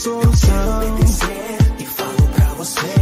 [0.00, 0.80] solução.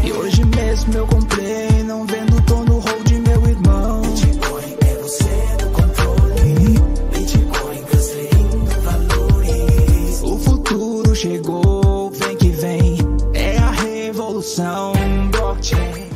[0.04, 4.02] E hoje mesmo eu comprei, não vendo, tô no hold, meu irmão.
[4.02, 6.78] Bitcoin é você no controle.
[7.12, 10.22] Bitcoin transferindo valores.
[10.22, 12.98] O futuro chegou, vem que vem.
[13.34, 14.92] É a revolução
[15.30, 16.08] blockchain.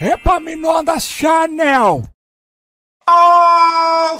[0.00, 2.11] Epaminondas Chanel.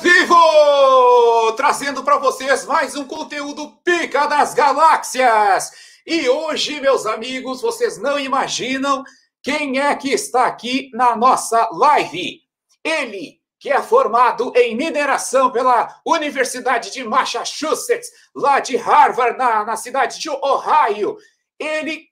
[0.02, 1.52] Vivo!
[1.52, 5.70] Trazendo para vocês mais um conteúdo Pica das Galáxias.
[6.04, 9.04] E hoje, meus amigos, vocês não imaginam
[9.40, 12.40] quem é que está aqui na nossa live.
[12.82, 19.76] Ele, que é formado em mineração pela Universidade de Massachusetts, lá de Harvard, na, na
[19.76, 21.16] cidade de Ohio.
[21.60, 22.08] Ele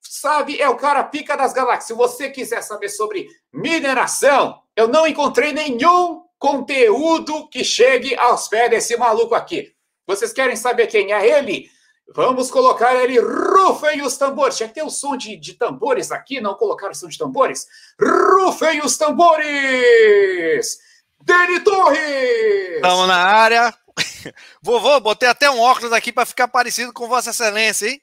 [0.00, 1.84] sabe, é o cara pica das galáxias.
[1.84, 8.70] Se você quiser saber sobre mineração, eu não encontrei nenhum conteúdo que chegue aos pés
[8.70, 9.72] desse maluco aqui.
[10.06, 11.68] Vocês querem saber quem é ele?
[12.14, 14.56] Vamos colocar ele, rufem os tambores.
[14.56, 17.66] Tinha que ter o som de, de tambores aqui, não colocaram o som de tambores?
[18.00, 20.78] Rufem os tambores!
[21.20, 22.76] Deni Torres!
[22.76, 23.74] Estamos na área.
[24.62, 28.00] Vovô, botei até um óculos aqui para ficar parecido com Vossa Excelência, hein?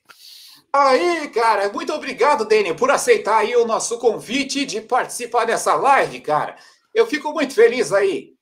[0.74, 6.20] Aí, cara, muito obrigado, Dani, por aceitar aí o nosso convite de participar dessa live,
[6.20, 6.58] cara.
[6.94, 8.34] Eu fico muito feliz aí.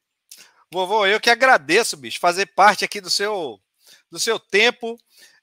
[0.72, 3.60] Vovô, eu que agradeço, bicho, fazer parte aqui do seu,
[4.10, 4.98] do seu tempo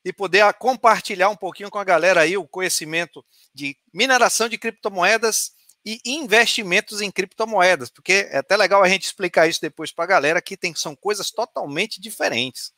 [0.04, 5.52] e poder compartilhar um pouquinho com a galera aí o conhecimento de mineração de criptomoedas
[5.84, 10.08] e investimentos em criptomoedas, porque é até legal a gente explicar isso depois para a
[10.08, 12.72] galera que tem, são coisas totalmente diferentes.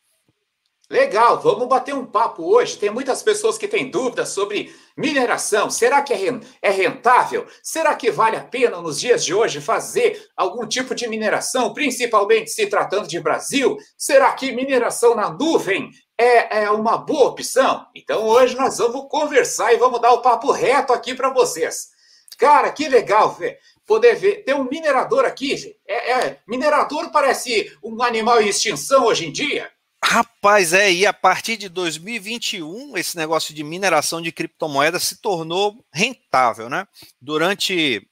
[0.90, 2.76] Legal, vamos bater um papo hoje.
[2.76, 5.70] Tem muitas pessoas que têm dúvidas sobre mineração.
[5.70, 7.46] Será que é, é rentável?
[7.62, 12.50] Será que vale a pena nos dias de hoje fazer algum tipo de mineração, principalmente
[12.50, 13.78] se tratando de Brasil?
[13.96, 17.86] Será que mineração na nuvem é, é uma boa opção?
[17.94, 21.90] Então hoje nós vamos conversar e vamos dar o papo reto aqui para vocês.
[22.36, 24.44] Cara, que legal ver poder ver.
[24.44, 25.76] Tem um minerador aqui.
[25.84, 29.68] É, é, minerador parece um animal em extinção hoje em dia.
[30.02, 35.84] Rapaz, é, e a partir de 2021, esse negócio de mineração de criptomoedas se tornou
[35.92, 36.86] rentável, né?
[37.20, 38.06] Durante.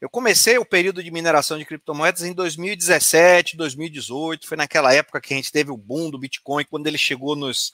[0.00, 5.32] Eu comecei o período de mineração de criptomoedas em 2017, 2018, foi naquela época que
[5.32, 7.72] a gente teve o boom do Bitcoin, quando ele chegou nos,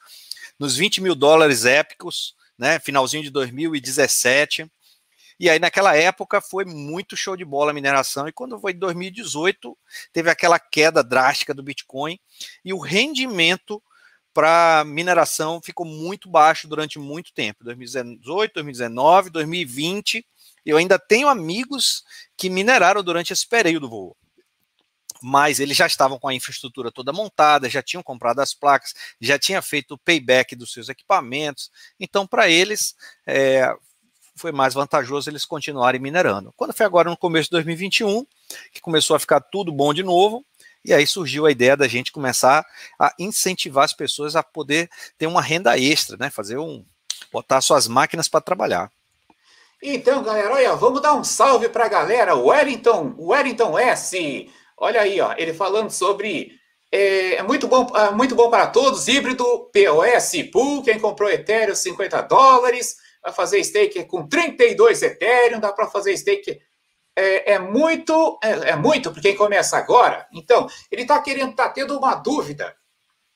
[0.58, 2.78] nos 20 mil dólares épicos, né?
[2.78, 4.70] Finalzinho de 2017.
[5.38, 8.26] E aí, naquela época, foi muito show de bola a mineração.
[8.26, 9.76] E quando foi em 2018,
[10.12, 12.18] teve aquela queda drástica do Bitcoin
[12.64, 13.82] e o rendimento
[14.32, 20.26] para mineração ficou muito baixo durante muito tempo 2018, 2019, 2020.
[20.64, 22.04] Eu ainda tenho amigos
[22.36, 24.16] que mineraram durante esse período, voo
[25.22, 29.38] mas eles já estavam com a infraestrutura toda montada, já tinham comprado as placas, já
[29.38, 31.70] tinha feito o payback dos seus equipamentos.
[31.98, 32.94] Então, para eles,
[33.26, 33.74] é,
[34.36, 36.52] foi mais vantajoso eles continuarem minerando.
[36.56, 38.24] Quando foi agora no começo de 2021,
[38.70, 40.44] que começou a ficar tudo bom de novo,
[40.84, 42.64] e aí surgiu a ideia da gente começar
[42.98, 44.88] a incentivar as pessoas a poder
[45.18, 46.30] ter uma renda extra, né?
[46.30, 46.84] Fazer um.
[47.32, 48.92] botar suas máquinas para trabalhar.
[49.82, 52.36] Então, galera, olha, vamos dar um salve para a galera.
[52.36, 54.50] Wellington, Wellington S.
[54.76, 56.52] Olha aí, ó, ele falando sobre.
[56.92, 59.08] É, é muito bom, é muito bom para todos.
[59.08, 60.82] Híbrido POS Pool.
[60.82, 66.60] Quem comprou Ethereum, 50 dólares vai fazer stake com 32 Ethereum, dá para fazer stake.
[67.16, 70.26] É, é muito, é, é, muito para quem começa agora.
[70.32, 72.76] Então, ele está querendo, está tendo uma dúvida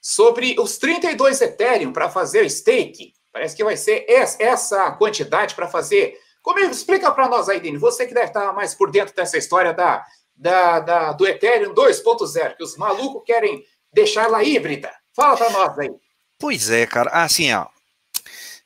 [0.00, 3.14] sobre os 32 Ethereum para fazer o stake.
[3.32, 6.16] Parece que vai ser essa quantidade para fazer.
[6.42, 9.72] Como explica para nós aí, Dini, você que deve estar mais por dentro dessa história
[9.72, 10.04] da,
[10.36, 14.92] da, da do Ethereum 2.0, que os malucos querem deixar ela híbrida.
[15.14, 15.90] Fala para nós aí.
[16.38, 17.10] Pois é, cara.
[17.10, 17.66] Assim, ó.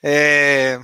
[0.03, 0.81] É,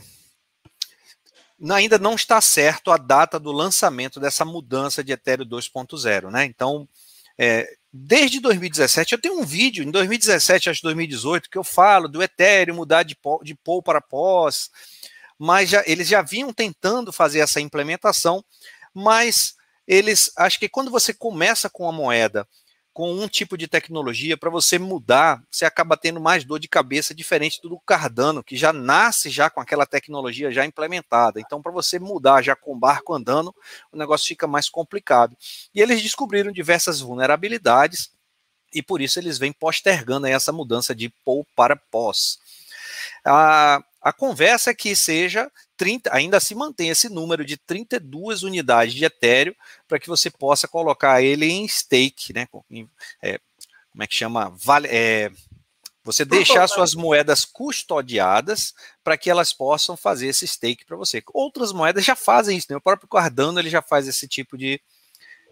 [1.68, 6.44] ainda não está certo a data do lançamento dessa mudança de Ethereum 2.0, né?
[6.44, 6.88] Então,
[7.38, 12.22] é, desde 2017, eu tenho um vídeo em 2017 a 2018 que eu falo do
[12.22, 14.70] Ethereum mudar de, de POL para POS,
[15.38, 18.44] mas já, eles já vinham tentando fazer essa implementação,
[18.94, 19.54] mas
[19.86, 22.46] eles, acho que quando você começa com a moeda
[22.92, 27.14] com um tipo de tecnologia, para você mudar, você acaba tendo mais dor de cabeça
[27.14, 31.40] diferente do Cardano, que já nasce já com aquela tecnologia já implementada.
[31.40, 33.54] Então, para você mudar já com barco andando,
[33.92, 35.36] o negócio fica mais complicado.
[35.74, 38.10] E eles descobriram diversas vulnerabilidades
[38.72, 42.38] e por isso eles vêm postergando essa mudança de POU para pós.
[43.24, 48.94] A, a conversa é que seja 30, ainda se mantém esse número de 32 unidades
[48.94, 49.54] de Ethereum
[49.86, 52.48] para que você possa colocar ele em stake, né?
[53.22, 53.38] É,
[53.90, 54.54] como é que chama?
[54.56, 55.30] Vale, é,
[56.02, 58.72] Você deixar suas moedas custodiadas
[59.04, 61.22] para que elas possam fazer esse stake para você.
[61.34, 62.76] Outras moedas já fazem isso, né?
[62.76, 64.80] o próprio Cardano ele já faz esse tipo de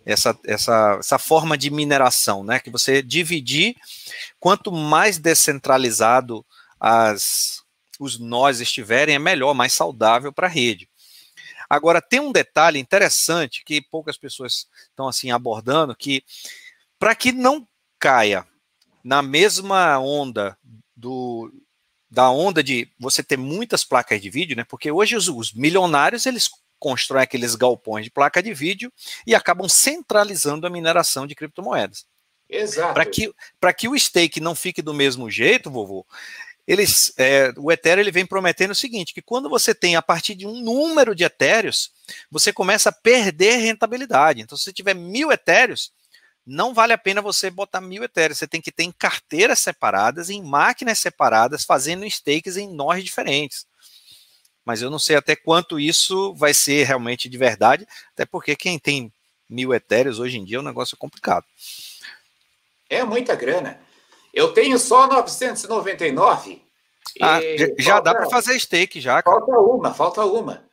[0.06, 2.58] essa, essa, essa forma de mineração, né?
[2.60, 3.76] Que você dividir,
[4.40, 6.44] quanto mais descentralizado
[6.80, 7.62] as,
[7.98, 10.88] os nós estiverem, é melhor, mais saudável para a rede.
[11.68, 16.24] Agora, tem um detalhe interessante que poucas pessoas estão assim abordando, que
[16.98, 17.66] para que não
[17.98, 18.46] caia
[19.04, 20.56] na mesma onda
[20.96, 21.52] do,
[22.10, 24.64] da onda de você ter muitas placas de vídeo, né?
[24.64, 26.48] Porque hoje os, os milionários eles
[26.78, 28.92] constroem aqueles galpões de placa de vídeo
[29.26, 32.06] e acabam centralizando a mineração de criptomoedas.
[32.48, 32.94] Exato.
[32.94, 33.32] Para que,
[33.76, 36.06] que o stake não fique do mesmo jeito, vovô,
[36.68, 40.34] eles, é, o Ethereum ele vem prometendo o seguinte, que quando você tem a partir
[40.34, 41.90] de um número de etéreos,
[42.30, 44.42] você começa a perder rentabilidade.
[44.42, 45.90] Então, se você tiver mil etéreos,
[46.46, 48.38] não vale a pena você botar mil etéreos.
[48.38, 53.66] Você tem que ter em carteiras separadas, em máquinas separadas, fazendo stakes em nós diferentes
[54.68, 58.78] mas eu não sei até quanto isso vai ser realmente de verdade, até porque quem
[58.78, 59.10] tem
[59.48, 61.46] mil etéreos hoje em dia é um negócio complicado.
[62.86, 63.80] É muita grana.
[64.38, 66.62] Eu tenho só 999.
[67.20, 69.20] Ah, já falta, dá para fazer stake já.
[69.20, 69.36] Cara.
[69.36, 70.64] Falta uma, falta uma.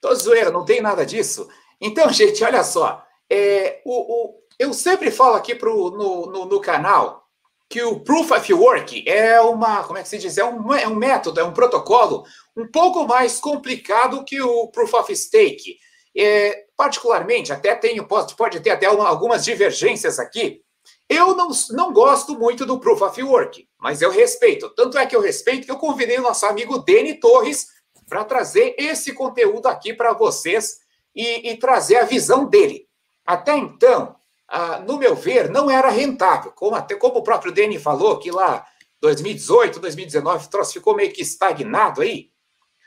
[0.00, 1.48] Tô zoeira, não tem nada disso.
[1.80, 3.04] Então, gente, olha só.
[3.28, 7.24] É, o, o, eu sempre falo aqui pro, no, no, no canal
[7.68, 10.38] que o Proof of Work é uma, como é que se diz?
[10.38, 12.24] É um, é um método, é um protocolo
[12.56, 15.76] um pouco mais complicado que o Proof of Stake.
[16.16, 20.62] É, particularmente, até tenho, pode, pode ter até uma, algumas divergências aqui.
[21.08, 24.68] Eu não, não gosto muito do Proof of Work, mas eu respeito.
[24.70, 27.66] Tanto é que eu respeito que eu convidei o nosso amigo Deni Torres
[28.06, 30.80] para trazer esse conteúdo aqui para vocês
[31.14, 32.86] e, e, trazer a visão dele.
[33.24, 34.16] Até então,
[34.46, 36.52] ah, no meu ver, não era rentável.
[36.52, 38.66] Como, até, como o próprio Deni falou, que lá
[39.00, 42.30] 2018, 2019, o troço ficou meio que estagnado aí.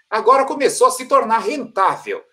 [0.10, 2.24] Agora começou a se tornar rentável.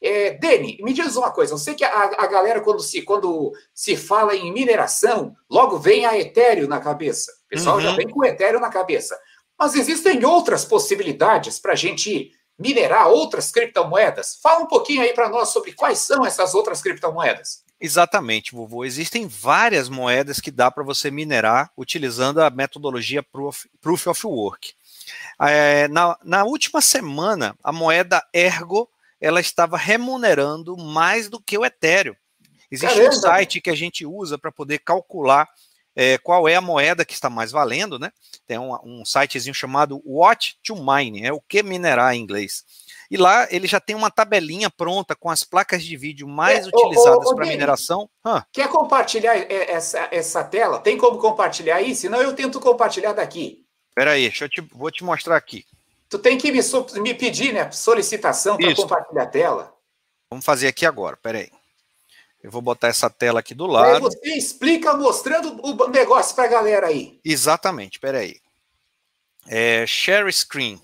[0.00, 1.54] É, Deni, me diz uma coisa.
[1.54, 6.06] Eu sei que a, a galera, quando se, quando se fala em mineração, logo vem
[6.06, 7.32] a Ethereum na cabeça.
[7.46, 7.82] O pessoal uhum.
[7.82, 9.18] já vem com o Ethereum na cabeça.
[9.58, 14.38] Mas existem outras possibilidades para a gente minerar outras criptomoedas.
[14.42, 17.64] Fala um pouquinho aí para nós sobre quais são essas outras criptomoedas.
[17.80, 18.84] Exatamente, vovô.
[18.84, 24.74] Existem várias moedas que dá para você minerar utilizando a metodologia Proof, Proof of Work.
[25.40, 28.88] É, na, na última semana, a moeda Ergo
[29.20, 32.14] ela estava remunerando mais do que o Ethereum.
[32.70, 33.16] Existe Caramba.
[33.16, 35.48] um site que a gente usa para poder calcular
[35.96, 38.12] é, qual é a moeda que está mais valendo, né?
[38.46, 42.64] Tem um, um sitezinho chamado What to Mine, é o que minerar em inglês.
[43.10, 46.68] E lá ele já tem uma tabelinha pronta com as placas de vídeo mais é,
[46.68, 48.08] utilizadas para mineração.
[48.24, 48.44] Hã?
[48.52, 50.78] Quer compartilhar essa, essa tela?
[50.78, 51.96] Tem como compartilhar aí?
[51.96, 53.64] Senão eu tento compartilhar daqui.
[53.88, 55.64] Espera aí, deixa eu te, vou te mostrar aqui.
[56.08, 56.60] Tu tem que me,
[57.00, 57.70] me pedir, né?
[57.70, 59.74] Solicitação para compartilhar a tela.
[60.30, 61.50] Vamos fazer aqui agora, espera aí.
[62.42, 63.96] Eu vou botar essa tela aqui do lado.
[63.96, 67.20] Aí você explica mostrando o negócio para a galera aí.
[67.24, 68.36] Exatamente, espera aí.
[69.46, 70.80] É, share screen.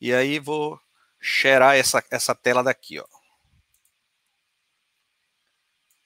[0.00, 0.78] E aí vou
[1.20, 3.04] sharear essa, essa tela daqui, ó.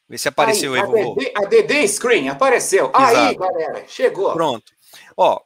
[0.08, 1.16] Vê se apareceu aí, aí vovô.
[1.36, 2.92] A DD Screen apareceu.
[2.94, 3.16] Exato.
[3.16, 4.32] Aí, galera, chegou.
[4.34, 4.72] Pronto.
[5.16, 5.40] Ó,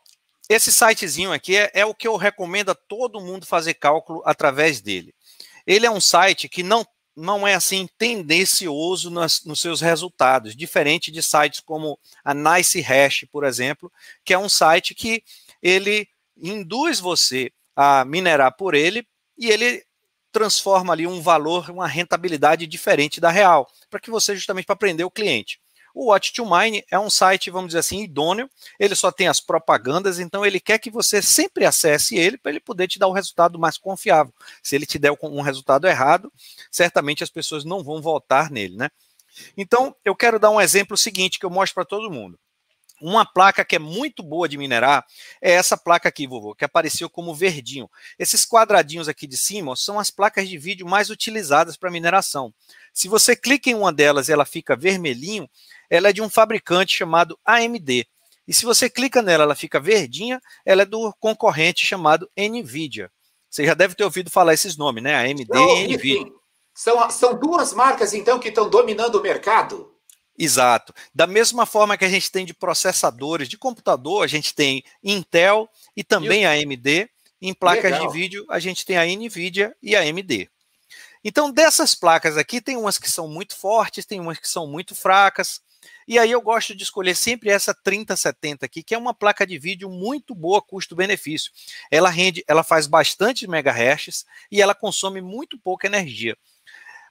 [0.50, 4.80] esse sitezinho aqui é, é, o que eu recomendo a todo mundo fazer cálculo através
[4.80, 5.14] dele.
[5.64, 11.12] Ele é um site que não, não é assim tendencioso nas, nos seus resultados, diferente
[11.12, 13.92] de sites como a Nice Hash, por exemplo,
[14.24, 15.22] que é um site que
[15.62, 19.06] ele induz você a minerar por ele
[19.38, 19.84] e ele
[20.32, 25.04] transforma ali um valor, uma rentabilidade diferente da real, para que você justamente para aprender
[25.04, 25.60] o cliente.
[25.94, 28.48] O Watch to Mine é um site, vamos dizer assim, idôneo.
[28.78, 32.60] Ele só tem as propagandas, então ele quer que você sempre acesse ele para ele
[32.60, 34.32] poder te dar o um resultado mais confiável.
[34.62, 36.32] Se ele te der um resultado errado,
[36.70, 38.88] certamente as pessoas não vão votar nele, né?
[39.56, 42.38] Então, eu quero dar um exemplo seguinte que eu mostro para todo mundo.
[43.00, 45.06] Uma placa que é muito boa de minerar
[45.40, 47.90] é essa placa aqui, vovô, que apareceu como verdinho.
[48.18, 52.52] Esses quadradinhos aqui de cima são as placas de vídeo mais utilizadas para mineração.
[52.92, 55.48] Se você clica em uma delas e ela fica vermelhinho,
[55.90, 58.06] ela é de um fabricante chamado AMD.
[58.46, 63.10] E se você clica nela, ela fica verdinha, ela é do concorrente chamado Nvidia.
[63.48, 65.14] Você já deve ter ouvido falar esses nomes, né?
[65.16, 66.32] AMD Não, e Nvidia.
[66.74, 69.94] São, são duas marcas, então, que estão dominando o mercado?
[70.38, 70.94] Exato.
[71.14, 75.68] Da mesma forma que a gente tem de processadores de computador, a gente tem Intel
[75.94, 77.10] e também a AMD.
[77.42, 78.06] Em placas Legal.
[78.06, 80.50] de vídeo, a gente tem a Nvidia e a AMD.
[81.24, 84.94] Então, dessas placas aqui, tem umas que são muito fortes, tem umas que são muito
[84.94, 85.60] fracas.
[86.10, 89.56] E aí eu gosto de escolher sempre essa 3070 aqui, que é uma placa de
[89.56, 91.52] vídeo muito boa custo-benefício.
[91.88, 96.36] Ela rende, ela faz bastante megahertz e ela consome muito pouca energia.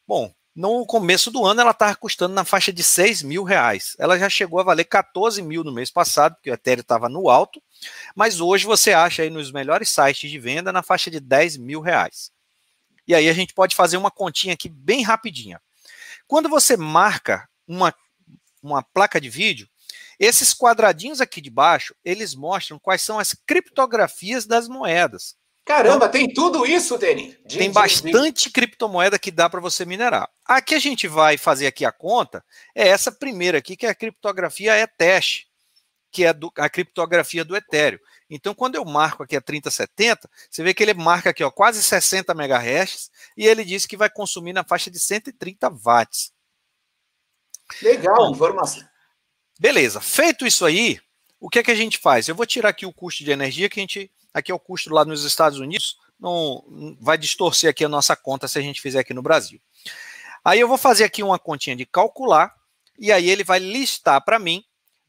[0.05, 3.95] Bom, no começo do ano ela estava custando na faixa de 6 mil reais.
[3.97, 7.29] Ela já chegou a valer 14 mil no mês passado, porque o Ethereum estava no
[7.29, 7.63] alto,
[8.13, 11.79] mas hoje você acha aí nos melhores sites de venda na faixa de 10 mil
[11.79, 12.33] reais.
[13.07, 15.61] E aí a gente pode fazer uma continha aqui bem rapidinha.
[16.27, 17.93] Quando você marca uma
[18.61, 19.67] uma placa de vídeo,
[20.19, 25.35] esses quadradinhos aqui de baixo, eles mostram quais são as criptografias das moedas.
[25.65, 27.33] Caramba, então, tem tudo isso, Deni?
[27.47, 30.27] Tem bastante criptomoeda que dá para você minerar.
[30.43, 32.43] Aqui a gente vai fazer aqui a conta,
[32.75, 35.45] é essa primeira aqui, que é a criptografia ETH,
[36.11, 37.99] que é do, a criptografia do Ethereum.
[38.29, 41.83] Então, quando eu marco aqui a 3070, você vê que ele marca aqui ó, quase
[41.83, 46.31] 60 MHz e ele diz que vai consumir na faixa de 130 watts.
[47.81, 48.87] Legal, Bom, informação.
[49.59, 49.99] Beleza.
[49.99, 50.99] Feito isso aí,
[51.39, 52.27] o que é que a gente faz?
[52.27, 54.11] Eu vou tirar aqui o custo de energia, que a gente.
[54.33, 55.97] Aqui é o custo lá nos Estados Unidos.
[56.19, 56.63] Não
[56.99, 59.59] vai distorcer aqui a nossa conta se a gente fizer aqui no Brasil.
[60.43, 62.53] Aí eu vou fazer aqui uma continha de calcular,
[62.97, 64.63] e aí ele vai listar para mim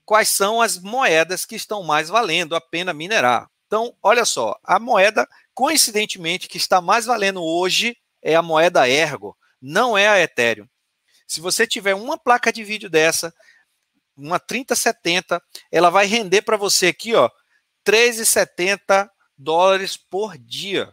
[0.05, 3.49] quais são as moedas que estão mais valendo a pena minerar.
[3.67, 9.37] Então, olha só, a moeda, coincidentemente, que está mais valendo hoje é a moeda Ergo,
[9.62, 10.67] não é a Ethereum.
[11.31, 13.33] Se você tiver uma placa de vídeo dessa,
[14.17, 17.31] uma 3070, ela vai render para você aqui, ó,
[17.87, 19.09] 3,70
[19.39, 20.93] dólares por dia.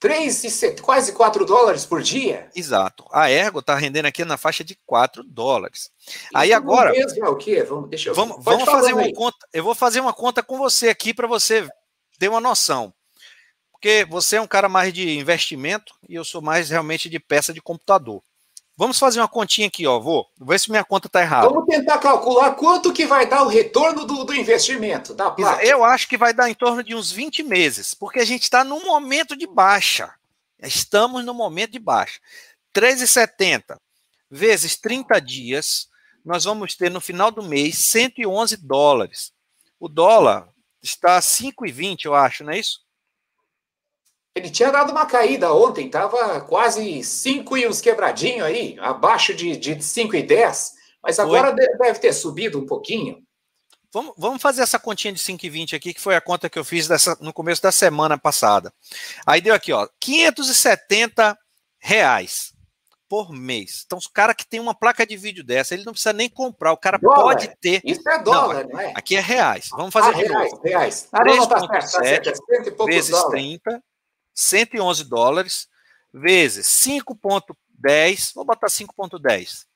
[0.00, 2.50] 3, quase 4 dólares por dia?
[2.56, 3.04] Exato.
[3.12, 5.92] A Ergo está rendendo aqui na faixa de 4 dólares.
[6.34, 6.90] aí agora.
[6.90, 7.62] Mesmo é o quê?
[7.62, 8.16] Vamos, deixa eu...
[8.16, 9.14] vamos, vamos fazer uma aí.
[9.14, 9.46] conta.
[9.52, 11.68] Eu vou fazer uma conta com você aqui para você
[12.18, 12.92] ter uma noção.
[13.70, 17.54] Porque você é um cara mais de investimento e eu sou mais realmente de peça
[17.54, 18.24] de computador.
[18.78, 19.98] Vamos fazer uma continha aqui, ó.
[19.98, 21.48] Vou, vou ver se minha conta está errada.
[21.48, 25.64] Vamos tentar calcular quanto que vai dar o retorno do, do investimento da placa.
[25.64, 28.62] Eu acho que vai dar em torno de uns 20 meses, porque a gente está
[28.62, 30.14] num momento de baixa.
[30.60, 32.20] Estamos no momento de baixa.
[32.72, 33.76] 13,70
[34.30, 35.88] vezes 30 dias,
[36.24, 39.32] nós vamos ter no final do mês 111 dólares.
[39.80, 40.48] O dólar
[40.80, 42.78] está 5,20, eu acho, não é isso?
[44.38, 49.56] Ele tinha dado uma caída ontem, estava quase 5 e uns quebradinho aí, abaixo de,
[49.56, 51.78] de 5 e 10, mas agora foi.
[51.78, 53.20] deve ter subido um pouquinho.
[53.92, 56.86] Vamos, vamos fazer essa continha de 5,20 aqui, que foi a conta que eu fiz
[56.86, 58.72] dessa, no começo da semana passada.
[59.26, 61.36] Aí deu aqui, ó, 570
[61.80, 62.52] reais
[63.08, 63.82] por mês.
[63.86, 66.72] Então, o cara que tem uma placa de vídeo dessa, ele não precisa nem comprar,
[66.72, 67.22] o cara dólar.
[67.22, 67.80] pode ter.
[67.84, 68.92] Isso é dólar, não, não, é?
[68.94, 69.68] Aqui é reais.
[69.72, 70.62] Vamos fazer ah, de reais, novo.
[70.62, 71.08] Reais.
[71.10, 72.32] Ah, não, tá certo,
[72.76, 73.30] tá vezes dólar.
[73.30, 73.82] 30
[74.38, 75.68] 111 dólares,
[76.12, 79.66] vezes 5,10, vou botar 5,10,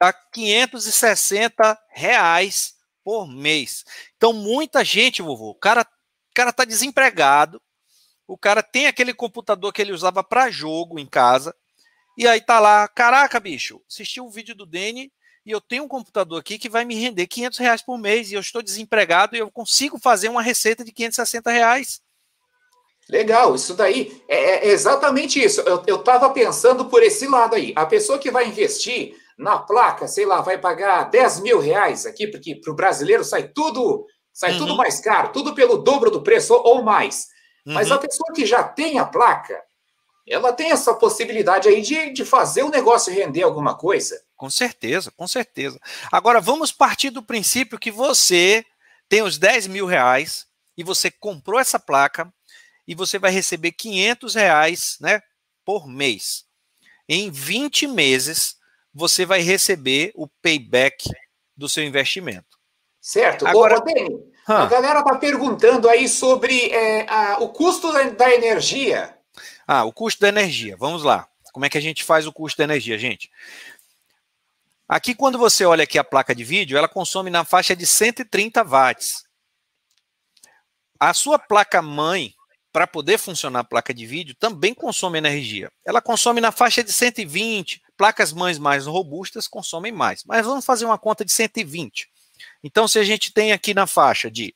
[0.00, 3.84] dá 560 reais por mês.
[4.16, 7.60] Então, muita gente, vovô, o cara, o cara tá desempregado,
[8.26, 11.54] o cara tem aquele computador que ele usava para jogo em casa,
[12.16, 15.12] e aí tá lá, caraca, bicho, assisti o um vídeo do Dene
[15.44, 18.34] e eu tenho um computador aqui que vai me render 500 reais por mês e
[18.34, 22.00] eu estou desempregado e eu consigo fazer uma receita de 560 reais.
[23.10, 25.60] Legal, isso daí é, é exatamente isso.
[25.62, 27.72] Eu estava pensando por esse lado aí.
[27.74, 32.26] A pessoa que vai investir na placa, sei lá, vai pagar 10 mil reais aqui,
[32.26, 34.58] porque para o brasileiro sai tudo, sai uhum.
[34.58, 37.26] tudo mais caro, tudo pelo dobro do preço ou mais.
[37.66, 37.74] Uhum.
[37.74, 39.60] Mas a pessoa que já tem a placa,
[40.28, 44.22] ela tem essa possibilidade aí de, de fazer o negócio render alguma coisa.
[44.36, 45.80] Com certeza, com certeza.
[46.12, 48.64] Agora, vamos partir do princípio que você
[49.08, 52.32] tem os 10 mil reais e você comprou essa placa
[52.90, 55.22] e você vai receber 500 reais né,
[55.64, 56.44] por mês.
[57.08, 58.56] Em 20 meses,
[58.92, 61.08] você vai receber o payback
[61.56, 62.58] do seu investimento.
[63.00, 63.46] Certo.
[63.46, 68.34] Agora, Ô, Dani, a galera está perguntando aí sobre é, a, o custo da, da
[68.34, 69.16] energia.
[69.68, 70.76] Ah, o custo da energia.
[70.76, 71.28] Vamos lá.
[71.52, 73.30] Como é que a gente faz o custo da energia, gente?
[74.88, 78.64] Aqui, quando você olha aqui a placa de vídeo, ela consome na faixa de 130
[78.64, 79.22] watts.
[80.98, 82.34] A sua placa mãe,
[82.72, 85.70] para poder funcionar a placa de vídeo, também consome energia.
[85.84, 90.24] Ela consome na faixa de 120, placas mães mais robustas consomem mais.
[90.24, 92.08] Mas vamos fazer uma conta de 120.
[92.62, 94.54] Então, se a gente tem aqui na faixa de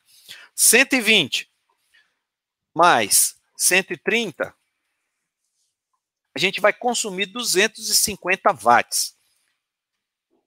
[0.54, 1.50] 120
[2.74, 4.54] mais 130,
[6.34, 9.14] a gente vai consumir 250 watts.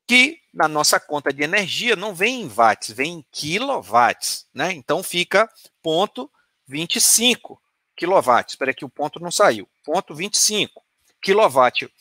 [0.05, 4.71] Que na nossa conta de energia não vem em watts, vem em quilowatts, né?
[4.71, 5.49] Então fica
[5.81, 6.31] ponto
[6.67, 7.61] 25
[7.95, 8.53] quilowatts.
[8.53, 9.67] Espera que o ponto não saiu.
[9.83, 10.83] Ponto 25
[11.21, 11.91] quilowatt.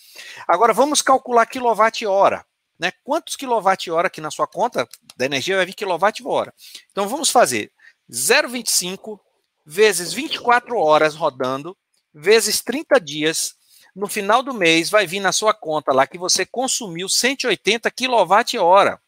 [0.46, 2.44] Agora vamos calcular quilowatt-hora.
[2.78, 2.92] né?
[3.02, 6.52] Quantos quilowatt-hora aqui na sua conta da energia vai vir quilowatt-hora?
[6.92, 7.72] Então vamos fazer
[8.10, 9.18] 0,25
[9.64, 11.76] vezes 24 horas rodando,
[12.12, 13.54] vezes 30 dias.
[13.94, 18.98] No final do mês vai vir na sua conta lá que você consumiu 180 kWh.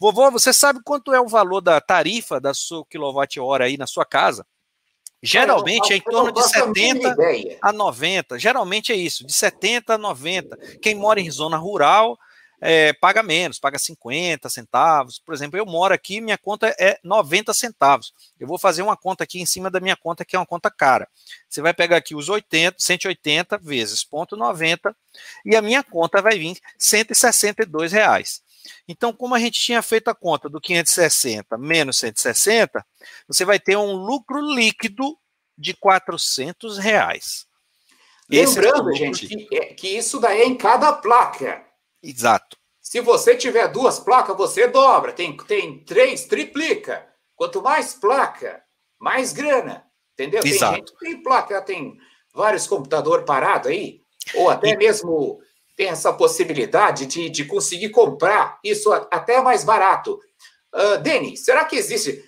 [0.00, 4.06] Vovô, você sabe quanto é o valor da tarifa da sua quilowatt-hora aí na sua
[4.06, 4.46] casa?
[5.24, 7.16] Geralmente é em torno de 70
[7.62, 8.38] a 90.
[8.38, 10.56] Geralmente é isso, de 70 a 90.
[10.82, 12.18] Quem mora em zona rural
[12.60, 15.18] é, paga menos, paga 50 centavos.
[15.18, 18.12] Por exemplo, eu moro aqui, minha conta é 90 centavos.
[18.38, 20.70] Eu vou fazer uma conta aqui em cima da minha conta, que é uma conta
[20.70, 21.08] cara.
[21.48, 24.94] Você vai pegar aqui os 80, 180 vezes ponto 90
[25.44, 28.42] e a minha conta vai vir 162 reais.
[28.88, 32.84] Então, como a gente tinha feito a conta do 560 menos 160,
[33.28, 35.18] você vai ter um lucro líquido
[35.56, 37.46] de 400 reais.
[38.28, 41.64] Lembrando, é gente, que, é, que, isso daí é em cada placa.
[42.02, 42.56] Exato.
[42.80, 45.12] Se você tiver duas placas, você dobra.
[45.12, 47.06] Tem, tem três, triplica.
[47.36, 48.62] Quanto mais placa,
[48.98, 49.84] mais grana.
[50.14, 50.42] Entendeu?
[50.44, 50.72] Exato.
[50.72, 51.98] Tem gente que tem placa, tem
[52.32, 54.00] vários computadores parados aí,
[54.34, 54.76] ou até e...
[54.76, 55.40] mesmo
[55.76, 60.18] tem essa possibilidade de, de conseguir comprar isso até mais barato.
[60.72, 62.24] Uh, Denis, será que existe?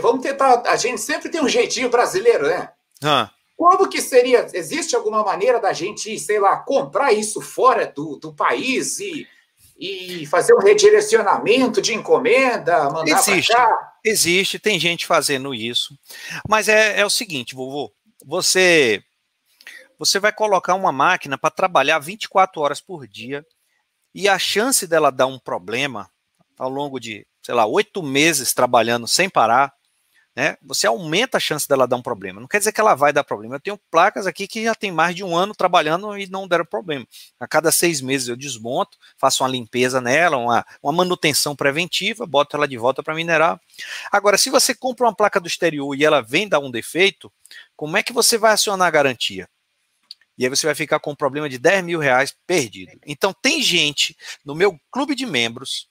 [0.00, 0.62] Vamos tentar.
[0.66, 2.70] A gente sempre tem um jeitinho brasileiro, né?
[3.02, 3.30] Ah.
[3.56, 4.46] Como que seria?
[4.52, 9.26] Existe alguma maneira da gente, sei lá, comprar isso fora do, do país e,
[9.78, 13.54] e fazer um redirecionamento de encomenda, mandar Existe,
[14.04, 15.96] existe, tem gente fazendo isso.
[16.48, 17.92] Mas é, é o seguinte, vovô,
[18.24, 19.02] você
[19.98, 23.44] você vai colocar uma máquina para trabalhar 24 horas por dia
[24.14, 26.08] e a chance dela dar um problema
[26.58, 29.72] ao longo de, sei lá, oito meses trabalhando sem parar,
[30.36, 30.56] né?
[30.62, 32.40] Você aumenta a chance dela dar um problema.
[32.40, 33.54] Não quer dizer que ela vai dar problema.
[33.54, 36.64] Eu tenho placas aqui que já tem mais de um ano trabalhando e não deram
[36.64, 37.06] problema.
[37.38, 42.56] A cada seis meses eu desmonto, faço uma limpeza nela, uma, uma manutenção preventiva, boto
[42.56, 43.60] ela de volta para minerar.
[44.10, 47.32] Agora, se você compra uma placa do exterior e ela vem dar um defeito,
[47.76, 49.48] como é que você vai acionar a garantia?
[50.36, 52.92] E aí você vai ficar com um problema de 10 mil reais perdido.
[53.06, 55.88] Então tem gente no meu clube de membros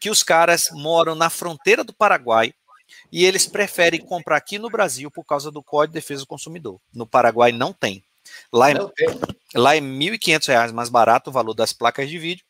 [0.00, 2.52] que os caras moram na fronteira do Paraguai
[3.10, 6.80] e eles preferem comprar aqui no Brasil por causa do Código de Defesa do Consumidor.
[6.92, 8.02] No Paraguai não tem.
[8.52, 8.74] Lá é,
[9.54, 12.44] lá é R$ 1.500 mais barato o valor das placas de vídeo.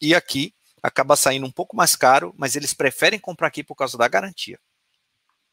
[0.00, 3.96] E aqui acaba saindo um pouco mais caro, mas eles preferem comprar aqui por causa
[3.96, 4.58] da garantia.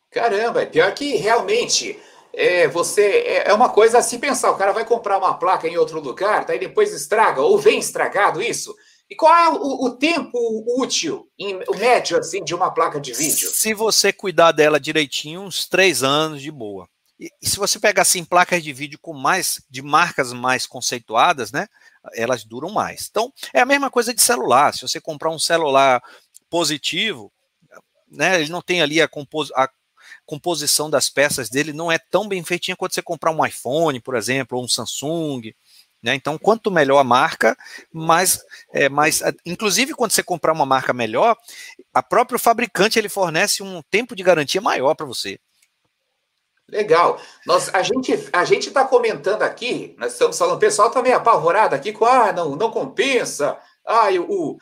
[0.09, 1.97] Caramba, é pior que realmente
[2.33, 4.51] é, você é, é uma coisa a se pensar.
[4.51, 8.41] O cara vai comprar uma placa em outro lugar, daí depois estraga, ou vem estragado
[8.41, 8.75] isso.
[9.09, 10.37] E qual é o, o tempo
[10.77, 13.49] útil, em, o médio, assim, de uma placa de vídeo?
[13.49, 16.87] Se você cuidar dela direitinho, uns três anos de boa.
[17.19, 21.51] E, e se você pegar assim placas de vídeo com mais de marcas mais conceituadas,
[21.51, 21.67] né?
[22.15, 23.07] Elas duram mais.
[23.11, 24.73] Então, é a mesma coisa de celular.
[24.73, 26.01] Se você comprar um celular
[26.49, 27.31] positivo,
[28.09, 28.41] né?
[28.41, 29.69] Ele não tem ali a, compos, a
[30.25, 34.15] composição das peças dele não é tão bem feitinha quanto você comprar um iPhone, por
[34.15, 35.53] exemplo, ou um Samsung.
[36.01, 36.15] Né?
[36.15, 37.55] Então, quanto melhor a marca,
[37.91, 39.21] mais, é, mais.
[39.45, 41.37] Inclusive, quando você comprar uma marca melhor,
[41.93, 45.39] a próprio fabricante ele fornece um tempo de garantia maior para você.
[46.67, 47.21] Legal.
[47.45, 51.17] Nós, a gente a gente está comentando aqui, nós estamos falando, o pessoal está meio
[51.17, 53.57] apavorado aqui com ah, não, não compensa.
[53.85, 54.57] Ah, o,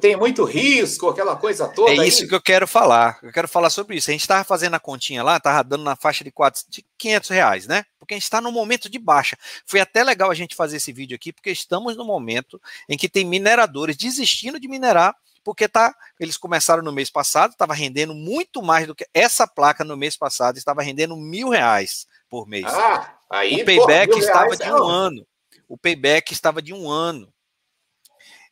[0.00, 1.90] tem muito risco, aquela coisa toda.
[1.90, 2.28] É isso aí.
[2.28, 3.18] que eu quero falar.
[3.22, 4.10] Eu quero falar sobre isso.
[4.10, 7.30] A gente estava fazendo a continha lá, estava dando na faixa de, 4, de 500
[7.30, 7.84] reais, né?
[7.98, 9.36] Porque a gente está no momento de baixa.
[9.66, 13.08] Foi até legal a gente fazer esse vídeo aqui, porque estamos no momento em que
[13.08, 18.62] tem mineradores desistindo de minerar, porque tá, eles começaram no mês passado, estava rendendo muito
[18.62, 22.64] mais do que essa placa no mês passado, estava rendendo mil reais por mês.
[22.66, 24.88] Ah, aí, o payback porra, estava de um não.
[24.88, 25.26] ano.
[25.68, 27.32] O payback estava de um ano.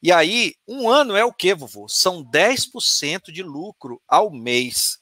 [0.04, 1.88] E aí, um ano é o que, vovô?
[1.88, 4.98] São 10% de lucro ao mês.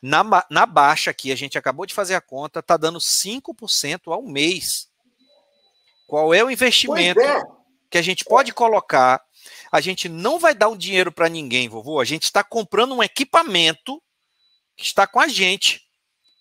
[0.00, 4.22] Na, na baixa aqui, a gente acabou de fazer a conta, está dando 5% ao
[4.22, 4.88] mês.
[6.06, 7.42] Qual é o investimento é.
[7.90, 9.20] que a gente pode colocar?
[9.72, 11.98] A gente não vai dar o um dinheiro para ninguém, vovô.
[11.98, 14.00] A gente está comprando um equipamento
[14.76, 15.82] que está com a gente.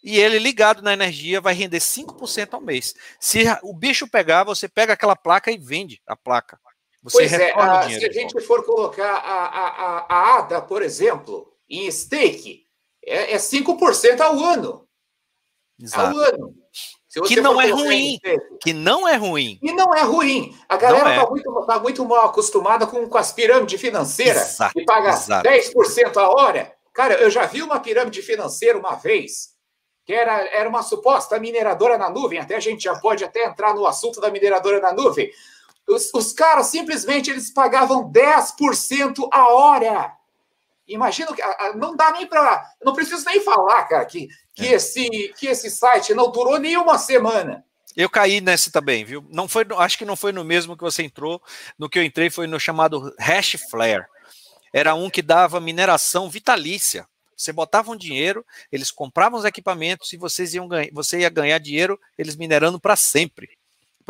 [0.04, 2.94] E ele ligado na energia vai render 5% ao mês.
[3.20, 6.60] Se o bicho pegar, você pega aquela placa e vende a placa.
[7.03, 11.51] Você pois é, a, se a gente for colocar a, a, a, ADA, por exemplo,
[11.67, 12.63] em stake,
[13.03, 14.87] é, é 5% ao ano.
[15.81, 16.15] Exato.
[16.15, 16.53] Ao ano.
[17.27, 18.19] que não é ruim.
[18.61, 19.57] Que não é ruim.
[19.63, 20.55] E não é ruim.
[20.69, 21.29] A galera está é.
[21.29, 25.49] muito, tá muito mal acostumada com, com as pirâmides financeiras, exato, que paga exato.
[25.49, 26.71] 10% a hora.
[26.93, 29.55] Cara, eu já vi uma pirâmide financeira uma vez,
[30.05, 33.73] que era, era uma suposta mineradora na nuvem, até a gente já pode até entrar
[33.73, 35.31] no assunto da mineradora na nuvem
[35.91, 40.13] Os, os caras simplesmente eles pagavam 10% a hora.
[40.88, 41.41] Imagina que
[41.75, 42.65] não dá nem para.
[42.84, 44.73] Não preciso nem falar, cara, que, que, é.
[44.73, 47.63] esse, que esse site não durou nem uma semana.
[47.95, 49.25] Eu caí nesse também, viu?
[49.30, 51.41] Não foi, acho que não foi no mesmo que você entrou.
[51.77, 54.06] No que eu entrei foi no chamado Hash Flare.
[54.73, 57.06] Era um que dava mineração vitalícia.
[57.36, 61.58] Você botava um dinheiro, eles compravam os equipamentos e vocês iam ganhar, você ia ganhar
[61.58, 63.49] dinheiro eles minerando para sempre.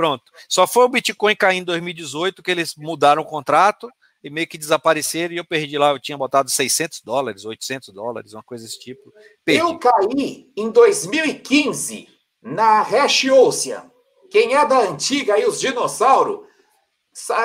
[0.01, 0.31] Pronto.
[0.49, 3.87] Só foi o Bitcoin cair em 2018 que eles mudaram o contrato
[4.23, 5.91] e meio que desapareceram e eu perdi lá.
[5.91, 9.13] Eu tinha botado 600 dólares, 800 dólares, uma coisa desse tipo.
[9.45, 9.61] Perdi.
[9.61, 12.07] Eu caí em 2015
[12.41, 13.91] na Hash Ocean.
[14.31, 16.47] Quem é da antiga aí, os dinossauros,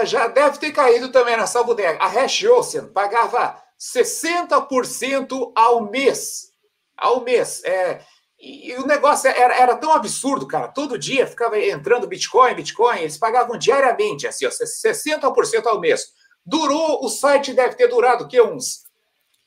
[0.05, 2.03] já deve ter caído também nessa bodega.
[2.03, 6.53] A Hash Ocean pagava 60% ao mês.
[6.97, 7.62] Ao mês.
[7.64, 8.01] É,
[8.38, 10.68] e, e o negócio era, era, tão absurdo, cara.
[10.68, 16.12] Todo dia ficava entrando Bitcoin, Bitcoin, eles pagavam diariamente, assim, ó, 60% ao mês.
[16.44, 18.85] Durou, o site deve ter durado que uns,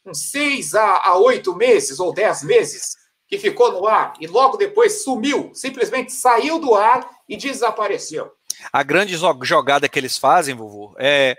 [0.05, 2.97] uns 6 a, oito 8 meses ou 10 meses
[3.27, 8.31] que ficou no ar e logo depois sumiu, simplesmente saiu do ar e desapareceu.
[8.73, 11.37] A grande jogada que eles fazem, vovô, é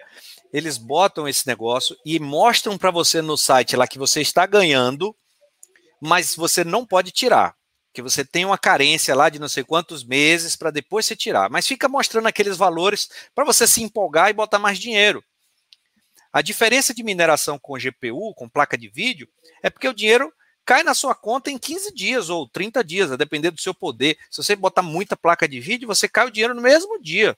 [0.52, 5.14] eles botam esse negócio e mostram para você no site lá que você está ganhando,
[6.00, 7.54] mas você não pode tirar.
[7.92, 11.50] Que você tem uma carência lá de não sei quantos meses para depois você tirar.
[11.50, 15.22] Mas fica mostrando aqueles valores para você se empolgar e botar mais dinheiro.
[16.32, 19.28] A diferença de mineração com GPU, com placa de vídeo,
[19.62, 20.32] é porque o dinheiro
[20.64, 24.16] cai na sua conta em 15 dias ou 30 dias, a depender do seu poder.
[24.30, 27.36] Se você botar muita placa de vídeo, você cai o dinheiro no mesmo dia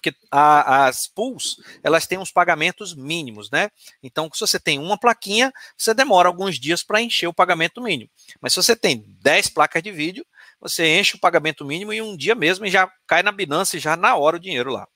[0.00, 3.68] porque a, as pools elas têm uns pagamentos mínimos, né?
[4.02, 8.10] Então, se você tem uma plaquinha, você demora alguns dias para encher o pagamento mínimo.
[8.40, 10.24] Mas se você tem 10 placas de vídeo,
[10.58, 13.96] você enche o pagamento mínimo em um dia mesmo e já cai na Binance já
[13.96, 14.88] na hora o dinheiro lá.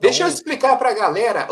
[0.00, 1.48] Deixa eu explicar para a galera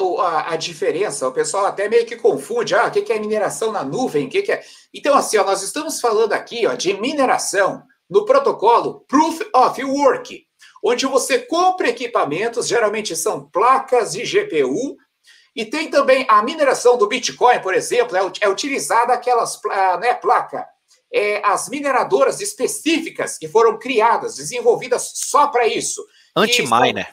[0.47, 1.27] a, diferença.
[1.27, 2.75] O pessoal até meio que confunde.
[2.75, 4.27] Ah, o que é mineração na nuvem?
[4.27, 4.63] O que, que é.
[4.95, 10.46] Então, assim, ó, nós estamos falando aqui ó, de mineração no protocolo Proof of Work
[10.89, 14.97] onde você compra equipamentos, geralmente são placas de GPU,
[15.55, 19.61] e tem também a mineração do Bitcoin, por exemplo, é, é utilizada aquelas
[20.01, 20.65] né, placa,
[21.13, 26.07] é, as mineradoras específicas que foram criadas, desenvolvidas só para isso.
[26.37, 27.09] Anti-miner.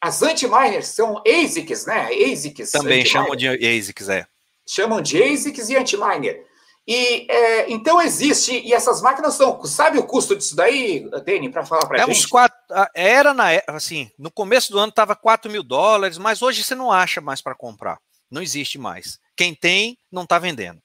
[0.00, 2.10] As anti-miners são ASICs, né?
[2.12, 2.70] ASICs.
[2.70, 4.26] Também chamam de ASICs, é.
[4.68, 6.44] Chamam de ASICs e anti-miner.
[6.86, 9.64] E é, então existe, e essas máquinas são.
[9.64, 12.10] Sabe o custo disso daí, Dani, para falar para é gente?
[12.10, 12.56] Uns quatro,
[12.94, 16.92] era na assim, no começo do ano estava 4 mil dólares, mas hoje você não
[16.92, 17.98] acha mais para comprar.
[18.30, 19.18] Não existe mais.
[19.36, 20.80] Quem tem, não está vendendo.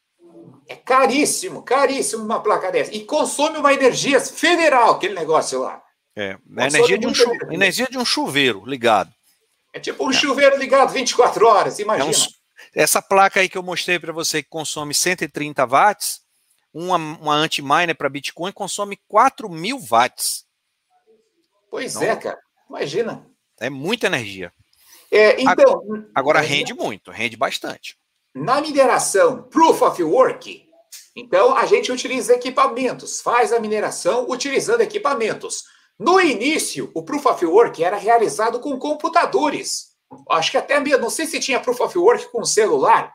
[0.68, 2.94] É caríssimo, caríssimo uma placa dessa.
[2.94, 5.84] E consome uma energia federal, aquele negócio lá.
[6.16, 9.12] É, energia de, um chuveiro, energia de um chuveiro ligado.
[9.74, 10.14] É tipo um é.
[10.14, 12.12] chuveiro ligado 24 horas, imagina.
[12.12, 12.41] É um,
[12.74, 16.22] essa placa aí que eu mostrei para você que consome 130 watts,
[16.74, 20.46] uma, uma anti-miner para Bitcoin consome 4 mil watts.
[21.70, 22.40] Pois então, é, cara.
[22.70, 23.26] Imagina.
[23.60, 24.52] É muita energia.
[25.12, 25.84] É, então,
[26.16, 27.98] agora, é, rende muito, rende bastante.
[28.34, 30.66] Na mineração Proof of Work,
[31.14, 35.66] então a gente utiliza equipamentos, faz a mineração utilizando equipamentos.
[36.00, 39.91] No início, o Proof of Work era realizado com computadores.
[40.30, 43.13] Acho que até mesmo, não sei se tinha Proof of Work com celular.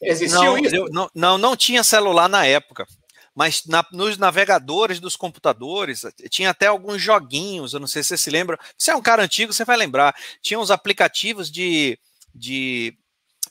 [0.00, 0.74] Existiu não, isso?
[0.74, 2.86] Eu, não, não, não tinha celular na época.
[3.34, 8.16] Mas na, nos navegadores dos computadores, tinha até alguns joguinhos, eu não sei se você
[8.16, 8.58] se lembra.
[8.76, 10.14] Você é um cara antigo, você vai lembrar.
[10.42, 11.98] Tinha uns aplicativos de,
[12.34, 12.96] de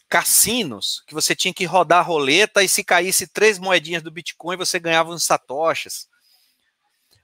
[0.10, 4.58] cassinos que você tinha que rodar a roleta e se caísse três moedinhas do Bitcoin,
[4.58, 6.09] você ganhava uns satoshis.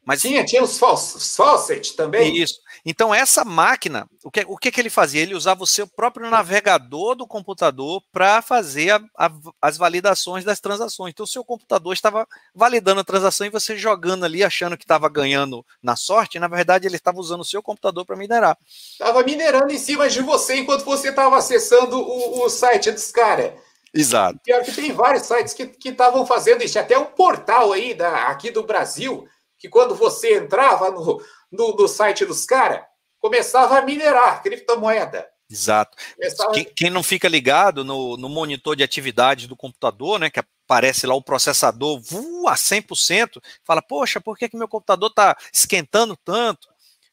[0.05, 2.37] Mas tinha, tinha os faucet também.
[2.37, 2.59] Isso.
[2.85, 5.21] Então essa máquina, o que, o que, que ele fazia?
[5.21, 10.59] Ele usava o seu próprio navegador do computador para fazer a, a, as validações das
[10.59, 11.11] transações.
[11.11, 15.09] Então o seu computador estava validando a transação e você jogando ali, achando que estava
[15.09, 16.37] ganhando na sorte.
[16.37, 18.55] Na verdade, ele estava usando o seu computador para minerar.
[18.91, 23.53] Estava minerando em cima de você enquanto você estava acessando o, o site dos caras.
[23.91, 24.39] Exato.
[24.43, 26.77] Pior que tem vários sites que estavam fazendo isso.
[26.77, 29.27] Até um portal aí da, aqui do Brasil
[29.65, 31.19] que quando você entrava no,
[31.51, 32.81] no, no site dos caras,
[33.19, 35.27] começava a minerar criptomoeda.
[35.49, 35.97] Exato.
[36.15, 36.51] Começava...
[36.53, 41.07] Quem, quem, não fica ligado no, no monitor de atividade do computador, né, que aparece
[41.07, 46.15] lá o processador voa a 100%, fala, poxa, por que, que meu computador está esquentando
[46.15, 46.67] tanto?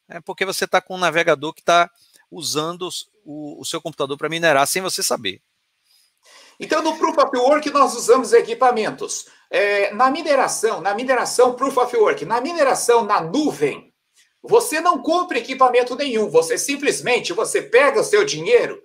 [0.07, 1.89] É porque você está com um navegador que está
[2.29, 2.87] usando
[3.25, 5.41] o, o seu computador para minerar sem você saber.
[6.59, 9.25] Então, no Proof of Work, nós usamos equipamentos.
[9.49, 13.93] É, na mineração, na mineração Proof of Work, na mineração na nuvem,
[14.41, 18.81] você não compra equipamento nenhum, você simplesmente você pega o seu dinheiro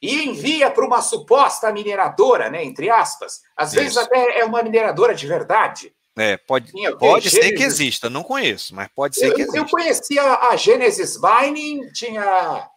[0.00, 3.40] e envia para uma suposta mineradora, né, entre aspas.
[3.56, 3.80] Às Isso.
[3.80, 5.94] vezes até é uma mineradora de verdade.
[6.18, 9.58] É, pode, pode ser que exista, não conheço, mas pode ser eu, que exista.
[9.58, 12.68] Eu conhecia a Genesis Mining, tinha.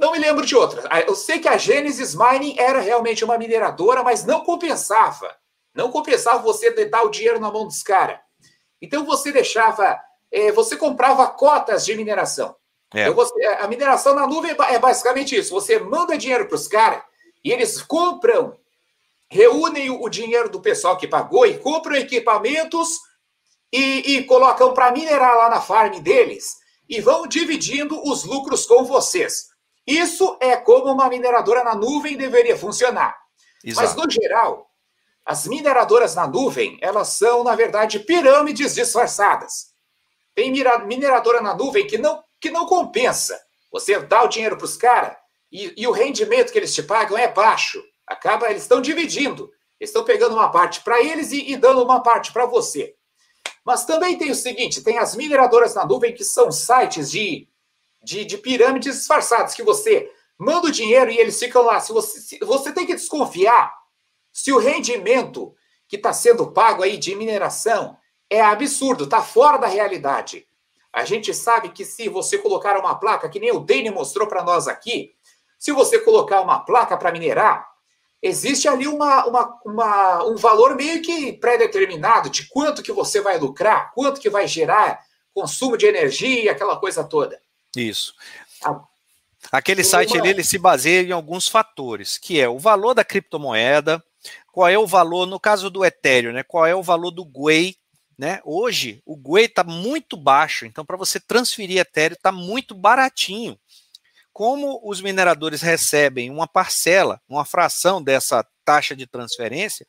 [0.00, 0.88] Não me lembro de outra.
[0.90, 5.36] Ah, eu sei que a Genesis Mining era realmente uma mineradora, mas não compensava.
[5.74, 8.18] Não compensava você dar o dinheiro na mão dos caras.
[8.80, 10.00] Então você deixava.
[10.32, 12.56] É, você comprava cotas de mineração.
[12.94, 13.02] É.
[13.02, 15.50] Então, você, a mineração na nuvem é basicamente isso.
[15.50, 17.02] Você manda dinheiro para os caras
[17.44, 18.56] e eles compram
[19.28, 22.98] reúnem o dinheiro do pessoal que pagou e compram equipamentos
[23.70, 26.56] e, e colocam para minerar lá na farm deles
[26.88, 29.49] e vão dividindo os lucros com vocês.
[29.90, 33.16] Isso é como uma mineradora na nuvem deveria funcionar.
[33.64, 33.86] Exato.
[33.86, 34.70] Mas, no geral,
[35.24, 39.70] as mineradoras na nuvem, elas são, na verdade, pirâmides disfarçadas.
[40.34, 43.40] Tem mineradora na nuvem que não, que não compensa.
[43.72, 45.16] Você dá o dinheiro para os caras
[45.50, 49.50] e, e o rendimento que eles te pagam é baixo acaba, eles estão dividindo.
[49.78, 52.94] Eles estão pegando uma parte para eles e, e, dando uma parte para você.
[53.64, 57.48] Mas também tem o seguinte: tem as mineradoras na nuvem que são sites de,
[58.02, 61.80] de, de pirâmides disfarçadas, que você manda o dinheiro e eles ficam lá.
[61.80, 63.74] Se você, se, você tem que desconfiar
[64.32, 65.54] se o rendimento
[65.88, 67.96] que está sendo pago aí de mineração
[68.28, 70.46] é absurdo, está fora da realidade.
[70.92, 74.42] A gente sabe que se você colocar uma placa, que nem o Dane mostrou para
[74.42, 75.12] nós aqui,
[75.58, 77.68] se você colocar uma placa para minerar,
[78.22, 83.38] existe ali uma, uma, uma, um valor meio que pré-determinado de quanto que você vai
[83.38, 85.00] lucrar, quanto que vai gerar
[85.34, 87.40] consumo de energia, aquela coisa toda.
[87.76, 88.14] Isso.
[89.50, 94.02] Aquele site ali, ele se baseia em alguns fatores, que é o valor da criptomoeda,
[94.52, 97.76] qual é o valor, no caso do Ethereum, né, qual é o valor do GUI,
[98.18, 98.40] né?
[98.44, 103.58] Hoje, o GUI está muito baixo, então para você transferir Ethereum está muito baratinho
[104.32, 109.86] como os mineradores recebem uma parcela, uma fração dessa taxa de transferência,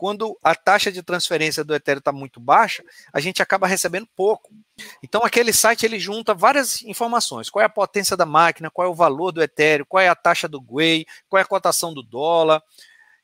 [0.00, 2.82] quando a taxa de transferência do Ethereum está muito baixa,
[3.12, 4.50] a gente acaba recebendo pouco.
[5.02, 8.90] Então, aquele site ele junta várias informações: qual é a potência da máquina, qual é
[8.90, 12.02] o valor do Ethereum, qual é a taxa do GUI, qual é a cotação do
[12.02, 12.62] dólar.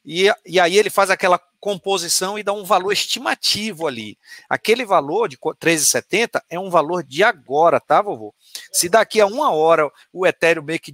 [0.04, 4.18] E, e aí ele faz aquela composição e dá um valor estimativo ali.
[4.46, 8.34] Aquele valor de 13,70 é um valor de agora, tá, vovô?
[8.70, 10.92] Se daqui a uma hora o Ethereum meio que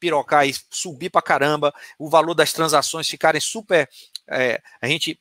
[0.00, 3.88] pirocar e subir para caramba, o valor das transações ficarem super.
[4.30, 5.18] É, a gente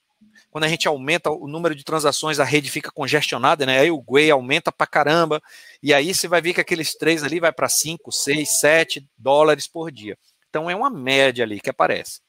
[0.51, 3.79] quando a gente aumenta o número de transações, a rede fica congestionada, né?
[3.79, 5.41] Aí o GUI aumenta para caramba,
[5.81, 9.67] e aí você vai ver que aqueles três ali vai para 5, 6, 7 dólares
[9.67, 10.17] por dia.
[10.49, 12.21] Então é uma média ali que aparece.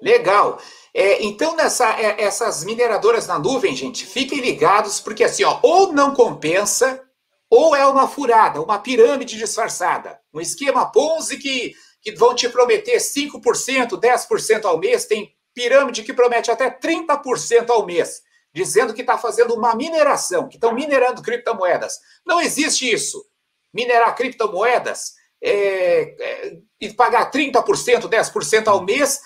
[0.00, 0.60] Legal.
[0.92, 5.92] É, então, nessa, é, essas mineradoras na nuvem, gente, fiquem ligados, porque assim, ó, ou
[5.92, 7.00] não compensa,
[7.48, 10.18] ou é uma furada, uma pirâmide disfarçada.
[10.32, 16.12] Um esquema Ponzi que, que vão te prometer 5%, 10% ao mês, tem pirâmide que
[16.12, 21.98] promete até 30% ao mês, dizendo que está fazendo uma mineração, que estão minerando criptomoedas.
[22.26, 23.24] Não existe isso.
[23.72, 29.20] Minerar criptomoedas é, é, e pagar 30%, 10% ao mês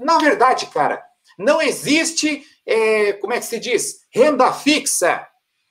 [0.00, 1.02] na verdade, cara,
[1.38, 4.00] não existe, é, como é que se diz?
[4.10, 5.26] Renda fixa.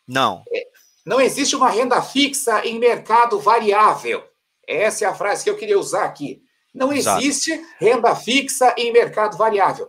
[0.08, 0.44] Não.
[0.54, 0.68] É,
[1.06, 4.24] não existe uma renda fixa em mercado variável.
[4.68, 6.44] Essa é a frase que eu queria usar aqui.
[6.74, 7.68] Não existe Exato.
[7.80, 9.88] renda fixa em mercado variável.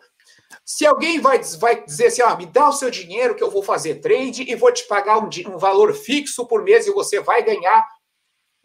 [0.64, 3.62] Se alguém vai, vai dizer assim, ah, me dá o seu dinheiro que eu vou
[3.62, 7.43] fazer trade e vou te pagar um, um valor fixo por mês e você vai
[7.43, 7.87] ganhar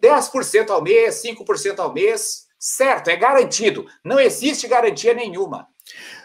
[0.02, 3.88] 10% ao mês, 5% ao mês, certo, é garantido.
[4.04, 5.68] Não existe garantia nenhuma.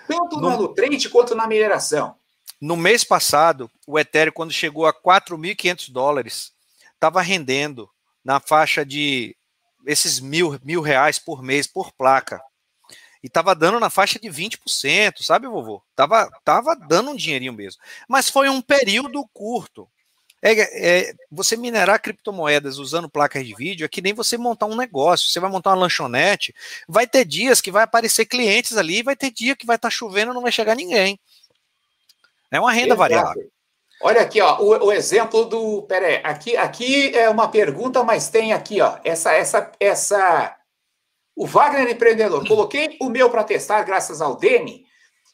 [0.07, 2.14] Tanto no, no trade quanto na mineração.
[2.61, 6.53] No mês passado, o Ethereum, quando chegou a 4.500 dólares,
[6.92, 7.88] estava rendendo
[8.22, 9.35] na faixa de
[9.86, 12.40] esses mil, mil reais por mês por placa.
[13.22, 15.82] E estava dando na faixa de 20%, sabe, vovô?
[15.94, 17.80] Tava, tava dando um dinheirinho mesmo.
[18.08, 19.88] Mas foi um período curto.
[20.42, 24.76] É, é, você minerar criptomoedas usando placas de vídeo é que nem você montar um
[24.76, 25.28] negócio.
[25.28, 26.54] Você vai montar uma lanchonete,
[26.88, 29.94] vai ter dias que vai aparecer clientes ali, vai ter dia que vai estar tá
[29.94, 31.20] chovendo e não vai chegar ninguém.
[32.50, 32.98] É uma renda Exato.
[32.98, 33.52] variável.
[34.02, 35.82] Olha aqui, ó, o, o exemplo do.
[35.82, 40.56] Pera aí, aqui, aqui é uma pergunta, mas tem aqui, ó, essa, essa, essa.
[41.36, 42.46] O Wagner Empreendedor.
[42.46, 44.84] Coloquei o meu para testar, graças ao Dene.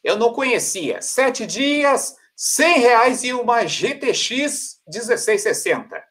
[0.03, 1.01] Eu não conhecia.
[1.01, 6.03] Sete dias, 100 reais e uma GTX 1660.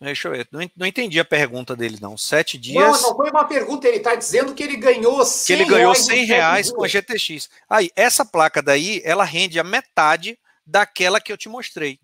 [0.00, 2.16] Deixa eu ver, não, não entendi a pergunta dele, não.
[2.16, 2.82] Sete dias.
[2.82, 5.94] Não, não foi uma pergunta, ele está dizendo que ele ganhou 100 Que ele ganhou
[5.94, 7.48] 100 reais com a GTX.
[7.68, 11.98] Aí, essa placa daí, ela rende a metade daquela que eu te mostrei.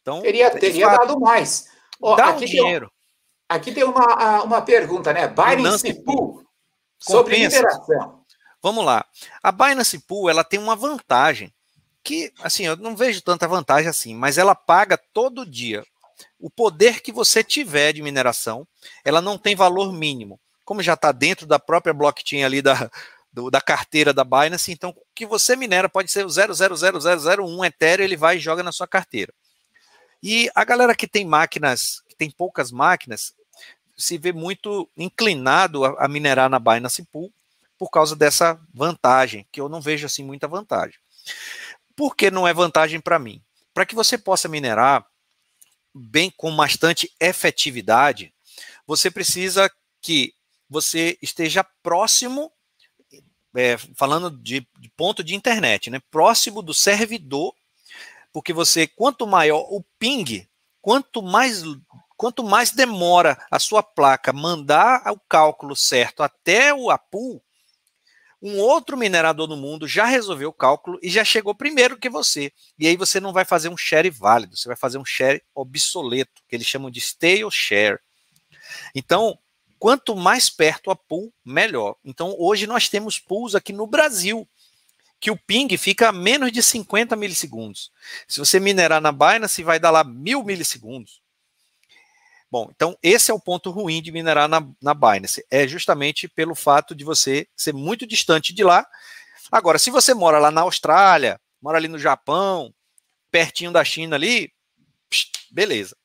[0.00, 1.68] Então, teria teria fato, dado mais.
[2.16, 2.86] Dá aqui um dinheiro.
[2.86, 5.26] Tem, aqui tem uma, uma pergunta, né?
[5.26, 6.44] Binance Pool
[6.98, 8.22] sobre mineração.
[8.62, 9.04] Vamos lá.
[9.42, 11.52] A Binance Pool ela tem uma vantagem
[12.02, 15.82] que, assim, eu não vejo tanta vantagem assim, mas ela paga todo dia.
[16.38, 18.68] O poder que você tiver de mineração,
[19.04, 20.38] ela não tem valor mínimo.
[20.64, 22.90] Como já está dentro da própria blockchain ali da,
[23.34, 28.04] do, da carteira da Binance, então o que você minera pode ser o 0,00001 Ethereum,
[28.04, 29.34] ele vai e joga na sua carteira.
[30.22, 33.34] E a galera que tem máquinas, que tem poucas máquinas,
[33.96, 37.32] se vê muito inclinado a, a minerar na Binance Pool
[37.76, 40.98] por causa dessa vantagem, que eu não vejo assim muita vantagem.
[41.96, 43.42] Por que não é vantagem para mim?
[43.74, 45.04] Para que você possa minerar
[45.92, 48.32] bem com bastante efetividade,
[48.86, 49.68] você precisa
[50.00, 50.32] que
[50.70, 52.52] você esteja próximo,
[53.54, 57.54] é, falando de, de, ponto de internet, né, próximo do servidor,
[58.32, 60.46] porque você, quanto maior o ping,
[60.82, 61.62] quanto mais,
[62.16, 67.40] quanto mais demora a sua placa mandar o cálculo certo até o APU,
[68.42, 72.52] um outro minerador no mundo já resolveu o cálculo e já chegou primeiro que você.
[72.78, 76.42] E aí você não vai fazer um share válido, você vai fazer um share obsoleto,
[76.46, 77.98] que eles chamam de stale share.
[78.94, 79.38] Então,
[79.78, 81.96] quanto mais perto a pool, melhor.
[82.04, 84.48] Então, hoje nós temos pools aqui no Brasil,
[85.20, 87.90] que o ping fica a menos de 50 milissegundos.
[88.28, 91.22] Se você minerar na Binance, vai dar lá mil milissegundos.
[92.50, 95.44] Bom, então esse é o ponto ruim de minerar na, na Binance.
[95.50, 98.86] É justamente pelo fato de você ser muito distante de lá.
[99.50, 102.72] Agora, se você mora lá na Austrália, mora ali no Japão,
[103.30, 104.52] pertinho da China ali,
[105.50, 105.96] beleza.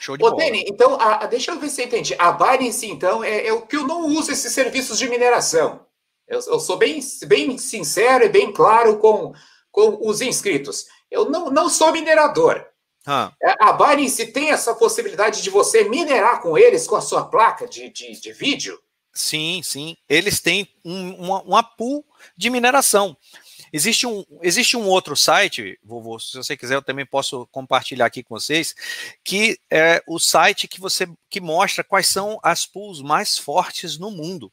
[0.00, 0.42] Show de Ô, bola.
[0.42, 2.14] Dani, então, a, a, deixa eu ver se eu entendi.
[2.18, 5.86] A Binance, então, é, é, o que eu não uso esses serviços de mineração.
[6.26, 9.32] Eu, eu, sou bem, bem sincero e bem claro com,
[9.70, 10.86] com os inscritos.
[11.10, 12.66] Eu não, não sou minerador.
[13.06, 13.32] Ah.
[13.60, 17.88] A Binance tem essa possibilidade de você minerar com eles, com a sua placa de,
[17.88, 18.78] de, de vídeo?
[19.14, 19.96] Sim, sim.
[20.08, 22.04] Eles têm um, uma, uma pool
[22.36, 23.16] de mineração.
[23.72, 28.22] Existe um, existe um outro site, vovô, se você quiser, eu também posso compartilhar aqui
[28.22, 28.74] com vocês,
[29.24, 34.10] que é o site que você que mostra quais são as pools mais fortes no
[34.10, 34.52] mundo.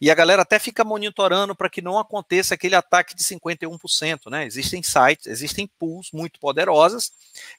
[0.00, 4.44] E a galera até fica monitorando para que não aconteça aquele ataque de 51%, né?
[4.44, 7.12] Existem sites, existem pools muito poderosas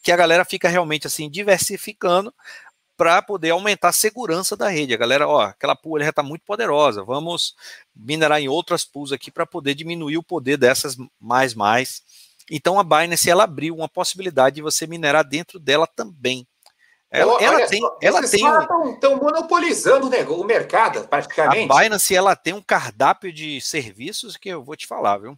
[0.03, 2.33] que a galera fica realmente assim diversificando
[3.01, 4.93] para poder aumentar a segurança da rede.
[4.93, 7.55] A galera, ó, aquela pool já está muito poderosa, vamos
[7.95, 12.03] minerar em outras pools aqui para poder diminuir o poder dessas mais mais.
[12.51, 16.45] Então a Binance ela abriu uma possibilidade de você minerar dentro dela também.
[17.09, 18.45] Ela, ela tem, só, ela tem
[18.93, 21.71] estão monopolizando o mercado praticamente.
[21.71, 25.35] A Binance ela tem um cardápio de serviços que eu vou te falar, viu?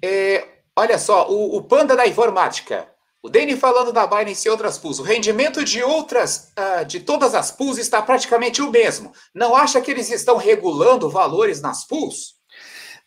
[0.00, 2.88] É, olha só, o, o, Panda da informática,
[3.24, 7.34] o Dani falando da Binance e outras pools, o rendimento de outras, uh, de todas
[7.34, 9.14] as pools está praticamente o mesmo.
[9.34, 12.34] Não acha que eles estão regulando valores nas pools?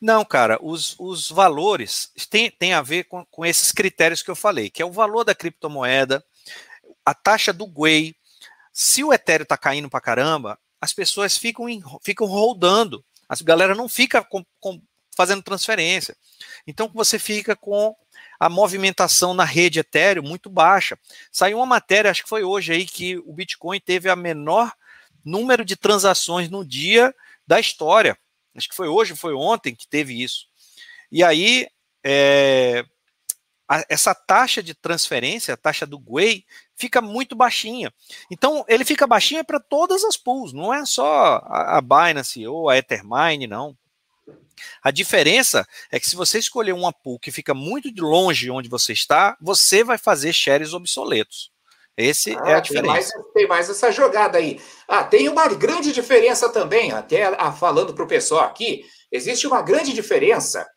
[0.02, 4.36] Não, cara, os, os valores têm, têm a ver com, com esses critérios que eu
[4.36, 6.26] falei, que é o valor da criptomoeda,
[7.06, 8.16] a taxa do Gwei,
[8.74, 13.06] se o Ethereum está caindo para caramba, as pessoas ficam, em, ficam rodando.
[13.30, 14.82] A galera não fica com, com,
[15.16, 16.18] fazendo transferência.
[16.66, 17.96] Então você fica com
[18.40, 20.98] a movimentação na rede Ethereum muito baixa.
[21.32, 24.74] Saiu uma matéria, acho que foi hoje aí, que o Bitcoin teve a menor
[25.24, 27.14] número de transações no dia
[27.46, 28.18] da história.
[28.56, 30.48] Acho que foi hoje, foi ontem que teve isso.
[31.12, 31.68] E aí,
[32.04, 32.86] é,
[33.68, 36.46] a, essa taxa de transferência, a taxa do Gwei,
[36.76, 37.94] fica muito baixinha.
[38.32, 42.70] Então, ele fica baixinha para todas as pools, não é só a, a Binance ou
[42.70, 43.78] a Ethermine, não.
[44.84, 48.52] A diferença é que se você escolher uma pool que fica muito de longe de
[48.52, 51.52] onde você está, você vai fazer shares obsoletos.
[51.98, 52.84] Esse ah, é a diferença.
[52.84, 54.62] Tem mais, tem mais, essa jogada aí.
[54.88, 59.64] Ah, tem uma grande diferença também, até ah, falando para o pessoal aqui, existe uma
[59.64, 60.68] grande diferença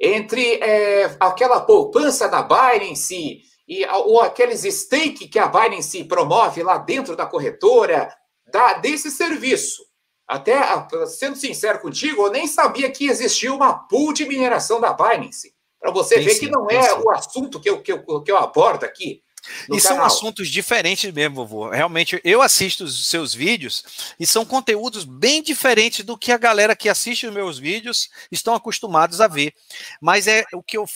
[0.00, 6.76] entre é, aquela poupança da Binance e, ou aqueles stake que a Binance promove lá
[6.76, 8.12] dentro da corretora,
[8.50, 9.83] da, desse serviço.
[10.26, 10.58] Até,
[11.06, 15.54] sendo sincero contigo, eu nem sabia que existia uma pool de mineração da Binance.
[15.78, 17.02] Para você tem ver sim, que não é sim.
[17.04, 19.22] o assunto que eu, que, eu, que eu abordo aqui.
[19.64, 19.80] E canal.
[19.80, 21.68] são assuntos diferentes mesmo, vovô.
[21.68, 23.84] Realmente, eu assisto os seus vídeos
[24.18, 28.54] e são conteúdos bem diferentes do que a galera que assiste os meus vídeos estão
[28.54, 29.52] acostumados a ver.
[30.00, 30.86] Mas é o que eu,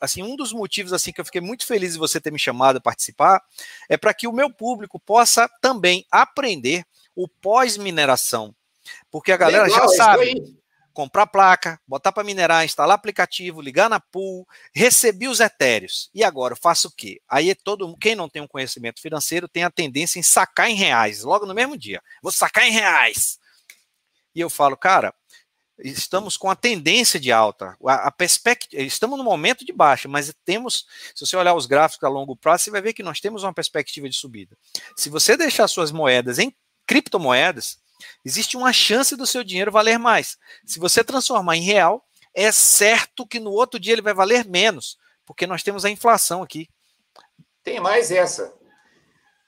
[0.00, 2.76] assim, um dos motivos assim que eu fiquei muito feliz de você ter me chamado
[2.76, 3.42] a participar
[3.88, 6.84] é para que o meu público possa também aprender
[7.16, 8.54] o pós-mineração,
[9.10, 10.60] porque a galera Legal, já sabe
[10.92, 16.10] comprar placa, botar para minerar, instalar aplicativo, ligar na pool, recebi os etéreos.
[16.14, 17.20] E agora eu faço o quê?
[17.28, 20.74] Aí é todo quem não tem um conhecimento financeiro tem a tendência em sacar em
[20.74, 22.02] reais, logo no mesmo dia.
[22.22, 23.38] Vou sacar em reais.
[24.34, 25.14] E eu falo, cara,
[25.78, 30.32] estamos com a tendência de alta, a, a perspectiva, estamos no momento de baixa, mas
[30.44, 33.42] temos, se você olhar os gráficos a longo prazo, você vai ver que nós temos
[33.42, 34.56] uma perspectiva de subida.
[34.96, 36.54] Se você deixar suas moedas em
[36.86, 37.78] criptomoedas,
[38.24, 40.36] existe uma chance do seu dinheiro valer mais.
[40.64, 44.98] Se você transformar em real, é certo que no outro dia ele vai valer menos,
[45.26, 46.68] porque nós temos a inflação aqui.
[47.62, 48.54] Tem mais essa.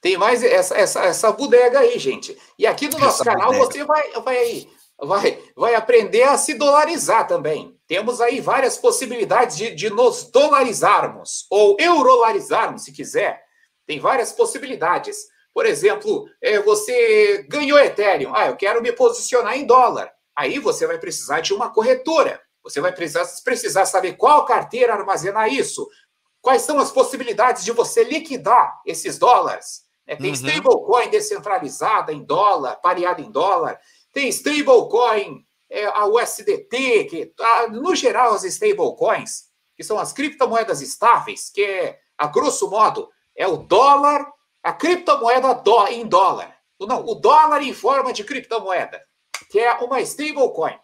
[0.00, 2.36] Tem mais essa, essa, essa bodega aí, gente.
[2.58, 3.72] E aqui no nosso essa canal bodega.
[3.72, 7.78] você vai, vai, vai, vai aprender a se dolarizar também.
[7.86, 13.42] Temos aí várias possibilidades de, de nos dolarizarmos, ou eurolarizarmos, se quiser.
[13.86, 15.16] Tem várias possibilidades.
[15.54, 18.34] Por exemplo, é, você ganhou Ethereum.
[18.34, 20.10] Ah, eu quero me posicionar em dólar.
[20.34, 22.40] Aí você vai precisar de uma corretora.
[22.62, 25.86] Você vai precisar, precisar saber qual carteira armazenar isso.
[26.40, 29.82] Quais são as possibilidades de você liquidar esses dólares?
[30.06, 30.32] É, tem uhum.
[30.32, 33.78] stablecoin descentralizada em dólar, pareada em dólar.
[34.12, 39.44] Tem stablecoin, é, a USDT, que, a, no geral, as stablecoins,
[39.76, 44.26] que são as criptomoedas estáveis, que é, a grosso modo, é o dólar
[44.62, 46.56] a criptomoeda dó, em dólar.
[46.80, 49.00] Não, o dólar em forma de criptomoeda,
[49.50, 50.78] que é uma stablecoin.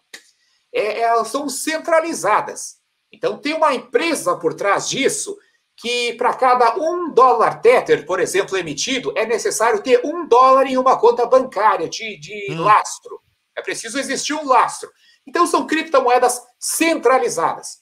[0.73, 2.77] É, elas são centralizadas.
[3.11, 5.37] Então, tem uma empresa por trás disso
[5.75, 10.77] que, para cada um dólar Tether, por exemplo, emitido, é necessário ter um dólar em
[10.77, 12.63] uma conta bancária de, de hum.
[12.63, 13.19] lastro.
[13.57, 14.89] É preciso existir um lastro.
[15.25, 17.79] Então, são criptomoedas centralizadas.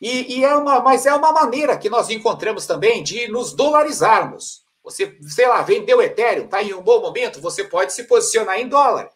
[0.00, 4.62] E, e, é uma, mas é uma maneira que nós encontramos também de nos dolarizarmos.
[4.84, 8.68] Você, sei lá, vendeu Ethereum, está em um bom momento, você pode se posicionar em
[8.68, 9.10] dólar.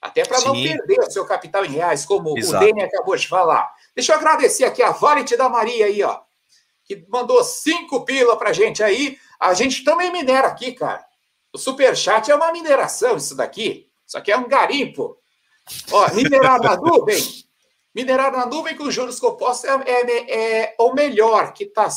[0.00, 2.62] Até para não perder o seu capital em reais, como Exato.
[2.62, 3.68] o Dene acabou de falar.
[3.94, 6.20] Deixa eu agradecer aqui a Valente da Maria aí, ó,
[6.84, 9.18] que mandou cinco pila para gente aí.
[9.40, 11.04] A gente também minera aqui, cara.
[11.52, 13.88] O Superchat é uma mineração, isso daqui.
[14.06, 15.16] Isso aqui é um garimpo.
[15.90, 17.45] Ó, minerar na nuvem.
[17.96, 21.88] Minerar na nuvem com juros compostos é, é, é o melhor que está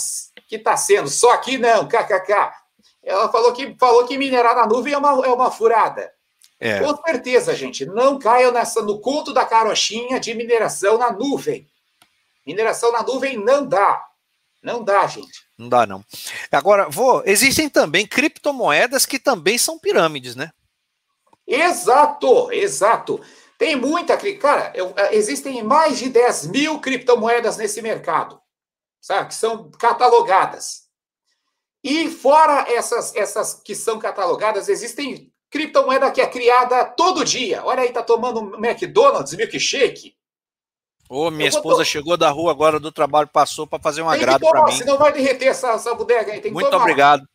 [0.48, 1.10] que tá sendo.
[1.10, 2.54] Só que não, kkk.
[3.04, 6.10] Ela falou que, falou que minerar na nuvem é uma, é uma furada.
[6.58, 6.80] É.
[6.80, 7.86] Com certeza, gente.
[7.86, 11.68] Não caiam nessa, no culto da carochinha de mineração na nuvem.
[12.48, 14.02] Mineração na nuvem não dá.
[14.64, 15.44] Não dá, gente.
[15.58, 16.02] Não dá, não.
[16.50, 17.24] Agora, vou.
[17.26, 20.52] Existem também criptomoedas que também são pirâmides, né?
[21.46, 23.20] Exato, exato.
[23.60, 24.18] Tem muita.
[24.38, 28.40] Cara, eu, é, existem mais de 10 mil criptomoedas nesse mercado,
[29.02, 29.28] sabe?
[29.28, 30.88] Que são catalogadas.
[31.84, 37.62] E fora essas, essas que são catalogadas, existem criptomoeda que é criada todo dia.
[37.66, 40.16] Olha aí, tá tomando McDonald's, milkshake.
[41.10, 44.64] Ô, minha esposa chegou da rua agora do trabalho, passou para fazer um agrado para
[44.64, 44.72] mim.
[44.72, 46.50] Senão vai derreter essa, essa bodega aí.
[46.50, 47.28] Muito obrigado.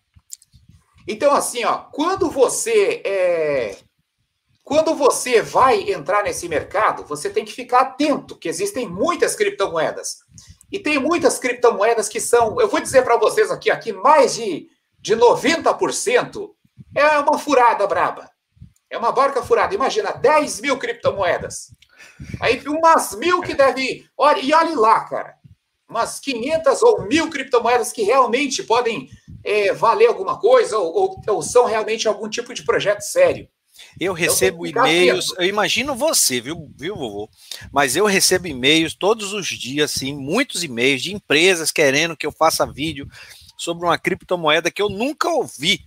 [1.07, 3.77] Então, assim, ó, quando você é,
[4.65, 10.21] quando você vai entrar nesse mercado, você tem que ficar atento, que existem muitas criptomoedas.
[10.73, 14.67] E tem muitas criptomoedas que são, eu vou dizer para vocês aqui, aqui mais de,
[14.99, 16.51] de 90%
[16.97, 18.31] é uma furada braba.
[18.89, 19.75] É uma barca furada.
[19.75, 21.71] Imagina, 10 mil criptomoedas.
[22.41, 24.07] Aí umas mil que deve.
[24.17, 25.35] Olha, e olhe lá, cara.
[25.89, 29.11] Umas 500 ou mil criptomoedas que realmente podem
[29.45, 33.49] é, valer alguma coisa ou, ou, ou são realmente algum tipo de projeto sério.
[33.99, 37.29] Eu recebo e-mails, eu imagino você, viu, viu, vovô?
[37.73, 42.33] Mas eu recebo e-mails todos os dias, sim, muitos e-mails de empresas querendo que eu
[42.33, 43.09] faça vídeo
[43.57, 45.81] sobre uma criptomoeda que eu nunca ouvi.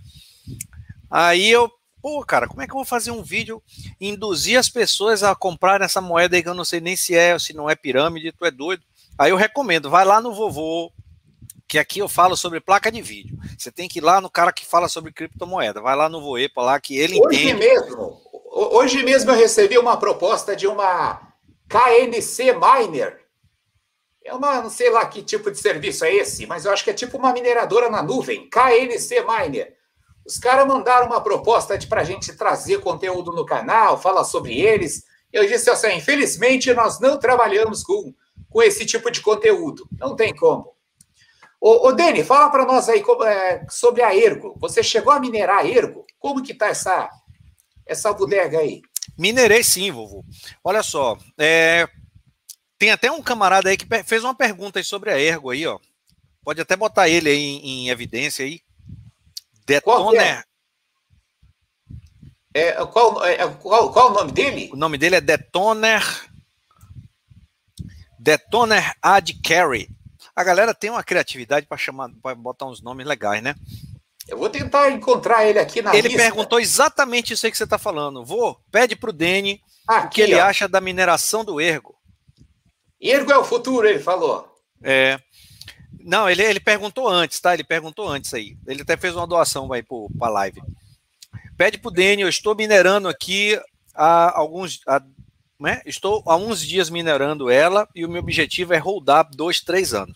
[1.09, 3.61] Aí eu, pô, cara, como é que eu vou fazer um vídeo
[3.99, 7.15] e induzir as pessoas a comprar essa moeda aí que eu não sei nem se
[7.15, 8.83] é se não é pirâmide, tu é doido?
[9.17, 10.91] Aí eu recomendo, vai lá no vovô,
[11.67, 13.37] que aqui eu falo sobre placa de vídeo.
[13.57, 15.81] Você tem que ir lá no cara que fala sobre criptomoeda.
[15.81, 17.59] Vai lá no Voepa lá que ele hoje entende.
[17.59, 21.21] Mesmo, hoje mesmo eu recebi uma proposta de uma
[21.67, 23.19] KNC Miner.
[24.23, 26.89] É uma, não sei lá que tipo de serviço é esse, mas eu acho que
[26.89, 29.75] é tipo uma mineradora na nuvem, KNC Miner.
[30.25, 35.03] Os caras mandaram uma proposta para a gente trazer conteúdo no canal, falar sobre eles.
[35.31, 38.13] Eu disse assim: infelizmente, nós não trabalhamos com,
[38.49, 39.87] com esse tipo de conteúdo.
[39.97, 40.76] Não tem como.
[41.59, 44.55] Ô, ô Dani, fala para nós aí é, sobre a Ergo.
[44.59, 46.05] Você chegou a minerar a Ergo?
[46.19, 47.09] Como que tá essa,
[47.85, 48.81] essa bodega aí?
[49.17, 50.23] Minerei sim, vovô.
[50.63, 51.87] Olha só, é,
[52.77, 55.79] tem até um camarada aí que fez uma pergunta aí sobre a Ergo aí, ó.
[56.43, 58.61] Pode até botar ele aí em, em evidência aí.
[59.65, 59.83] Detoner.
[59.83, 60.43] Qual, é?
[62.53, 64.69] É, qual, é, qual, qual o nome dele?
[64.71, 66.03] O nome dele é Detoner
[68.19, 69.89] Detoner Ad Carry.
[70.37, 73.55] A galera tem uma criatividade para chamar, para botar uns nomes legais, né?
[74.27, 76.21] Eu vou tentar encontrar ele aqui na Ele lista.
[76.21, 78.23] perguntou exatamente isso aí que você está falando.
[78.23, 79.59] Vou, pede pro Dene
[79.89, 80.43] o que ele ó.
[80.45, 81.95] acha da mineração do ergo.
[83.01, 84.47] Ergo é o futuro, ele falou.
[84.83, 85.19] É.
[86.01, 87.53] Não, ele, ele perguntou antes, tá?
[87.55, 88.55] Ele perguntou antes aí.
[88.67, 90.61] Ele até fez uma doação vai para a live.
[91.57, 93.59] Pede pro Dene, eu estou minerando aqui
[93.95, 94.81] há alguns.
[94.87, 95.01] há-
[95.59, 95.81] né?
[95.85, 100.15] Estou há uns dias minerando ela e o meu objetivo é rodar dois, três anos.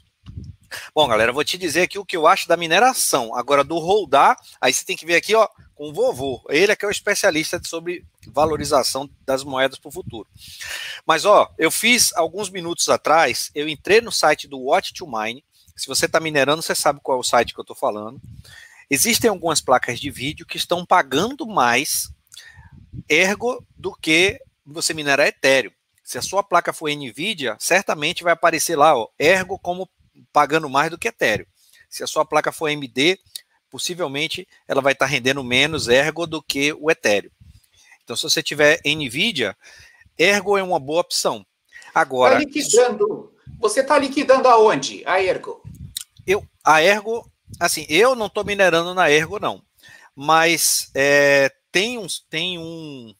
[0.93, 3.35] Bom, galera, vou te dizer aqui o que eu acho da mineração.
[3.35, 6.43] Agora, do holdar, aí você tem que ver aqui, ó, com o vovô.
[6.49, 10.27] Ele é que é o especialista sobre valorização das moedas para o futuro.
[11.05, 15.43] Mas, ó, eu fiz alguns minutos atrás, eu entrei no site do Watch to Mine.
[15.75, 18.21] Se você está minerando, você sabe qual é o site que eu estou falando.
[18.89, 22.11] Existem algumas placas de vídeo que estão pagando mais
[23.07, 25.71] ergo do que você minerar Ethereum.
[26.03, 29.89] Se a sua placa for NVIDIA, certamente vai aparecer lá, ó, ergo como
[30.31, 31.45] pagando mais do que Ethereum.
[31.89, 33.19] Se a sua placa for AMD,
[33.69, 37.31] possivelmente ela vai estar rendendo menos ergo do que o Ethereum.
[38.03, 39.55] Então, se você tiver NVIDIA,
[40.17, 41.45] ergo é uma boa opção.
[41.93, 43.33] Agora, Tá liquidando.
[43.59, 45.61] Você está liquidando aonde, a Ergo?
[46.25, 49.61] eu, a Ergo, assim, eu não estou minerando na Ergo, não.
[50.15, 53.13] Mas é, tem, uns, tem um.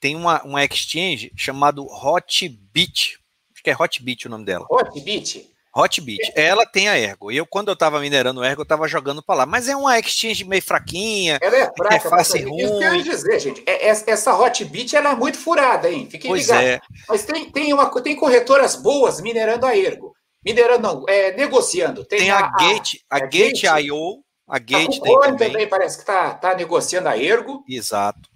[0.00, 3.18] Tem uma, uma exchange chamado Hotbit.
[3.54, 4.66] Acho que é Hotbit o nome dela.
[4.68, 5.50] Hotbit?
[5.76, 6.32] Hotbit.
[6.36, 7.32] Ela tem a Ergo.
[7.32, 9.46] E eu, quando eu estava minerando Ergo, eu estava jogando para lá.
[9.46, 11.38] Mas é uma exchange meio fraquinha.
[11.42, 11.96] Ela é fraca.
[11.96, 13.02] Interface pra- Isso que eu ia ruim.
[13.02, 13.62] dizer, gente.
[13.66, 16.08] É- é- Essa Hotbit ela é muito furada, hein?
[16.10, 16.64] Fiquem Pois ligados.
[16.68, 16.80] é.
[17.08, 20.14] Mas tem, tem, uma, tem corretoras boas minerando a Ergo.
[20.44, 22.04] Minerando, não, é, negociando.
[22.04, 23.84] Tem, Tem a Gate, a a Gate Gate.
[23.86, 24.22] IO.
[24.46, 25.36] A A Gate também.
[25.50, 27.64] também parece que está tá negociando a Ergo.
[27.68, 28.28] Exato.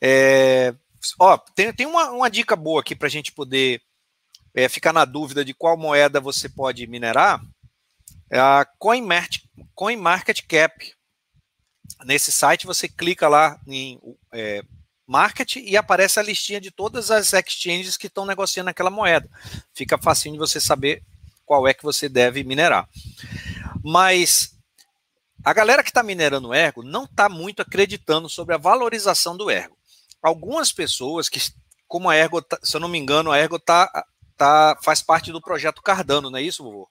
[0.00, 0.74] É,
[1.18, 3.80] ó, tem, tem uma, uma dica boa aqui para a gente poder
[4.54, 7.40] é, ficar na dúvida de qual moeda você pode minerar.
[8.30, 9.44] É a CoinMarket,
[9.74, 10.94] CoinMarketCap.
[12.04, 13.98] Nesse site você clica lá em
[14.32, 14.62] é,
[15.06, 19.28] Market e aparece a listinha de todas as exchanges que estão negociando aquela moeda.
[19.74, 21.02] Fica facinho de você saber
[21.46, 22.86] qual é que você deve minerar.
[23.82, 24.54] Mas
[25.42, 29.78] a galera que está minerando ergo não está muito acreditando sobre a valorização do ergo.
[30.22, 31.40] Algumas pessoas que,
[31.86, 34.04] como a ergo, tá- se eu não me engano, a ergo tá,
[34.38, 36.88] tá, faz parte do projeto Cardano, não é isso, vovô?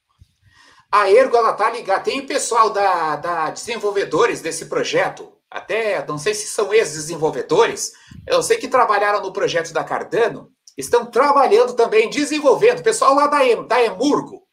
[0.91, 2.03] A Ergo, ela tá ligada.
[2.03, 7.93] Tem o pessoal da, da desenvolvedores desse projeto, até não sei se são ex-desenvolvedores,
[8.27, 13.39] eu sei que trabalharam no projeto da Cardano, estão trabalhando também, desenvolvendo, pessoal lá da,
[13.63, 14.43] da Emurgo,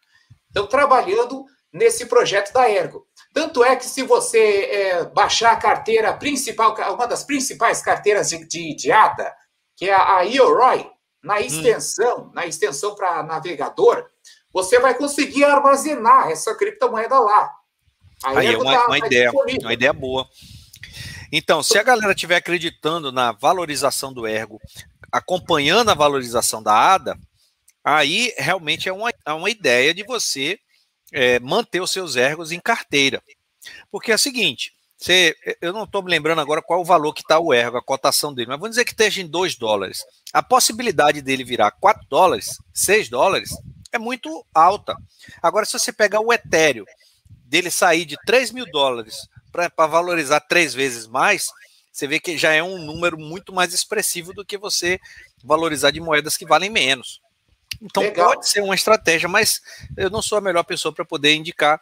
[0.49, 3.05] estão trabalhando nesse projeto da Ergo.
[3.33, 8.47] Tanto é que se você é, baixar a carteira principal, uma das principais carteiras de,
[8.47, 9.35] de, de ADA,
[9.77, 10.89] que é a Eoroy,
[11.25, 14.07] na extensão, na extensão para navegador,
[14.53, 17.51] você vai conseguir armazenar essa criptomoeda lá.
[18.23, 19.63] A Aí é Ergo uma, tá- uma tá ideia, disponível.
[19.63, 20.29] uma ideia boa.
[21.33, 24.61] Então, se a galera estiver acreditando na valorização do ergo,
[25.11, 27.19] acompanhando a valorização da ADA,
[27.83, 30.59] aí realmente é uma, é uma ideia de você
[31.13, 33.23] é, manter os seus ergos em carteira.
[33.91, 37.23] Porque é o seguinte, você, eu não estou me lembrando agora qual o valor que
[37.23, 40.05] está o ergo, a cotação dele, mas vamos dizer que esteja em 2 dólares.
[40.35, 43.51] A possibilidade dele virar 4 dólares, 6 dólares,
[43.93, 44.97] é muito alta.
[45.41, 46.85] Agora, se você pegar o Ethereum,
[47.45, 51.47] dele sair de 3 mil dólares para valorizar três vezes mais,
[51.93, 54.99] você vê que já é um número muito mais expressivo do que você
[55.45, 57.21] valorizar de moedas que valem menos.
[57.81, 58.31] Então Legal.
[58.31, 59.63] pode ser uma estratégia, mas
[59.97, 61.81] eu não sou a melhor pessoa para poder indicar,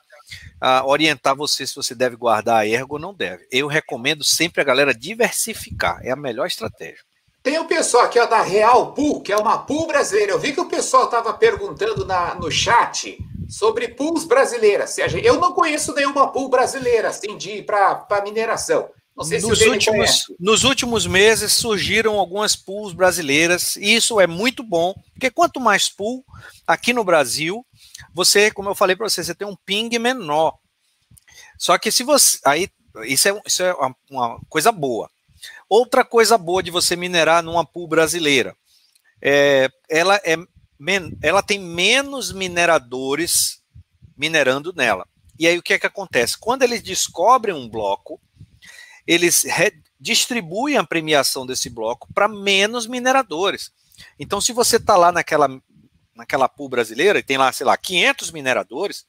[0.61, 3.46] ah, orientar você se você deve guardar a ergo ou não deve.
[3.50, 7.03] Eu recomendo sempre a galera diversificar, é a melhor estratégia.
[7.43, 10.32] Tem o pessoal aqui ó, da Real Pool, que é uma pool brasileira.
[10.32, 13.18] Eu vi que o pessoal estava perguntando na, no chat
[13.49, 14.90] sobre pools brasileiras.
[14.90, 18.88] Seja, eu não conheço nenhuma pool brasileira assim, de para mineração.
[19.16, 20.36] Não sei Nos se o últimos, conhece.
[20.40, 25.90] nos últimos meses surgiram algumas pools brasileiras, e isso é muito bom, porque quanto mais
[25.90, 26.24] pool
[26.66, 27.64] aqui no Brasil,
[28.14, 30.55] você, como eu falei para você, você tem um ping menor.
[31.59, 32.38] Só que se você.
[32.45, 32.68] Aí,
[33.05, 33.74] isso é, isso é
[34.11, 35.11] uma coisa boa.
[35.75, 38.55] Outra coisa boa de você minerar numa pool brasileira.
[39.23, 40.37] É, ela, é,
[41.23, 43.62] ela tem menos mineradores
[44.14, 45.09] minerando nela.
[45.39, 46.37] E aí o que é que acontece?
[46.37, 48.20] Quando eles descobrem um bloco,
[49.07, 49.47] eles
[49.99, 53.73] distribuem a premiação desse bloco para menos mineradores.
[54.18, 55.49] Então, se você está lá naquela,
[56.14, 59.07] naquela pool brasileira e tem lá, sei lá, 500 mineradores,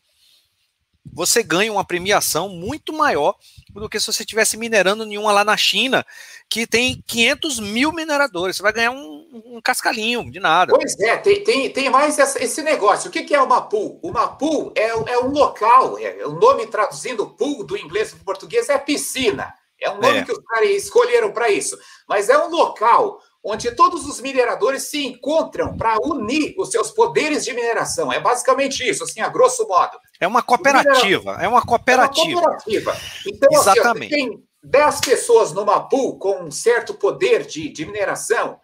[1.06, 3.36] você ganha uma premiação muito maior
[3.70, 6.06] do que se você estivesse minerando nenhuma lá na China,
[6.50, 8.56] que tem 500 mil mineradores.
[8.56, 10.74] Você vai ganhar um, um cascalinho de nada.
[10.74, 13.10] Pois é, tem, tem, tem mais esse negócio.
[13.10, 14.00] O que, que é uma pool?
[14.04, 18.26] Uma pool é, é um local, é, o nome traduzindo pool do inglês para o
[18.26, 19.54] português é piscina.
[19.82, 20.24] É um nome é.
[20.24, 21.78] que os caras escolheram para isso.
[22.08, 27.44] Mas é um local onde todos os mineradores se encontram para unir os seus poderes
[27.44, 28.12] de mineração.
[28.12, 30.00] É basicamente isso, assim, a grosso modo.
[30.24, 32.24] É uma cooperativa, é uma cooperativa.
[32.30, 32.98] É uma cooperativa.
[33.28, 34.14] Então, Exatamente.
[34.14, 38.60] Assim, tem 10 pessoas numa pool com um certo poder de, de mineração,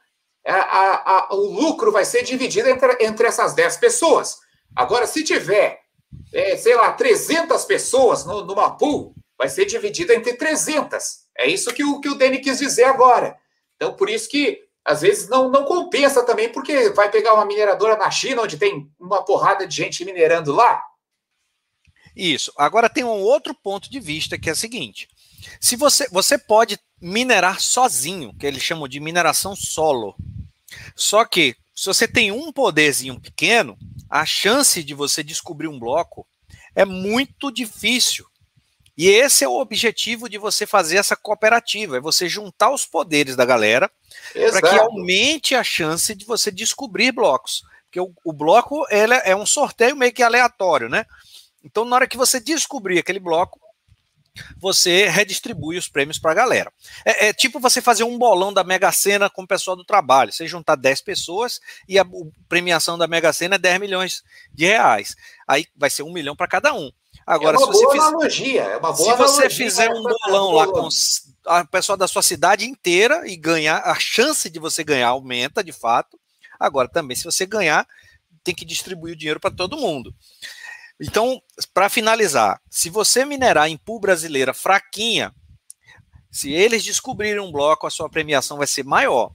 [0.48, 4.38] a, a, a, o lucro vai ser dividido entre, entre essas 10 pessoas.
[4.76, 5.82] Agora, se tiver,
[6.34, 11.26] é, sei lá, 300 pessoas no, numa pool, vai ser dividido entre 300.
[11.38, 13.38] É isso que o, que o Dani quis dizer agora.
[13.76, 17.96] Então, por isso que às vezes não, não compensa também, porque vai pegar uma mineradora
[17.96, 20.84] na China, onde tem uma porrada de gente minerando lá.
[22.20, 22.52] Isso.
[22.58, 25.08] Agora tem um outro ponto de vista que é o seguinte:
[25.62, 30.16] se você, você pode minerar sozinho, que eles chamam de mineração solo.
[30.96, 33.78] Só que se você tem um poderzinho pequeno,
[34.10, 36.28] a chance de você descobrir um bloco
[36.76, 38.26] é muito difícil.
[38.98, 43.38] E esse é o objetivo de você fazer essa cooperativa, é você juntar os poderes
[43.38, 43.90] da galera
[44.34, 47.64] para que aumente a chance de você descobrir blocos.
[47.86, 51.06] Porque o, o bloco ele é um sorteio meio que aleatório, né?
[51.64, 53.60] Então, na hora que você descobrir aquele bloco,
[54.58, 56.72] você redistribui os prêmios para a galera.
[57.06, 60.32] É, é, tipo você fazer um bolão da Mega Sena com o pessoal do trabalho.
[60.32, 62.06] Você juntar 10 pessoas e a,
[62.48, 65.16] premiação da Mega Sena é 10 milhões de reais.
[65.48, 66.92] Aí vai ser um milhão para cada um.
[67.26, 70.52] Agora, é uma se boa você analogia, é uma boa Se você fizer um bolão
[70.52, 70.88] lá com
[71.46, 75.72] a pessoa da sua cidade inteira e ganhar, a chance de você ganhar aumenta de
[75.72, 76.20] fato.
[76.60, 77.88] Agora, também, se você ganhar,
[78.44, 80.14] tem que distribuir o dinheiro para todo mundo.
[81.02, 81.42] Então,
[81.74, 85.34] para finalizar, se você minerar em pool brasileira fraquinha,
[86.32, 89.32] se eles descobrirem um bloco, a sua premiação vai ser maior.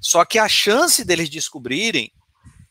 [0.00, 2.12] Só que a chance deles descobrirem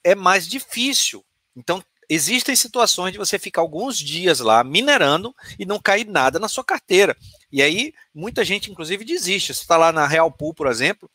[0.03, 1.23] é mais difícil.
[1.55, 6.47] Então, existem situações de você ficar alguns dias lá minerando e não cair nada na
[6.47, 7.15] sua carteira.
[7.51, 9.53] E aí, muita gente, inclusive, desiste.
[9.53, 11.09] Você está lá na Real Pool, por exemplo,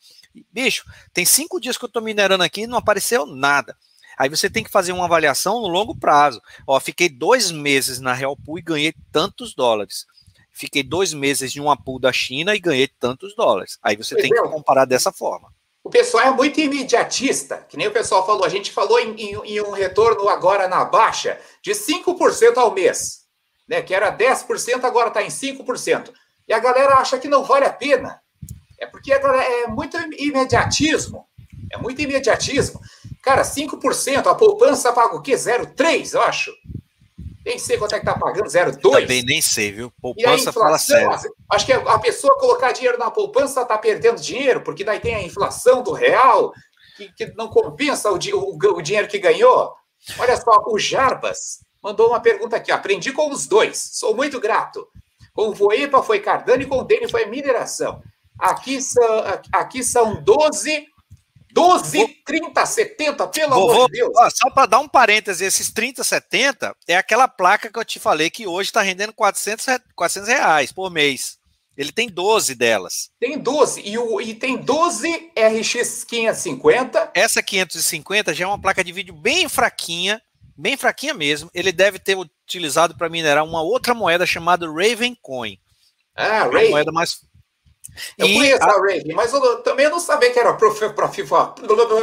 [0.51, 3.77] bicho, tem cinco dias que eu estou minerando aqui e não apareceu nada.
[4.19, 6.41] Aí você tem que fazer uma avaliação no longo prazo.
[6.67, 10.05] Ó, fiquei dois meses na Real Pool e ganhei tantos dólares.
[10.51, 13.79] Fiquei dois meses em uma pool da China e ganhei tantos dólares.
[13.81, 15.47] Aí você tem que comparar dessa forma.
[15.81, 18.43] O pessoal é muito imediatista, que nem o pessoal falou.
[18.43, 23.21] A gente falou em, em, em um retorno agora na baixa de 5% ao mês,
[23.69, 23.81] né?
[23.81, 26.11] Que era 10%, agora está em 5%.
[26.45, 28.21] E a galera acha que não vale a pena.
[28.77, 31.25] É porque é muito imediatismo.
[31.71, 32.81] É muito imediatismo.
[33.21, 35.33] Cara, 5%, a poupança paga o quê?
[35.33, 36.51] 0,3%, eu acho.
[37.45, 38.81] Nem sei quanto é que tá pagando, 0,2%.
[38.81, 39.91] Também nem sei, viu?
[40.01, 41.09] Poupança fala sério.
[41.49, 45.23] Acho que a pessoa colocar dinheiro na poupança tá perdendo dinheiro, porque daí tem a
[45.23, 46.53] inflação do real,
[46.95, 49.73] que, que não compensa o, o, o dinheiro que ganhou.
[50.17, 52.71] Olha só, o Jarbas mandou uma pergunta aqui.
[52.71, 54.87] Aprendi com os dois, sou muito grato.
[55.33, 58.01] Com o Voepa foi Cardano e com o Dene foi mineração.
[58.37, 60.87] Aqui são, aqui são 12
[61.51, 64.11] 12, 30, 70, pelo vou, amor de Deus.
[64.15, 67.99] Ó, só para dar um parêntese, esses 30, 70 é aquela placa que eu te
[67.99, 71.39] falei que hoje está rendendo 400, 400 reais por mês.
[71.79, 73.09] Ele tem 12 delas.
[73.19, 73.81] Tem 12.
[73.85, 77.11] E, o, e tem 12 RX 550.
[77.13, 80.21] Essa 550 já é uma placa de vídeo bem fraquinha,
[80.57, 81.49] bem fraquinha mesmo.
[81.53, 85.57] Ele deve ter utilizado para minerar uma outra moeda chamada Raven Coin.
[86.13, 86.65] Ah, Raven.
[86.65, 87.21] Uma moeda mais
[88.17, 91.15] eu e conheço a, a Rave, mas eu também não sabia que era Proof, proof,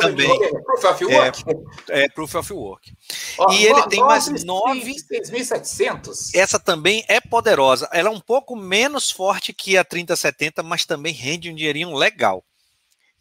[0.01, 1.45] também, proof of Work.
[1.89, 2.93] É, é Proof of Work.
[3.39, 4.81] Ó, e ele tem mais 9.
[4.81, 6.35] 6.700.
[6.35, 7.89] Essa também é poderosa.
[7.93, 12.45] Ela é um pouco menos forte que a 3070, mas também rende um dinheirinho legal.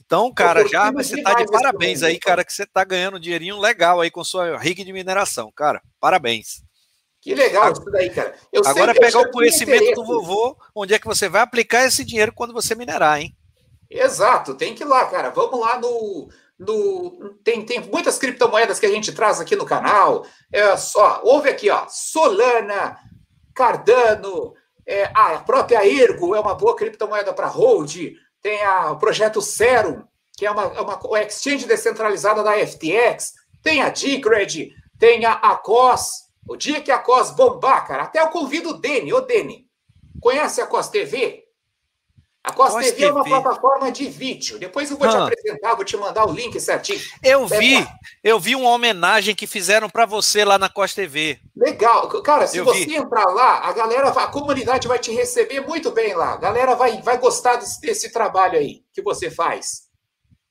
[0.05, 3.59] Então, cara, já você tá de parabéns aí, cara, que você tá ganhando um dinheirinho
[3.59, 5.81] legal aí com sua rig de mineração, cara.
[5.99, 6.61] Parabéns.
[7.25, 8.35] Que legal isso daí, cara.
[8.53, 12.05] Eu Agora sempre, pegar o conhecimento do vovô, onde é que você vai aplicar esse
[12.05, 13.35] dinheiro quando você minerar, hein?
[13.89, 15.31] Exato, tem que ir lá, cara.
[15.31, 16.29] Vamos lá no.
[16.59, 20.23] no tem, tem muitas criptomoedas que a gente traz aqui no canal.
[20.53, 21.87] É só, ouve aqui, ó.
[21.89, 22.95] Solana,
[23.55, 24.53] Cardano,
[24.85, 27.95] é, a própria Ergo é uma boa criptomoeda para hold.
[28.39, 30.03] Tem a, o projeto Serum,
[30.37, 33.33] que é uma, é uma, exchange descentralizada da FTX.
[33.63, 34.69] Tem a Decred,
[34.99, 38.73] tem a, a COS o dia que a COS bombar, cara, até eu convido o
[38.73, 39.13] Dene.
[39.13, 39.67] Ô, Dene,
[40.21, 41.45] conhece a COS TV?
[42.45, 44.59] A Costa TV é uma plataforma de vídeo.
[44.59, 45.11] Depois eu vou ah.
[45.11, 47.01] te apresentar, vou te mandar o link certinho.
[47.23, 47.83] Eu vi,
[48.23, 51.39] eu vi uma homenagem que fizeram para você lá na Costa TV.
[51.55, 52.07] Legal.
[52.21, 52.95] Cara, se eu você vi.
[52.95, 56.33] entrar lá, a galera, a comunidade vai te receber muito bem lá.
[56.33, 59.85] A galera vai, vai gostar desse, desse trabalho aí que você faz.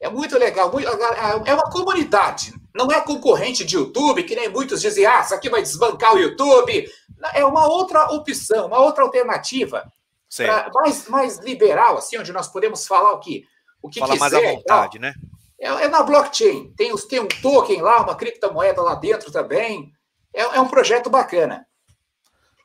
[0.01, 0.73] É muito legal.
[0.73, 2.53] Muito, é uma comunidade.
[2.75, 6.19] Não é concorrente de YouTube, que nem muitos dizem, ah, isso aqui vai desbancar o
[6.19, 6.91] YouTube.
[7.33, 9.91] É uma outra opção, uma outra alternativa
[10.75, 13.47] mais, mais liberal, assim, onde nós podemos falar o que,
[13.81, 14.21] o que Fala quiser.
[14.21, 15.15] mais à vontade, né?
[15.61, 16.73] É, é, na blockchain.
[16.77, 19.93] Tem, os, tem um token lá, uma criptomoeda lá dentro também.
[20.35, 21.67] É, é um projeto bacana.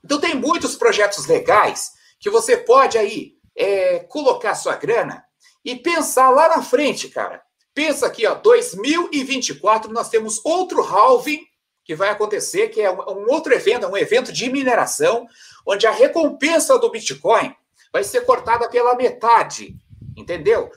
[0.03, 5.23] Então, tem muitos projetos legais que você pode aí é, colocar sua grana
[5.63, 7.41] e pensar lá na frente, cara.
[7.79, 11.39] Pensa aqui, ó, 2024 nós temos outro halving
[11.85, 15.25] que vai acontecer, que é um, outro evento, um evento de mineração,
[15.65, 17.55] onde a recompensa do Bitcoin
[17.93, 19.77] vai ser cortada pela metade,
[20.17, 20.69] entendeu?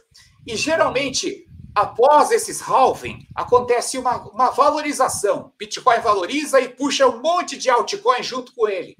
[0.46, 1.44] E geralmente,
[1.74, 5.52] após esses halving, acontece uma, uma valorização.
[5.58, 8.96] Bitcoin valoriza e puxa um monte de altcoin junto com ele.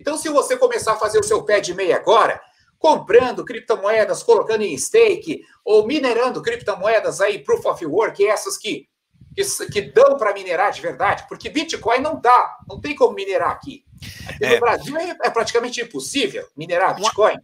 [0.00, 2.40] Então, se você começar a fazer o seu pé de meia agora,
[2.82, 8.88] comprando criptomoedas, colocando em stake, ou minerando criptomoedas aí, proof of work, essas que,
[9.36, 13.50] que, que dão para minerar de verdade, porque Bitcoin não dá, não tem como minerar
[13.50, 13.84] aqui.
[14.26, 17.36] Aqui é, no Brasil é, é, praticamente impossível minerar Bitcoin.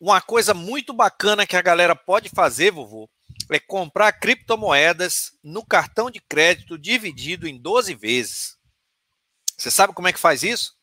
[0.00, 3.06] Uma, uma coisa muito bacana que a galera pode fazer, vovô,
[3.50, 8.56] é comprar criptomoedas no cartão de crédito dividido em 12 vezes.
[9.58, 10.74] Você sabe como é que faz isso?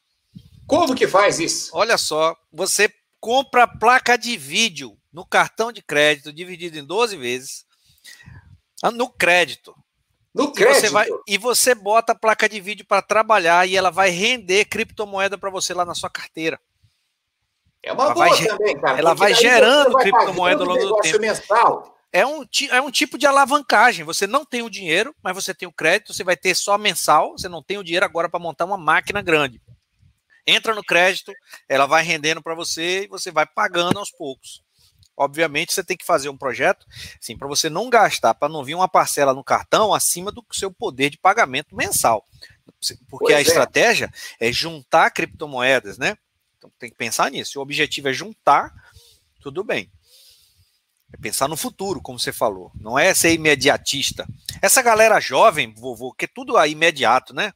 [0.68, 1.72] Como que faz isso?
[1.74, 2.94] Olha só, você
[3.24, 7.66] compra placa de vídeo no cartão de crédito dividido em 12 vezes
[8.84, 9.74] ah, no crédito.
[10.36, 10.78] No crédito.
[10.78, 14.10] E você, vai, e você bota a placa de vídeo para trabalhar e ela vai
[14.10, 16.60] render criptomoeda para você lá na sua carteira.
[17.82, 19.00] É uma ela boa vai, também, cara.
[19.00, 21.22] Ela vai gerando vai criptomoeda ao longo do tempo.
[21.22, 21.98] Mensal.
[22.12, 24.04] É um, é um tipo de alavancagem.
[24.04, 27.38] Você não tem o dinheiro, mas você tem o crédito, você vai ter só mensal,
[27.38, 29.62] você não tem o dinheiro agora para montar uma máquina grande.
[30.46, 31.32] Entra no crédito,
[31.70, 34.62] ela vai rendendo para você e você vai pagando aos poucos.
[35.16, 36.86] Obviamente, você tem que fazer um projeto,
[37.22, 40.72] sim, para você não gastar, para não vir uma parcela no cartão acima do seu
[40.72, 42.26] poder de pagamento mensal.
[43.10, 43.42] Porque pois a é.
[43.42, 46.18] estratégia é juntar criptomoedas, né?
[46.58, 47.52] Então tem que pensar nisso.
[47.52, 48.74] Se o objetivo é juntar,
[49.40, 49.92] tudo bem.
[51.14, 52.72] É pensar no futuro, como você falou.
[52.74, 54.28] Não é ser imediatista.
[54.62, 57.54] Essa galera jovem, vovô, que é tudo aí imediato, né?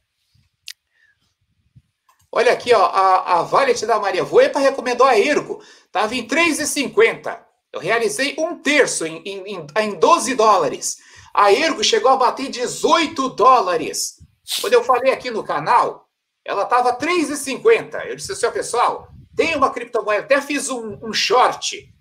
[2.38, 5.60] Olha aqui, ó, a, a Valet da Maria Voepa recomendou a Ergo.
[5.84, 7.36] Estava em 3,50.
[7.72, 10.98] Eu realizei um terço em, em, em 12 dólares.
[11.34, 14.20] A Ergo chegou a bater 18 dólares.
[14.60, 16.08] Quando eu falei aqui no canal,
[16.44, 18.06] ela estava 3,50.
[18.06, 20.22] Eu disse assim, ó, pessoal, tem uma criptomoeda.
[20.22, 21.92] Até fiz um, um short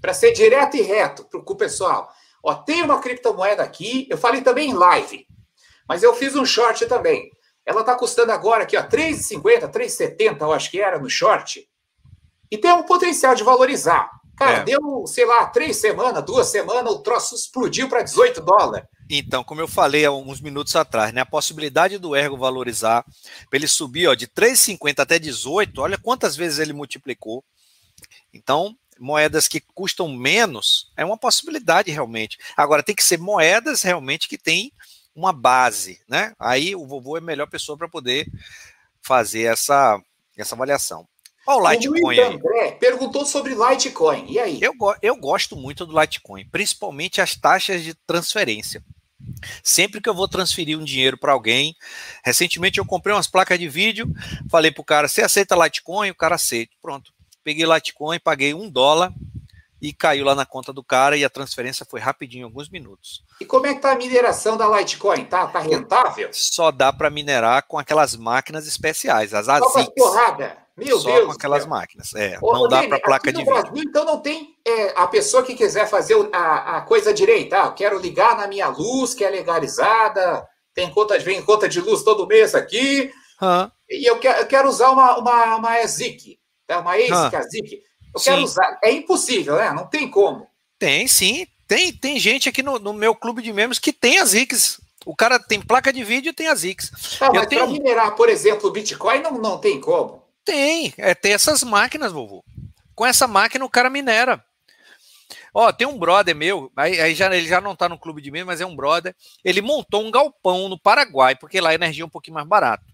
[0.00, 2.10] para ser direto e reto para o pessoal.
[2.42, 4.08] Ó, tem uma criptomoeda aqui.
[4.10, 5.24] Eu falei também em live,
[5.88, 7.30] mas eu fiz um short também.
[7.68, 11.68] Ela está custando agora aqui, ó, 3,50, 3,70, eu acho que era no short.
[12.50, 14.10] E tem um potencial de valorizar.
[14.38, 14.64] Cara, é.
[14.64, 18.88] deu, sei lá, três semanas, duas semanas, o troço explodiu para 18 dólares.
[19.10, 23.04] Então, como eu falei há uns minutos atrás, né, a possibilidade do ergo valorizar,
[23.50, 27.44] para ele subir ó, de 3,50 até 18, olha quantas vezes ele multiplicou.
[28.32, 32.38] Então, moedas que custam menos é uma possibilidade realmente.
[32.56, 34.72] Agora, tem que ser moedas realmente que têm
[35.18, 36.32] uma base, né?
[36.38, 38.30] Aí o vovô é a melhor pessoa para poder
[39.02, 40.00] fazer essa,
[40.36, 41.06] essa avaliação.
[41.46, 44.26] Olha o Litecoin o André perguntou sobre Litecoin.
[44.28, 44.60] E aí?
[44.62, 48.84] Eu, eu gosto muito do Litecoin, principalmente as taxas de transferência.
[49.62, 51.74] Sempre que eu vou transferir um dinheiro para alguém,
[52.24, 54.06] recentemente eu comprei umas placas de vídeo,
[54.50, 56.10] falei pro cara, você aceita Litecoin?
[56.10, 56.72] O cara aceita.
[56.80, 57.12] Pronto.
[57.42, 59.12] Peguei Litecoin, paguei um dólar
[59.80, 63.22] e caiu lá na conta do cara e a transferência foi rapidinho, alguns minutos.
[63.40, 65.24] E como é que tá a mineração da Litecoin?
[65.24, 66.28] Tá, tá rentável?
[66.32, 69.92] Só dá para minerar com aquelas máquinas especiais, as ASICs.
[69.96, 70.68] porrada.
[70.76, 71.26] Meu Só Deus.
[71.26, 71.70] com aquelas Deus.
[71.70, 72.14] máquinas.
[72.14, 73.52] É, Ô, não dá para placa de vídeo.
[73.52, 77.62] Brasil, então não tem é, a pessoa que quiser fazer a, a coisa direita.
[77.62, 82.04] Ah, quero ligar na minha luz, que é legalizada, tem conta, vem conta de luz
[82.04, 83.12] todo mês aqui.
[83.42, 83.72] Hã?
[83.90, 86.78] E eu quero, eu quero usar uma, uma, uma EZIC, tá?
[86.78, 87.82] uma ASIC, ASIC.
[88.14, 88.30] Eu sim.
[88.30, 88.78] quero usar.
[88.82, 89.72] É impossível, né?
[89.72, 90.46] Não tem como.
[90.78, 91.46] Tem, sim.
[91.66, 94.80] Tem, tem gente aqui no, no meu clube de membros que tem as ICs.
[95.04, 96.90] O cara tem placa de vídeo e tem as ICs.
[97.18, 97.62] Tá, mas tenho...
[97.62, 100.22] para minerar, por exemplo, o Bitcoin, não, não tem como.
[100.44, 102.42] Tem, é ter essas máquinas, vovô.
[102.94, 104.42] Com essa máquina o cara minera.
[105.52, 108.30] Ó, tem um brother meu, aí, aí, já, ele já não tá no clube de
[108.30, 109.14] mim, mas é um brother.
[109.44, 112.84] Ele montou um galpão no Paraguai, porque lá a energia é um pouquinho mais barata.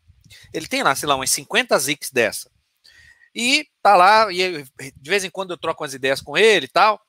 [0.52, 2.50] Ele tem lá, sei lá, umas 50 zics dessa.
[3.34, 4.64] E tá lá, e
[4.96, 7.00] de vez em quando eu troco umas ideias com ele e tal.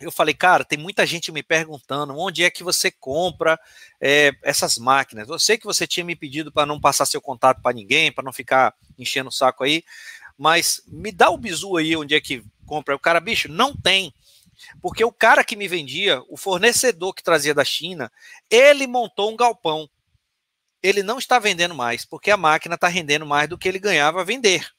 [0.00, 3.58] eu falei, cara, tem muita gente me perguntando onde é que você compra
[4.00, 5.28] é, essas máquinas.
[5.28, 8.24] Eu sei que você tinha me pedido para não passar seu contato para ninguém, para
[8.24, 9.82] não ficar enchendo o saco aí,
[10.36, 12.94] mas me dá o bizu aí onde é que compra.
[12.94, 14.12] O cara, bicho, não tem.
[14.80, 18.10] Porque o cara que me vendia, o fornecedor que trazia da China,
[18.50, 19.88] ele montou um galpão.
[20.82, 24.20] Ele não está vendendo mais, porque a máquina está rendendo mais do que ele ganhava
[24.20, 24.73] a vender.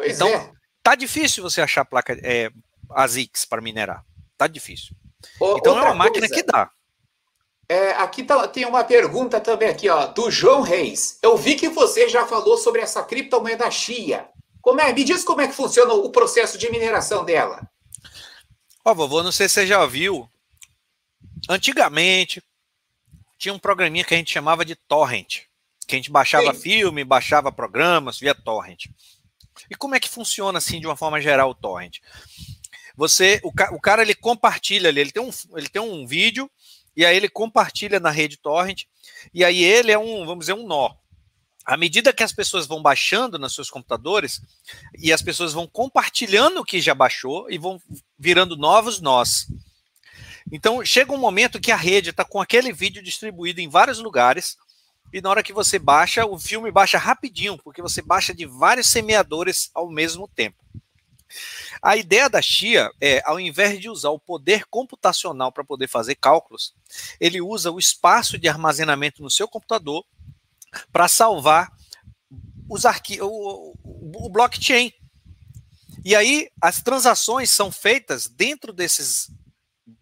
[0.00, 0.50] Pois então, é.
[0.82, 2.50] tá difícil você achar placa é,
[2.90, 4.04] ASICS para minerar.
[4.36, 4.96] Tá difícil.
[5.38, 6.70] Ô, então é uma máquina coisa, que dá.
[7.68, 11.18] é, aqui tá- tem uma pergunta também aqui, ó, do João Reis.
[11.22, 14.28] Eu vi que você já falou sobre essa criptomoeda Chia.
[14.62, 14.92] Como é?
[14.92, 17.60] Me diz como é que funciona o processo de mineração dela.
[18.84, 20.28] Ó, vovô, não sei se você já viu.
[21.48, 22.42] Antigamente,
[23.38, 25.42] tinha um programinha que a gente chamava de torrent.
[25.86, 26.60] Que a gente baixava Sim.
[26.60, 28.86] filme, baixava programas via torrent.
[29.68, 31.98] E como é que funciona, assim, de uma forma geral, o torrent?
[32.96, 36.50] Você, o, ca- o cara, ele compartilha ali, ele tem, um, ele tem um vídeo,
[36.96, 38.84] e aí ele compartilha na rede torrent,
[39.32, 40.94] e aí ele é um, vamos dizer, um nó.
[41.64, 44.40] À medida que as pessoas vão baixando nos seus computadores,
[44.98, 47.80] e as pessoas vão compartilhando o que já baixou, e vão
[48.18, 49.46] virando novos nós.
[50.50, 54.56] Então, chega um momento que a rede está com aquele vídeo distribuído em vários lugares,
[55.12, 58.88] e na hora que você baixa, o filme baixa rapidinho, porque você baixa de vários
[58.88, 60.64] semeadores ao mesmo tempo.
[61.80, 66.16] A ideia da Chia é, ao invés de usar o poder computacional para poder fazer
[66.16, 66.74] cálculos,
[67.20, 70.04] ele usa o espaço de armazenamento no seu computador
[70.92, 71.70] para salvar
[72.68, 74.92] os arquivos, o, o, o blockchain.
[76.04, 79.30] E aí as transações são feitas dentro desses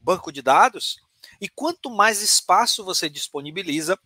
[0.00, 0.96] banco de dados,
[1.40, 3.98] e quanto mais espaço você disponibiliza,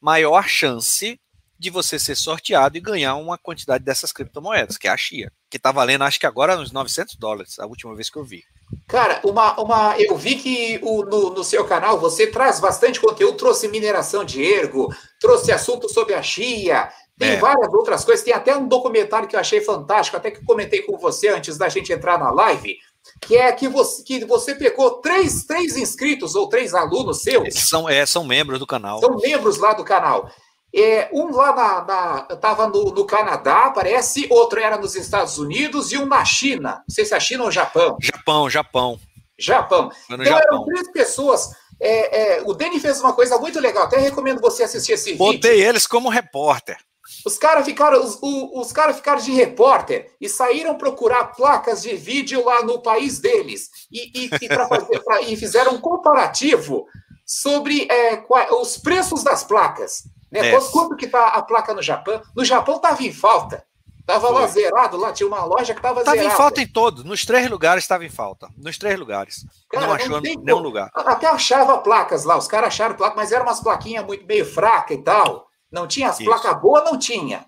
[0.00, 1.20] maior a chance
[1.58, 5.58] de você ser sorteado e ganhar uma quantidade dessas criptomoedas, que é a Chia, que
[5.58, 8.42] está valendo, acho que agora, uns 900 dólares, a última vez que eu vi.
[8.88, 13.36] Cara, uma, uma, eu vi que o, no, no seu canal você traz bastante conteúdo,
[13.36, 14.88] trouxe mineração de ergo,
[15.20, 17.36] trouxe assunto sobre a Chia, tem É.
[17.36, 18.24] várias outras coisas.
[18.24, 21.68] Tem até um documentário que eu achei fantástico, até que comentei com você antes da
[21.68, 22.78] gente entrar na live,
[23.20, 27.68] que é que você, que você pegou três, três inscritos ou três alunos seus, Eles
[27.68, 29.00] são, é, são membros do canal.
[29.00, 30.30] são membros lá do canal.
[30.74, 36.06] É, um lá estava no, no Canadá, parece, outro era nos Estados Unidos e um
[36.06, 36.82] na China.
[36.88, 37.96] Não sei se é a China ou Japão.
[38.00, 39.00] Japão, Japão.
[39.38, 39.90] Japão.
[40.04, 40.64] Então eram Japão.
[40.66, 41.50] três pessoas.
[41.80, 43.84] É, é, o Dani fez uma coisa muito legal.
[43.84, 45.18] Até recomendo você assistir esse vídeo.
[45.18, 46.76] Botei eles como repórter.
[47.24, 52.44] Os caras ficaram, os, os cara ficaram de repórter e saíram procurar placas de vídeo
[52.44, 56.86] lá no país deles e, e, e, fazer- pra- e fizeram um comparativo
[57.26, 58.24] sobre é,
[58.60, 60.04] os preços das placas.
[60.30, 60.48] Né?
[60.54, 60.60] É.
[60.70, 62.20] Quanto, que está a placa no Japão?
[62.36, 63.64] No Japão estava em falta.
[64.00, 66.34] Estava lá zerado, lá tinha uma loja que estava Estava zerada.
[66.34, 67.04] em falta em todos.
[67.04, 68.48] Nos três lugares estava em falta.
[68.56, 69.44] Nos três lugares.
[69.70, 70.62] Cara, não não achou tem nenhum como.
[70.66, 70.90] lugar.
[70.94, 74.96] Até achava placas lá, os caras acharam placas, mas eram umas plaquinhas muito meio fracas
[74.96, 75.46] e tal.
[75.70, 77.46] Não tinha as placas boas, não tinha.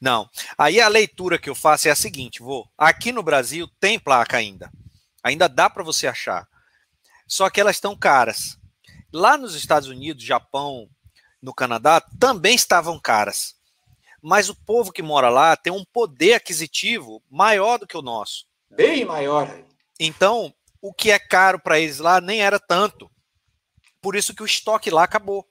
[0.00, 0.28] Não.
[0.56, 2.68] Aí a leitura que eu faço é a seguinte, vou.
[2.76, 4.70] Aqui no Brasil tem placa ainda.
[5.22, 6.48] Ainda dá para você achar.
[7.26, 8.58] Só que elas estão caras.
[9.12, 10.88] Lá nos Estados Unidos, Japão,
[11.42, 13.54] no Canadá, também estavam caras.
[14.22, 18.46] Mas o povo que mora lá tem um poder aquisitivo maior do que o nosso.
[18.70, 19.48] Bem maior.
[19.98, 23.10] Então, o que é caro para eles lá nem era tanto.
[24.00, 25.46] Por isso que o estoque lá acabou.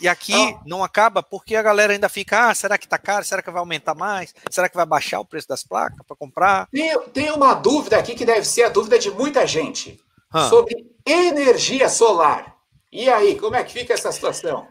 [0.00, 0.60] E aqui Ah.
[0.66, 3.24] não acaba porque a galera ainda fica, ah, será que tá caro?
[3.24, 4.34] Será que vai aumentar mais?
[4.50, 6.68] Será que vai baixar o preço das placas para comprar?
[6.72, 10.00] Tem, tem uma dúvida aqui que deve ser a dúvida de muita gente
[10.34, 10.48] Hã.
[10.48, 10.74] sobre
[11.06, 12.54] energia solar.
[12.92, 14.66] E aí, como é que fica essa situação?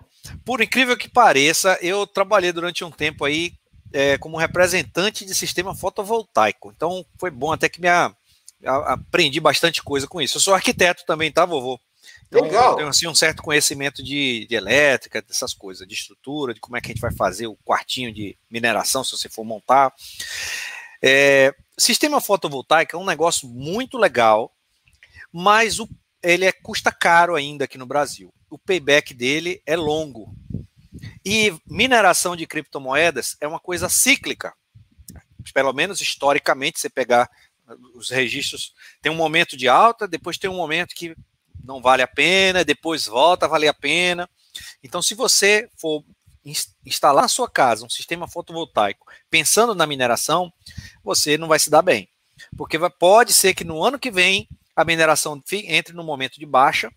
[0.45, 3.53] Por incrível que pareça, eu trabalhei durante um tempo aí
[3.95, 6.74] é, como representante de sistema fotovoltaico.
[6.76, 8.11] Então foi bom até que me a-
[8.65, 10.38] a- aprendi bastante coisa com isso.
[10.38, 11.80] Eu sou arquiteto também, tá, vovô?
[12.34, 12.72] Então, Legal.
[12.72, 16.76] Eu tenho assim, um certo conhecimento de, de elétrica, dessas coisas, de estrutura, de como
[16.76, 19.94] é que a gente vai fazer o quartinho de mineração, se você for montar.
[21.00, 24.52] É, sistema fotovoltaico é um negócio muito legal,
[25.32, 25.88] mas o,
[26.24, 28.34] ele é, custa caro ainda aqui no Brasil.
[28.50, 30.34] O payback dele é longo.
[31.24, 34.54] E mineração de criptomoedas é uma coisa cíclica.
[35.54, 37.30] Pelo menos historicamente, você pegar
[37.94, 41.16] os registros, tem um momento de alta, depois tem um momento que
[41.64, 44.30] não vale a pena, depois volta a valer a pena.
[44.84, 46.03] Então, se você for
[46.43, 50.51] ins- instalar sua casa um sistema fotovoltaico pensando na mineração,
[51.03, 52.09] você não vai se dar bem.
[52.57, 56.91] Porque pode ser que no ano que vem a mineração entre no momento de baixa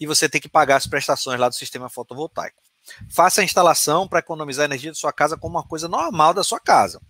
[0.00, 2.60] e você tem que pagar as prestações lá do sistema fotovoltaico.
[3.10, 6.42] Faça a instalação para economizar a energia da sua casa como uma coisa normal da
[6.42, 7.00] sua casa.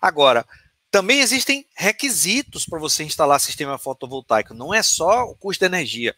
[0.00, 0.46] Agora,
[0.94, 6.14] Também existem requisitos para você instalar sistema fotovoltaico, não é só o custo de energia.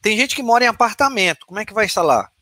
[0.00, 2.32] Tem gente que mora em apartamento, como é que vai instalar?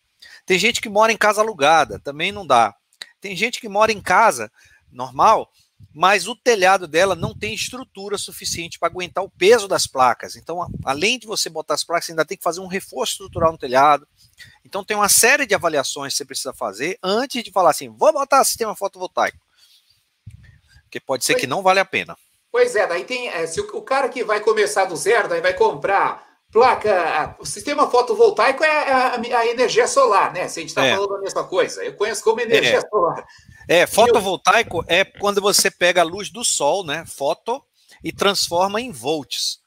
[0.47, 2.73] Tem gente que mora em casa alugada, também não dá.
[3.21, 4.49] Tem gente que mora em casa
[4.93, 5.51] normal,
[5.93, 10.37] mas o telhado dela não tem estrutura suficiente para aguentar o peso das placas.
[10.37, 13.51] Então, além de você botar as placas, você ainda tem que fazer um reforço estrutural
[13.51, 14.07] no telhado.
[14.65, 18.13] Então, tem uma série de avaliações que você precisa fazer antes de falar assim: vou
[18.13, 19.39] botar sistema fotovoltaico.
[20.93, 22.15] Porque pode ser pois, que não vale a pena.
[22.51, 23.29] Pois é, daí tem.
[23.29, 26.23] É, se o, o, cara que vai começar do zero, daí vai comprar
[26.53, 27.35] placa.
[27.39, 30.47] O sistema fotovoltaico é a, a energia solar, né?
[30.49, 30.95] Se a gente está é.
[30.95, 31.83] falando a mesma coisa.
[31.83, 32.81] Eu conheço como energia é.
[32.83, 33.25] solar.
[33.67, 37.05] É, fotovoltaico é quando você pega a luz do sol, né?
[37.07, 37.65] Foto,
[38.05, 39.61] e transforma em volts.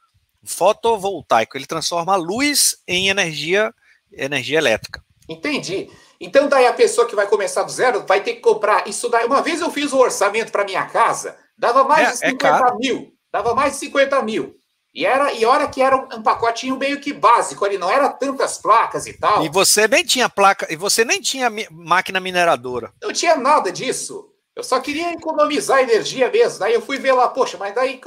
[0.44, 3.74] Fotovoltaico, ele transforma a luz em energia,
[4.12, 5.04] energia elétrica.
[5.28, 5.90] Entendi.
[6.26, 9.28] Então, daí a pessoa que vai começar do zero vai ter que comprar isso daí.
[9.28, 12.48] Uma vez eu fiz o um orçamento para minha casa, dava mais é, de 50
[12.48, 13.14] é mil.
[13.32, 14.56] Dava mais de 50 mil.
[14.92, 18.10] E era e hora que era um, um, pacotinho meio que básico ali, não era
[18.10, 19.46] tantas placas e tal.
[19.46, 22.92] E você nem tinha placa, e você nem tinha máquina mineradora.
[23.04, 24.32] Não tinha nada disso.
[24.56, 26.60] Eu só queria economizar energia mesmo.
[26.60, 28.00] Daí eu fui ver lá, poxa, mas daí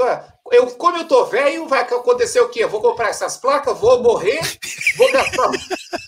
[0.51, 2.65] eu, como eu tô velho, vai acontecer o quê?
[2.65, 4.41] Eu vou comprar essas placas, vou morrer,
[4.97, 5.51] vou gastar,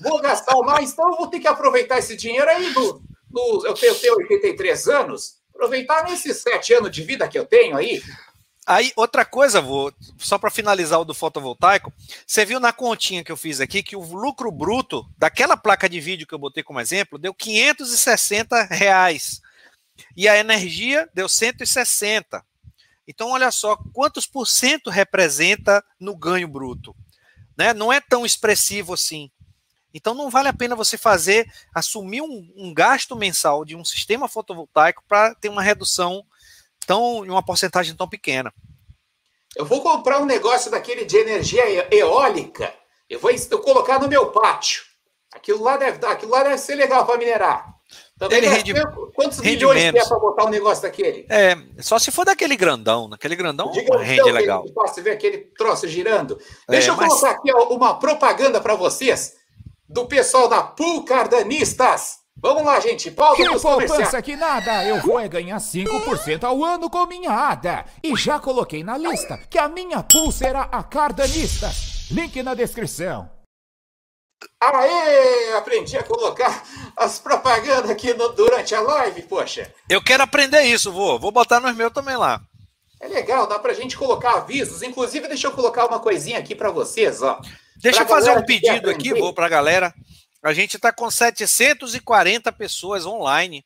[0.03, 3.75] vou gastar mais, então eu vou ter que aproveitar esse dinheiro aí do, do eu,
[3.75, 8.03] tenho, eu tenho 83 anos, aproveitar nesses sete anos de vida que eu tenho aí.
[8.67, 11.93] Aí, outra coisa, vou, só para finalizar o do fotovoltaico,
[12.27, 16.01] você viu na continha que eu fiz aqui que o lucro bruto daquela placa de
[16.01, 19.43] vídeo que eu botei como exemplo deu 560 reais
[20.17, 22.45] e a energia deu 160.
[23.07, 26.95] Então, olha só quantos por cento representa no ganho bruto.
[27.57, 27.75] Né?
[27.75, 29.31] Não é tão expressivo assim.
[29.93, 34.29] Então, não vale a pena você fazer, assumir um, um gasto mensal de um sistema
[34.29, 36.25] fotovoltaico para ter uma redução
[36.87, 38.55] tão, uma porcentagem tão pequena.
[39.57, 42.73] Eu vou comprar um negócio daquele de energia eólica.
[43.09, 43.33] Eu vou
[43.63, 44.85] colocar no meu pátio.
[45.33, 47.80] Aquilo lá deve, aquilo lá deve ser legal para minerar.
[48.21, 48.75] Também ele rende,
[49.15, 50.07] quantos rende milhões menos.
[50.07, 51.25] para botar um negócio daquele?
[51.31, 53.09] É, só se for daquele grandão.
[53.09, 54.65] Naquele grandão Diga rende então, legal.
[54.75, 56.39] Posso ver aquele troço girando.
[56.69, 57.09] É, Deixa eu mas...
[57.09, 59.37] colocar aqui uma propaganda para vocês
[59.89, 62.19] do pessoal da Pool Cardanistas.
[62.37, 63.11] Vamos lá, gente.
[63.11, 64.85] Pauta que poupança que nada.
[64.85, 67.87] Eu vou é ganhar 5% ao ano com minha ADA.
[68.03, 71.71] E já coloquei na lista que a minha pool será a Cardanista.
[72.11, 73.31] Link na descrição.
[74.61, 75.53] Aê!
[75.55, 76.63] Aprendi a colocar
[77.01, 79.73] as propagandas aqui no, durante a live, poxa.
[79.89, 81.19] Eu quero aprender isso, vou.
[81.19, 82.43] Vou botar nos meus também lá.
[83.01, 84.83] É legal, dá pra gente colocar avisos.
[84.83, 87.41] Inclusive, deixa eu colocar uma coisinha aqui para vocês, ó.
[87.77, 89.95] Deixa pra eu fazer um pedido aqui, vou pra galera.
[90.43, 93.65] A gente tá com 740 pessoas online.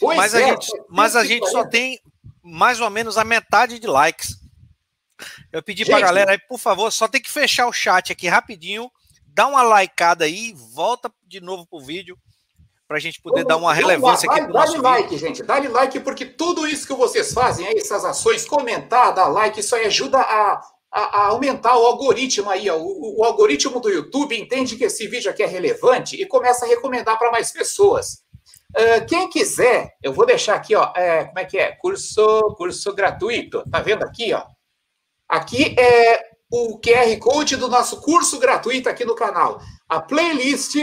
[0.00, 2.00] Pois mas é, a gente, mas a gente só tem
[2.42, 4.38] mais ou menos a metade de likes.
[5.52, 8.26] Eu pedi gente, pra galera aí, por favor, só tem que fechar o chat aqui
[8.28, 8.90] rapidinho
[9.34, 12.18] dá uma likeada aí, volta de novo pro vídeo
[12.92, 16.26] para a gente poder dar uma relevância aqui para Dá like, gente, dá like, porque
[16.26, 20.60] tudo isso que vocês fazem aí, essas ações, comentar, dar like, isso aí ajuda a,
[20.92, 22.68] a, a aumentar o algoritmo aí.
[22.68, 22.76] Ó.
[22.76, 26.68] O, o, algoritmo do YouTube entende que esse vídeo aqui é relevante e começa a
[26.68, 28.24] recomendar para mais pessoas.
[28.76, 31.72] Uh, quem quiser, eu vou deixar aqui, ó, é, como é que é?
[31.72, 33.64] Curso, curso gratuito.
[33.70, 34.44] Tá vendo aqui, ó?
[35.26, 39.62] Aqui é o QR Code do nosso curso gratuito aqui no canal.
[39.88, 40.76] A playlist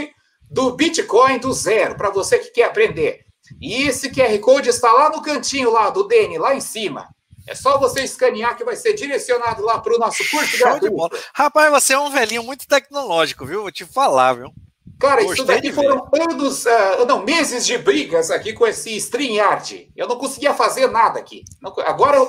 [0.50, 3.24] do Bitcoin do zero, para você que quer aprender.
[3.60, 7.08] E esse QR Code está lá no cantinho lá do Dene, lá em cima.
[7.46, 11.18] É só você escanear que vai ser direcionado lá para o nosso curso Show gratuito.
[11.34, 13.62] Rapaz, você é um velhinho muito tecnológico, viu?
[13.62, 14.52] Vou te falar, viu?
[15.00, 19.90] Cara, Gostei isso daqui foram anos, uh, não, meses de brigas aqui com esse StreamYard.
[19.96, 21.42] Eu não conseguia fazer nada aqui.
[21.86, 22.26] agora, uh,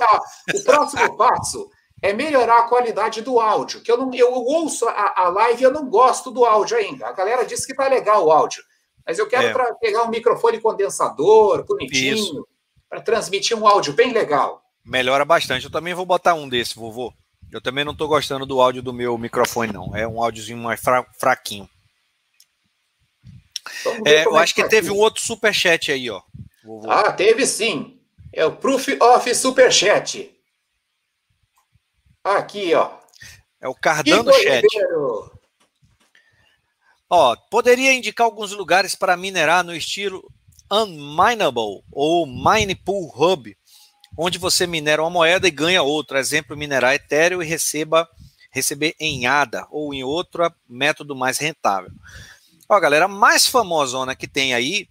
[0.56, 1.70] o próximo passo
[2.02, 3.82] é melhorar a qualidade do áudio.
[3.82, 7.08] Que eu não, eu ouço a, a live e eu não gosto do áudio ainda.
[7.08, 8.64] A galera disse que tá legal o áudio,
[9.06, 9.74] mas eu quero é.
[9.76, 12.46] pegar um microfone condensador, bonitinho,
[12.90, 14.64] para transmitir um áudio bem legal.
[14.84, 15.66] Melhora bastante.
[15.66, 17.14] Eu também vou botar um desse, vovô.
[17.52, 19.96] Eu também não estou gostando do áudio do meu microfone, não.
[19.96, 21.70] É um áudiozinho mais fra fraquinho.
[24.06, 24.98] É, eu acho que, tá teve aqui.
[24.98, 26.22] um outro superchat aí, ó.
[26.64, 26.90] Vovô.
[26.90, 28.00] Ah, teve sim.
[28.34, 30.32] É o Proof of Superchat.
[32.24, 32.92] Aqui, ó.
[33.60, 34.66] É o Cardano Chat.
[37.10, 40.32] Ó, poderia indicar alguns lugares para minerar no estilo
[40.72, 43.56] Unminable ou Mine Pool Hub,
[44.18, 46.20] onde você minera uma moeda e ganha outra.
[46.20, 48.08] Exemplo, minerar Ethereum e receba
[48.52, 51.92] receber em ADA ou em outro método mais rentável.
[52.68, 54.88] Ó, galera, a mais famosona que tem aí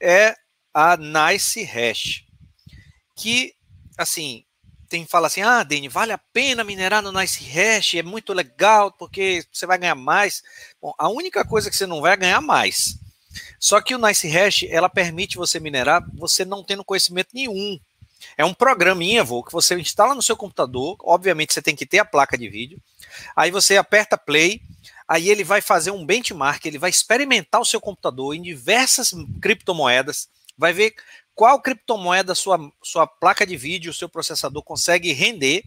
[0.00, 0.34] é
[0.74, 2.24] a Nice Hash,
[3.14, 3.54] que
[3.96, 4.44] assim
[4.92, 8.92] tem fala assim: "Ah, Dani, vale a pena minerar no Nice Hash, é muito legal
[8.92, 10.42] porque você vai ganhar mais".
[10.80, 12.98] Bom, a única coisa que você não vai ganhar mais.
[13.58, 17.80] Só que o Nice Hash, ela permite você minerar, você não tendo conhecimento nenhum.
[18.36, 20.96] É um programinha, vô, que você instala no seu computador.
[21.00, 22.78] Obviamente, você tem que ter a placa de vídeo.
[23.34, 24.60] Aí você aperta play,
[25.08, 30.28] aí ele vai fazer um benchmark, ele vai experimentar o seu computador em diversas criptomoedas,
[30.62, 30.94] vai ver
[31.34, 35.64] qual criptomoeda sua, sua placa de vídeo, seu processador consegue render,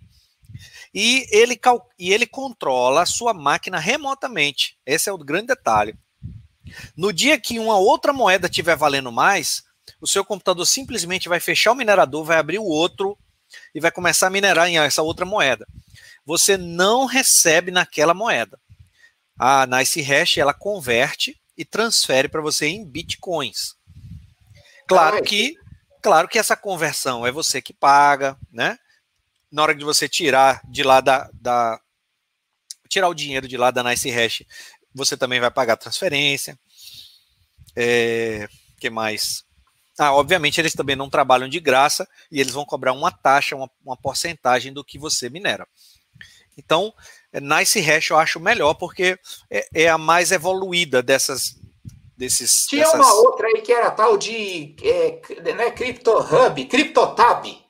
[0.94, 1.60] e ele,
[2.00, 4.78] e ele controla a sua máquina remotamente.
[4.86, 5.94] Esse é o grande detalhe.
[6.96, 9.64] No dia que uma outra moeda estiver valendo mais,
[10.00, 13.18] o seu computador simplesmente vai fechar o minerador, vai abrir o outro
[13.74, 15.68] e vai começar a minerar em essa outra moeda.
[16.26, 18.58] Você não recebe naquela moeda.
[19.38, 23.75] A Nice Hash ela converte e transfere para você em bitcoins.
[24.88, 25.56] Claro que,
[26.02, 28.78] claro que essa conversão é você que paga, né?
[29.52, 31.80] Na hora de você tirar de lá da, da
[32.88, 34.44] tirar o dinheiro de lá da Nice Hash,
[34.94, 36.58] você também vai pagar transferência.
[37.76, 38.48] É,
[38.80, 39.44] que mais?
[39.98, 43.70] Ah, obviamente eles também não trabalham de graça e eles vão cobrar uma taxa, uma,
[43.84, 45.68] uma porcentagem do que você minera.
[46.58, 46.94] Então,
[47.34, 49.20] Nice Hash eu acho melhor porque
[49.50, 51.58] é, é a mais evoluída dessas
[52.18, 52.66] desses.
[52.68, 53.00] Tinha dessas...
[53.00, 55.22] uma outra aí que era tal de é,
[55.54, 57.66] né, CryptoHub, CryptoTab.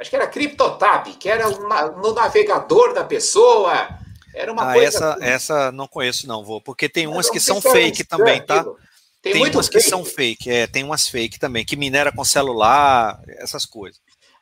[0.00, 3.88] Acho que era CryptoTab, que era uma, no navegador da pessoa.
[4.34, 4.88] Era uma ah, coisa.
[4.88, 5.24] Essa, assim.
[5.24, 8.64] essa não conheço, não, vou, porque tem umas que são fake também, tá?
[9.20, 13.20] Tem, tem umas que são fake, é, tem umas fake também, que minera com celular,
[13.38, 14.00] essas coisas.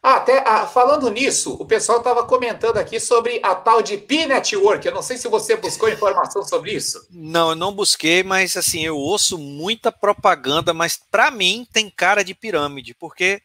[0.09, 4.87] Ah, até ah, falando nisso, o pessoal estava comentando aqui sobre a tal de P-Network.
[4.87, 7.05] Eu não sei se você buscou informação sobre isso.
[7.11, 12.23] Não, eu não busquei, mas assim, eu ouço muita propaganda, mas para mim tem cara
[12.23, 13.43] de pirâmide, porque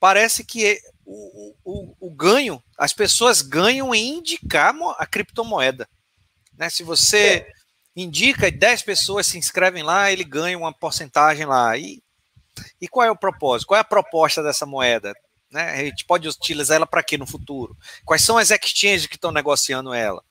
[0.00, 5.88] parece que o, o, o ganho, as pessoas ganham em indicar a criptomoeda.
[6.58, 6.68] Né?
[6.70, 7.52] Se você é.
[7.94, 11.78] indica e 10 pessoas se inscrevem lá, ele ganha uma porcentagem lá.
[11.78, 12.02] E,
[12.80, 13.68] e qual é o propósito?
[13.68, 15.14] Qual é a proposta dessa moeda?
[15.50, 15.70] Né?
[15.70, 17.76] A gente pode utilizar ela para quê no futuro?
[18.04, 20.22] Quais são as exchanges que estão negociando ela?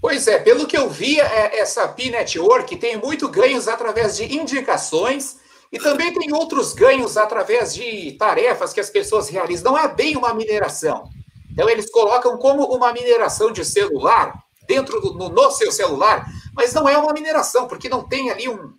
[0.00, 5.38] Pois é, pelo que eu vi, é, essa P-Network tem muito ganhos através de indicações
[5.72, 9.72] e também tem outros ganhos através de tarefas que as pessoas realizam.
[9.72, 11.08] Não é bem uma mineração.
[11.50, 16.72] Então, eles colocam como uma mineração de celular dentro do no, no seu celular, mas
[16.74, 18.74] não é uma mineração, porque não tem ali um,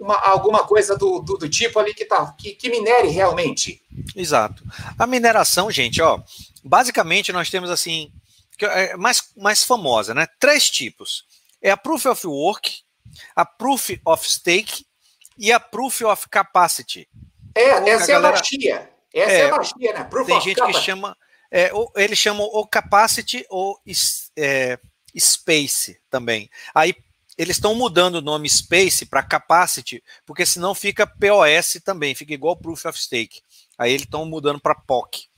[0.00, 3.82] uma, alguma coisa do, do, do, tipo ali que, tá, que, que minere realmente.
[4.14, 4.62] Exato.
[4.98, 6.20] A mineração, gente, ó,
[6.62, 8.12] basicamente nós temos assim,
[8.60, 10.26] é mais, mais famosa, né?
[10.38, 11.24] Três tipos.
[11.60, 12.82] É a Proof of Work,
[13.34, 14.86] a Proof of Stake
[15.38, 17.08] e a Proof of Capacity.
[17.54, 18.90] É, essa é a magia.
[19.12, 20.04] Essa é, é a magia, né?
[20.04, 20.78] Proof tem gente capacity.
[20.78, 21.16] que chama,
[21.50, 23.78] é, eles chamam o Capacity ou
[24.36, 24.78] é,
[25.16, 26.50] Space também.
[26.74, 26.94] Aí
[27.36, 32.56] eles estão mudando o nome Space para Capacity, porque senão fica POS também, fica igual
[32.56, 33.42] Proof of Stake.
[33.76, 35.28] Aí eles estão mudando para POC.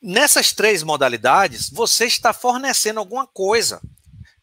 [0.00, 3.80] Nessas três modalidades, você está fornecendo alguma coisa.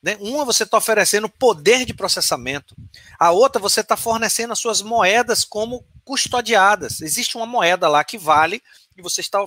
[0.03, 0.17] Né?
[0.19, 2.75] Uma você está oferecendo poder de processamento,
[3.17, 7.01] a outra você está fornecendo as suas moedas como custodiadas.
[7.01, 8.61] Existe uma moeda lá que vale
[8.95, 9.43] e você está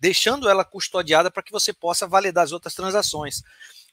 [0.00, 3.42] deixando ela custodiada para que você possa validar as outras transações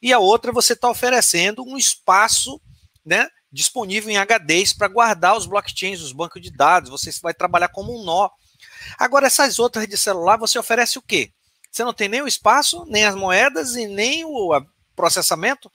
[0.06, 2.62] e a outra você está oferecendo um espaço
[3.03, 7.69] né, disponível em HDs para guardar os blockchains, os bancos de dados, você vai trabalhar
[7.69, 8.30] como um nó.
[8.99, 11.32] Agora, essas outras de celular, você oferece o quê?
[11.72, 14.64] Você não tem nem o espaço, nem as moedas e nem o
[14.95, 15.72] processamento?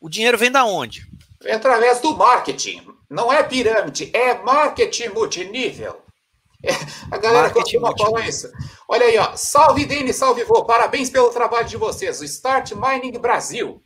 [0.00, 1.04] O dinheiro vem da onde?
[1.50, 2.86] Através do marketing.
[3.10, 6.05] Não é pirâmide, é marketing multinível.
[7.10, 8.50] A galera costuma falar isso.
[8.88, 9.36] Olha aí, ó.
[9.36, 10.64] Salve, Dene, salve, vô.
[10.64, 12.20] Parabéns pelo trabalho de vocês.
[12.20, 13.82] O Start Mining Brasil.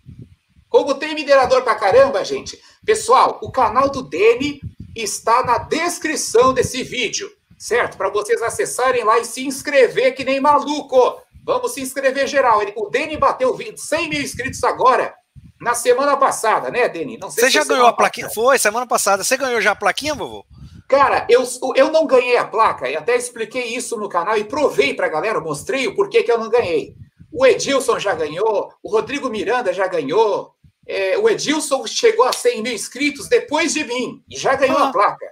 [0.69, 2.61] Como tem minerador pra caramba, gente.
[2.85, 4.61] Pessoal, o canal do Dene
[4.95, 7.97] está na descrição desse vídeo, certo?
[7.97, 11.21] Para vocês acessarem lá e se inscrever que nem maluco.
[11.45, 12.61] Vamos se inscrever geral.
[12.77, 15.15] O Dene bateu 100 mil inscritos agora.
[15.61, 17.19] Na semana passada, né, Deni?
[17.19, 18.29] Não sei Você já ganhou a plaquinha?
[18.29, 18.47] Passada.
[18.47, 19.23] Foi, semana passada.
[19.23, 20.47] Você ganhou já a plaquinha, vovô?
[20.91, 21.45] Cara, eu,
[21.77, 25.09] eu não ganhei a placa, e até expliquei isso no canal e provei para a
[25.09, 26.97] galera, mostrei o porquê que eu não ganhei.
[27.31, 30.53] O Edilson já ganhou, o Rodrigo Miranda já ganhou,
[30.85, 34.89] é, o Edilson chegou a 100 mil inscritos depois de mim e já ganhou ah.
[34.89, 35.27] a placa.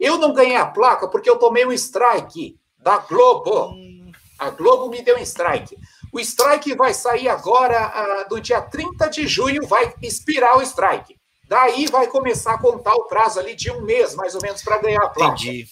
[0.00, 3.68] Eu não ganhei a placa porque eu tomei um strike da Globo.
[3.68, 4.10] Hum.
[4.40, 5.78] A Globo me deu um strike.
[6.12, 11.16] O strike vai sair agora, uh, do dia 30 de junho, vai expirar o strike.
[11.48, 14.78] Daí vai começar a contar o prazo ali de um mês, mais ou menos, para
[14.78, 15.34] ganhar a placa.
[15.34, 15.68] Entendi.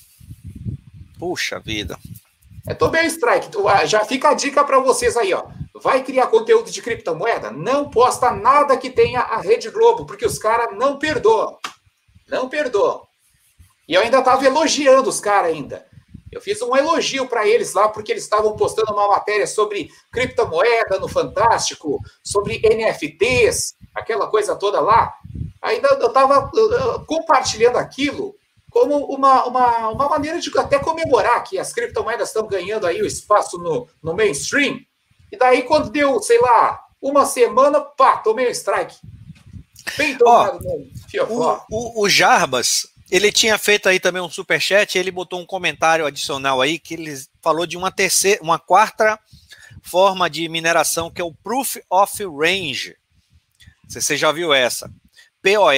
[1.18, 1.98] Puxa vida.
[2.66, 3.48] É, tô bem, Strike.
[3.86, 5.44] Já fica a dica para vocês aí, ó.
[5.82, 7.50] Vai criar conteúdo de criptomoeda?
[7.50, 11.58] Não posta nada que tenha a Rede Globo, porque os caras não perdoam.
[12.28, 13.06] Não perdoam.
[13.86, 15.86] E eu ainda tava elogiando os caras ainda.
[16.32, 20.98] Eu fiz um elogio para eles lá, porque eles estavam postando uma matéria sobre criptomoeda
[20.98, 25.14] no Fantástico, sobre NFTs, aquela coisa toda lá.
[25.62, 26.50] Ainda eu estava
[27.06, 28.34] compartilhando aquilo
[28.70, 33.06] como uma, uma, uma maneira de até comemorar que as criptomoedas estão ganhando aí o
[33.06, 34.80] espaço no, no mainstream.
[35.30, 38.96] E daí, quando deu, sei lá, uma semana, pá, tomei um strike.
[39.96, 44.98] Bem tomado, oh, o, o, o Jarbas, ele tinha feito aí também um super chat,
[44.98, 49.18] ele botou um comentário adicional aí que ele falou de uma terceira, uma quarta
[49.82, 52.96] forma de mineração que é o Proof of Range.
[53.88, 54.90] Você já viu essa?
[55.44, 55.74] POR.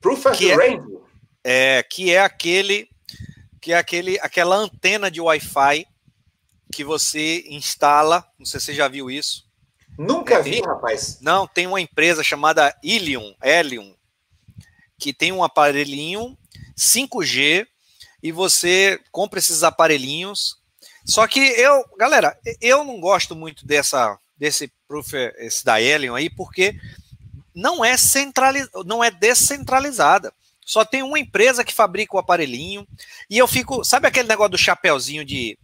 [0.00, 0.98] Proof of é, Range.
[1.44, 2.88] É, que é aquele
[3.60, 5.86] que é aquele aquela antena de Wi-Fi
[6.72, 9.44] que você instala, não sei se você já viu isso.
[9.96, 11.20] Nunca vi, rapaz.
[11.20, 13.94] Não, tem uma empresa chamada Ilium, Helium,
[14.98, 16.36] que tem um aparelhinho
[16.76, 17.64] 5G
[18.20, 20.56] e você compra esses aparelhinhos.
[21.06, 26.28] Só que eu, galera, eu não gosto muito dessa desse proof esse da Helium aí
[26.28, 26.74] porque
[27.54, 30.32] não é centraliz, não é descentralizada.
[30.64, 32.86] Só tem uma empresa que fabrica o aparelhinho
[33.28, 35.58] e eu fico, sabe aquele negócio do chapéuzinho de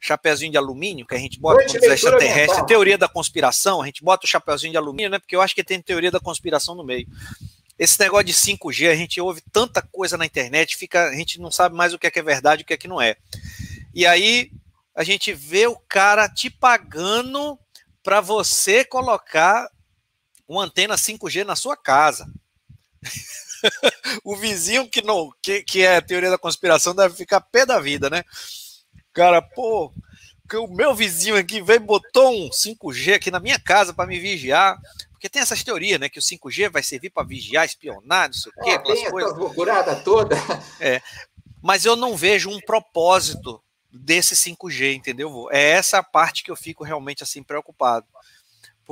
[0.00, 4.02] chapéuzinho de alumínio que a gente bota quando é extraterrestre, teoria da conspiração, a gente
[4.02, 5.18] bota o chapéuzinho de alumínio, né?
[5.20, 7.06] Porque eu acho que tem teoria da conspiração no meio.
[7.78, 11.52] Esse negócio de 5G, a gente ouve tanta coisa na internet, fica, a gente não
[11.52, 13.16] sabe mais o que é, que é verdade e o que é que não é.
[13.94, 14.50] E aí
[14.94, 17.56] a gente vê o cara te pagando
[18.02, 19.70] para você colocar
[20.52, 22.30] uma antena 5G na sua casa.
[24.24, 28.10] o vizinho que não que, que é teoria da conspiração deve ficar pé da vida,
[28.10, 28.22] né?
[29.12, 29.92] Cara, pô,
[30.48, 34.06] que o meu vizinho aqui veio e botou um 5G aqui na minha casa para
[34.06, 34.78] me vigiar.
[35.10, 36.08] Porque tem essas teorias, né?
[36.08, 39.36] Que o 5G vai servir para vigiar, espionar, não sei o quê, é, tem coisas.
[39.36, 40.36] loucurada toda.
[40.80, 41.00] É.
[41.62, 45.48] Mas eu não vejo um propósito desse 5G, entendeu?
[45.50, 48.06] É essa a parte que eu fico realmente assim preocupado.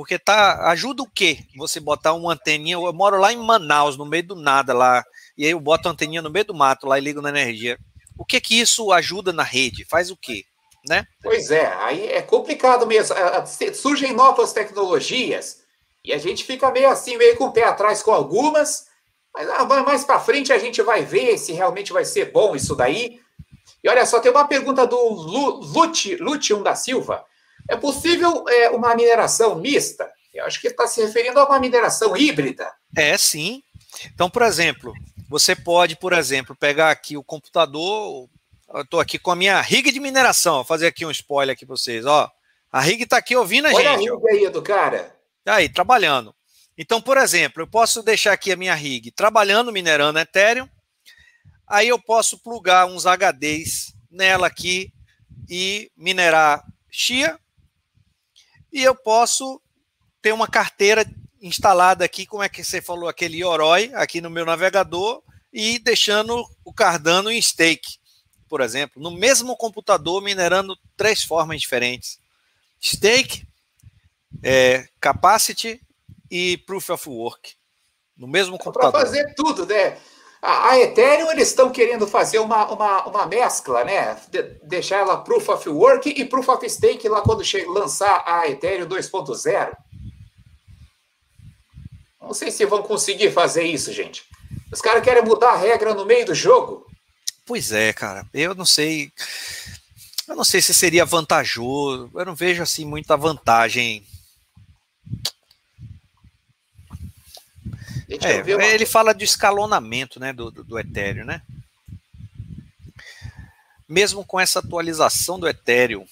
[0.01, 1.37] Porque tá, ajuda o quê?
[1.55, 5.03] Você botar uma anteninha, eu moro lá em Manaus, no meio do nada lá,
[5.37, 7.77] e aí eu boto a anteninha no meio do mato lá e ligo na energia.
[8.17, 9.85] O que que isso ajuda na rede?
[9.85, 10.43] Faz o quê?
[10.89, 11.05] Né?
[11.21, 13.15] Pois é, aí é complicado mesmo.
[13.75, 15.59] Surgem novas tecnologias,
[16.03, 18.87] e a gente fica meio assim, meio com o pé atrás com algumas,
[19.31, 22.75] mas ah, mais para frente a gente vai ver se realmente vai ser bom isso
[22.75, 23.19] daí.
[23.83, 24.97] E olha só, tem uma pergunta do
[26.19, 27.23] Lutium da Silva.
[27.69, 30.11] É possível é, uma mineração mista?
[30.33, 32.71] Eu acho que está se referindo a uma mineração híbrida.
[32.95, 33.63] É, sim.
[34.05, 34.93] Então, por exemplo,
[35.29, 38.29] você pode, por exemplo, pegar aqui o computador.
[38.73, 40.55] Eu estou aqui com a minha rig de mineração.
[40.55, 42.05] Vou fazer aqui um spoiler aqui para vocês.
[42.05, 42.29] Ó,
[42.71, 44.09] a rig está aqui ouvindo a Olha gente.
[44.09, 45.15] Olha a rig aí do cara.
[45.45, 46.33] Aí, trabalhando.
[46.77, 50.67] Então, por exemplo, eu posso deixar aqui a minha rig trabalhando, minerando Ethereum.
[51.67, 54.91] Aí eu posso plugar uns HDs nela aqui
[55.49, 57.39] e minerar Chia.
[58.71, 59.61] E eu posso
[60.21, 61.05] ter uma carteira
[61.41, 66.45] instalada aqui, como é que você falou, aquele Yoroi aqui no meu navegador e deixando
[66.63, 67.97] o Cardano em stake,
[68.47, 72.19] por exemplo, no mesmo computador minerando três formas diferentes:
[72.81, 73.45] stake,
[74.43, 75.81] é, capacity
[76.29, 77.55] e proof of work.
[78.15, 78.91] No mesmo computador.
[78.91, 79.97] Para fazer tudo, né?
[80.41, 84.17] A, a Ethereum, eles estão querendo fazer uma, uma, uma mescla, né?
[84.29, 88.87] De, deixar ela proof of work e proof of stake lá quando lançar a Ethereum
[88.87, 89.71] 2.0.
[92.19, 94.23] Não sei se vão conseguir fazer isso, gente.
[94.71, 96.85] Os caras querem mudar a regra no meio do jogo.
[97.45, 98.25] Pois é, cara.
[98.33, 99.11] Eu não sei.
[100.27, 102.09] Eu não sei se seria vantajoso.
[102.15, 104.05] Eu não vejo assim muita vantagem
[108.19, 111.41] É, ele fala de escalonamento né, do, do, do, Ethereum, né?
[113.87, 116.05] Mesmo com essa atualização do Ethereum.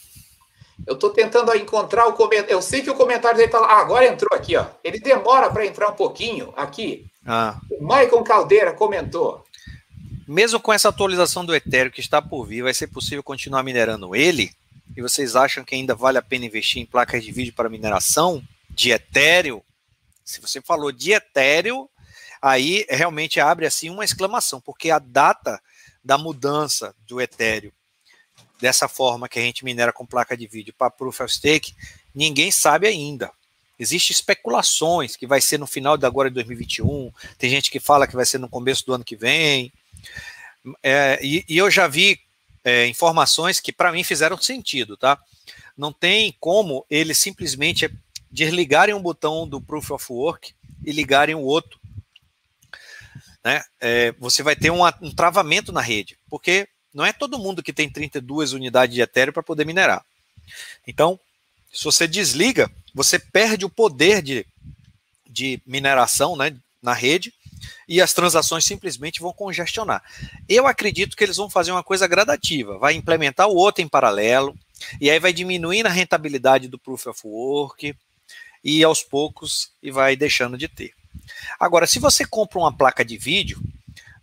[0.88, 2.52] Eu estou tentando encontrar o comentário.
[2.52, 3.68] Eu sei que o comentário dele está lá.
[3.68, 4.66] Ah, agora entrou aqui, ó.
[4.84, 7.06] Ele demora para entrar um pouquinho aqui.
[7.26, 7.60] Ah.
[7.70, 9.44] O Michael Caldeira comentou.
[10.28, 14.16] Mesmo com essa atualização do Ethereum que está por vir, vai ser possível continuar minerando
[14.16, 14.52] ele?
[14.96, 18.42] E vocês acham que ainda vale a pena investir em placas de vídeo para mineração
[18.70, 19.62] de Ethereum?
[20.30, 21.90] Se você falou de Ethereum,
[22.40, 25.60] aí realmente abre assim uma exclamação, porque a data
[26.04, 27.72] da mudança do Ethereum
[28.62, 31.74] dessa forma que a gente minera com placa de vídeo para Proof of Stake,
[32.14, 33.32] ninguém sabe ainda.
[33.80, 38.06] Existem especulações que vai ser no final de agora de 2021, tem gente que fala
[38.06, 39.74] que vai ser no começo do ano que vem.
[40.84, 42.20] É, e, e, eu já vi
[42.64, 45.18] é, informações que para mim fizeram sentido, tá?
[45.76, 47.90] Não tem como eles simplesmente
[48.32, 50.54] desligarem um botão do Proof of Work
[50.86, 51.80] e ligarem o outro.
[53.44, 53.64] Né?
[53.80, 57.90] É, você vai ter um travamento na rede, porque não é todo mundo que tem
[57.90, 60.04] 32 unidades de Ethereum para poder minerar.
[60.88, 61.20] Então,
[61.72, 64.46] se você desliga, você perde o poder de,
[65.28, 67.34] de mineração né, na rede
[67.88, 70.04] e as transações simplesmente vão congestionar.
[70.48, 74.58] Eu acredito que eles vão fazer uma coisa gradativa, vai implementar o outro em paralelo,
[75.00, 77.96] e aí vai diminuindo a rentabilidade do Proof of Work,
[78.64, 80.94] e aos poucos e vai deixando de ter.
[81.60, 83.62] Agora, se você compra uma placa de vídeo,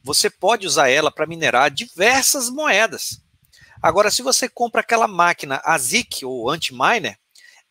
[0.03, 3.21] você pode usar ela para minerar diversas moedas.
[3.83, 7.19] Agora, se você compra aquela máquina ASIC ou Antiminer,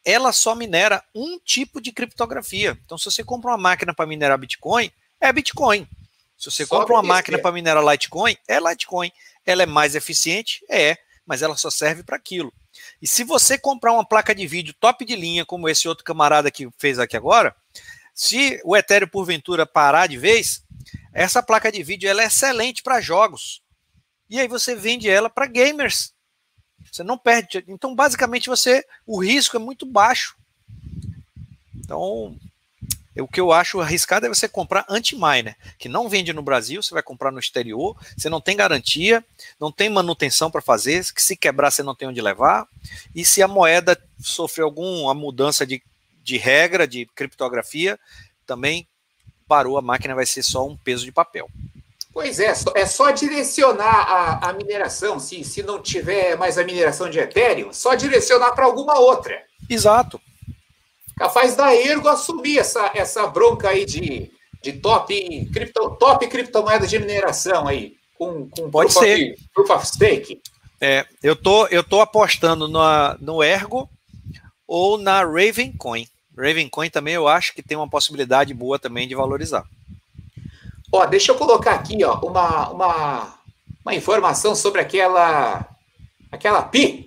[0.04, 2.78] ela só minera um tipo de criptografia.
[2.86, 5.88] Então, se você compra uma máquina para minerar Bitcoin, é Bitcoin.
[6.38, 9.12] Se você só compra uma máquina para minerar Litecoin, é Litecoin.
[9.46, 10.64] Ela é mais eficiente?
[10.70, 12.54] É, mas ela só serve para aquilo.
[13.02, 16.52] E se você comprar uma placa de vídeo top de linha, como esse outro camarada
[16.52, 17.56] que fez aqui agora,
[18.14, 20.64] se o Ethereum porventura parar de vez,
[21.14, 23.62] essa placa de vídeo ela é excelente para jogos.
[24.30, 26.14] E aí você vende ela para gamers.
[26.92, 27.64] Você não perde.
[27.68, 30.36] Então, basicamente, você o risco é muito baixo.
[31.76, 32.38] Então,
[33.22, 36.94] o que eu acho arriscado é você comprar anti-miner, que não vende no Brasil, você
[36.94, 39.24] vai comprar no exterior, você não tem garantia,
[39.60, 42.68] não tem manutenção para fazer, que se quebrar você não tem onde levar,
[43.16, 45.82] e se a moeda sofrer alguma mudança de,
[46.22, 47.98] de regra, de criptografia,
[48.46, 48.88] também
[49.48, 51.50] parou, a máquina vai ser só um peso de papel.
[52.12, 57.10] Pois é, é só direcionar a, a mineração, se, se não tiver mais a mineração
[57.10, 59.42] de Ethereum, só direcionar para alguma outra.
[59.70, 60.20] Exato
[61.16, 64.32] capaz da Ergo assumir essa, essa bronca aí de,
[64.62, 69.34] de top, cripto, top criptomoeda de mineração aí, com, com Pode proof, ser.
[69.34, 70.42] Of, proof of stake.
[70.80, 73.90] É, eu tô, eu tô apostando na, no Ergo
[74.68, 76.08] ou na Ravencoin.
[76.38, 79.66] Ravencoin também eu acho que tem uma possibilidade boa também de valorizar.
[80.92, 83.36] Ó, deixa eu colocar aqui, ó, uma, uma,
[83.84, 85.66] uma informação sobre aquela
[86.32, 87.05] aquela PI,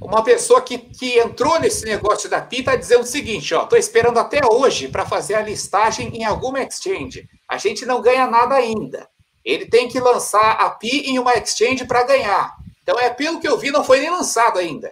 [0.00, 3.78] uma pessoa que, que entrou nesse negócio da PI está dizendo o seguinte: ó, estou
[3.78, 7.28] esperando até hoje para fazer a listagem em alguma exchange.
[7.46, 9.08] A gente não ganha nada ainda.
[9.44, 12.56] Ele tem que lançar a PI em uma exchange para ganhar.
[12.82, 14.90] Então, é pelo que eu vi, não foi nem lançado ainda.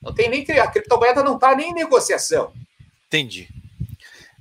[0.00, 2.52] Não tem nem a criptomoeda não está nem em negociação.
[3.06, 3.48] Entendi.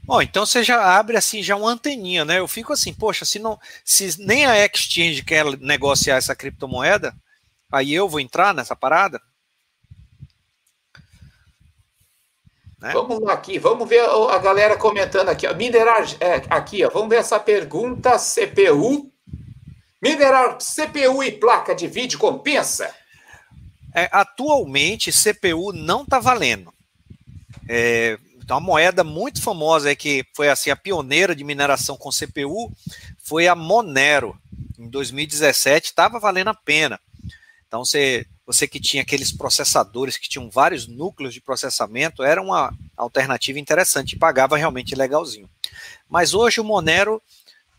[0.04, 2.40] Bom, então você já abre assim já uma anteninha, né?
[2.40, 7.16] Eu fico assim, poxa, se não, se nem a exchange quer negociar essa criptomoeda,
[7.72, 9.22] aí eu vou entrar nessa parada.
[12.82, 12.92] Né?
[12.94, 15.46] Vamos lá aqui, vamos ver a galera comentando aqui.
[15.46, 15.54] Ó.
[15.54, 19.12] Minerar, é, aqui, ó, vamos ver essa pergunta: CPU.
[20.02, 22.94] Minerar CPU e placa de vídeo compensa?
[23.94, 26.74] É, atualmente, CPU não está valendo.
[27.68, 32.10] É, então, uma moeda muito famosa é que foi assim a pioneira de mineração com
[32.10, 32.72] CPU
[33.20, 34.36] foi a Monero.
[34.78, 37.00] Em 2017 estava valendo a pena.
[37.68, 42.74] Então você você que tinha aqueles processadores que tinham vários núcleos de processamento, era uma
[42.98, 45.48] alternativa interessante, pagava realmente legalzinho.
[46.10, 47.22] Mas hoje o Monero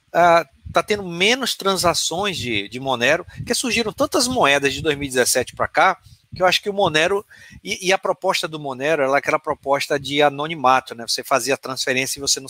[0.07, 5.67] está ah, tendo menos transações de, de Monero, que surgiram tantas moedas de 2017 para
[5.67, 5.99] cá,
[6.33, 7.27] que eu acho que o Monero,
[7.65, 11.05] e, e, a proposta do Monero era aquela proposta de anonimato, né?
[11.05, 12.47] Você fazia a transferência e você não,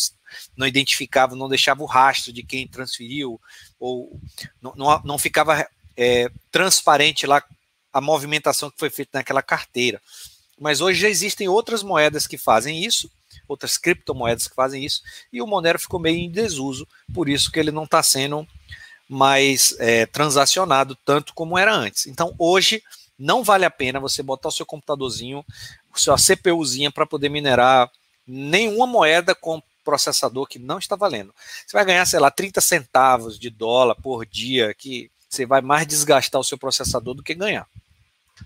[0.54, 3.40] não identificava, não deixava o rastro de quem transferiu,
[3.78, 4.20] ou
[4.60, 5.66] não, não, não ficava
[5.96, 7.42] é, transparente lá
[7.92, 10.00] a movimentação que foi feita naquela carteira.
[10.58, 13.10] Mas hoje já existem outras moedas que fazem isso,
[13.48, 15.02] outras criptomoedas que fazem isso,
[15.32, 18.46] e o Monero ficou meio em desuso, por isso que ele não está sendo
[19.08, 22.06] mais é, transacionado tanto como era antes.
[22.06, 22.82] Então hoje
[23.18, 25.44] não vale a pena você botar o seu computadorzinho,
[25.92, 27.90] a sua CPUzinha para poder minerar
[28.26, 31.34] nenhuma moeda com processador que não está valendo.
[31.66, 35.86] Você vai ganhar, sei lá, 30 centavos de dólar por dia, que você vai mais
[35.86, 37.66] desgastar o seu processador do que ganhar.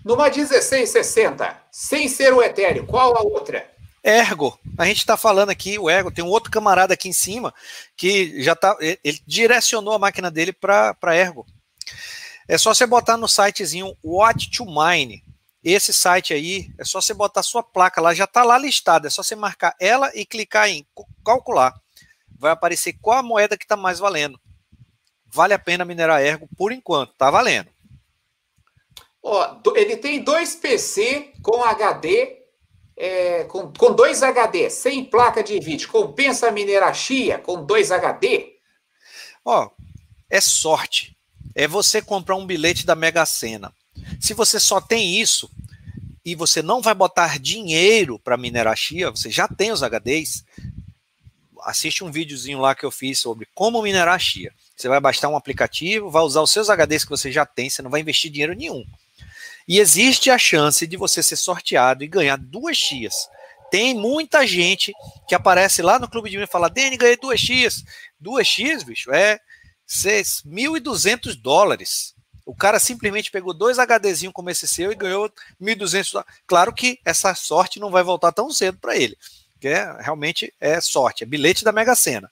[0.03, 3.69] Numa 1660, sem ser o Ethereum, qual a outra?
[4.03, 4.59] Ergo.
[4.77, 7.53] A gente está falando aqui, o Ergo, tem um outro camarada aqui em cima
[7.97, 8.77] que já tá.
[8.79, 11.45] Ele direcionou a máquina dele para Ergo.
[12.47, 15.23] É só você botar no sitezinho What to Mine.
[15.63, 19.07] Esse site aí, é só você botar sua placa lá, já está lá listada.
[19.07, 20.85] É só você marcar ela e clicar em
[21.25, 21.73] calcular.
[22.37, 24.39] Vai aparecer qual a moeda que está mais valendo.
[25.25, 27.69] Vale a pena minerar Ergo por enquanto, tá valendo.
[29.27, 32.43] Ó, ele tem dois PC com HD,
[32.95, 35.89] é, com, com dois HD, sem placa de vídeo.
[35.89, 38.53] Compensa minerar Chia com dois HD?
[39.43, 39.71] Ó,
[40.29, 41.17] é sorte.
[41.55, 43.73] É você comprar um bilhete da Mega Sena.
[44.21, 45.49] Se você só tem isso
[46.23, 50.45] e você não vai botar dinheiro para minerar chia, você já tem os HDs,
[51.63, 54.53] assiste um videozinho lá que eu fiz sobre como minerar chia.
[54.75, 57.81] Você vai baixar um aplicativo, vai usar os seus HDs que você já tem, você
[57.81, 58.85] não vai investir dinheiro nenhum.
[59.67, 63.13] E existe a chance de você ser sorteado e ganhar duas chias.
[63.71, 64.93] Tem muita gente
[65.27, 67.83] que aparece lá no Clube de Minas e fala: Dani, ganhei duas chias.
[68.19, 69.39] Duas chias, bicho, é
[69.87, 72.13] 1.200 dólares.
[72.45, 76.33] O cara simplesmente pegou dois HDzinhos como esse seu e ganhou 1.200 dólares.
[76.45, 79.17] Claro que essa sorte não vai voltar tão cedo para ele
[79.65, 82.29] que é, realmente é sorte, é bilhete da Mega Sena.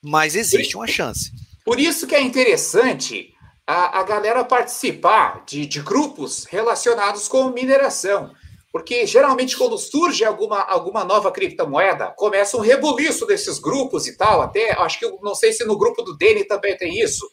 [0.00, 1.30] Mas existe uma chance.
[1.62, 3.34] Por isso que é interessante
[3.66, 8.32] a, a galera participar de, de grupos relacionados com mineração.
[8.72, 14.42] Porque geralmente quando surge alguma, alguma nova criptomoeda, começa um rebuliço desses grupos e tal.
[14.42, 17.28] Até acho que não sei se no grupo do Dene também tem isso.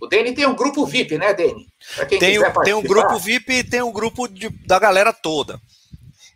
[0.00, 1.66] O Dene tem um grupo VIP, né, Dene?
[2.18, 2.18] Tem,
[2.64, 5.60] tem um grupo VIP e tem um grupo de, da galera toda.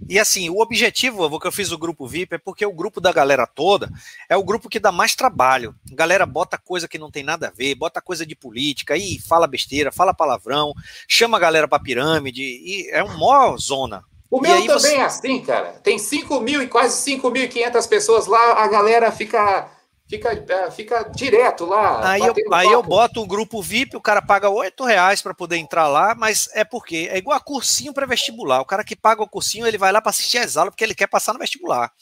[0.07, 3.13] E assim, o objetivo, que eu fiz o grupo VIP, é porque o grupo da
[3.13, 3.91] galera toda
[4.29, 5.75] é o grupo que dá mais trabalho.
[5.91, 9.19] A galera bota coisa que não tem nada a ver, bota coisa de política, e
[9.19, 10.73] fala besteira, fala palavrão,
[11.07, 14.05] chama a galera pra pirâmide, e é uma maior zona.
[14.31, 14.97] O meu também você...
[14.97, 15.73] é assim, cara.
[15.83, 19.69] Tem 5 mil e quase 5.500 pessoas lá, a galera fica
[20.09, 22.11] fica, é, fica direto lá.
[22.11, 25.57] Aí, eu, aí eu boto o grupo VIP, o cara paga oito reais para poder
[25.57, 28.61] entrar lá, mas é porque é igual a cursinho para vestibular.
[28.61, 30.95] O cara que paga o cursinho, ele vai lá para assistir as aulas porque ele
[30.95, 31.93] quer passar no vestibular.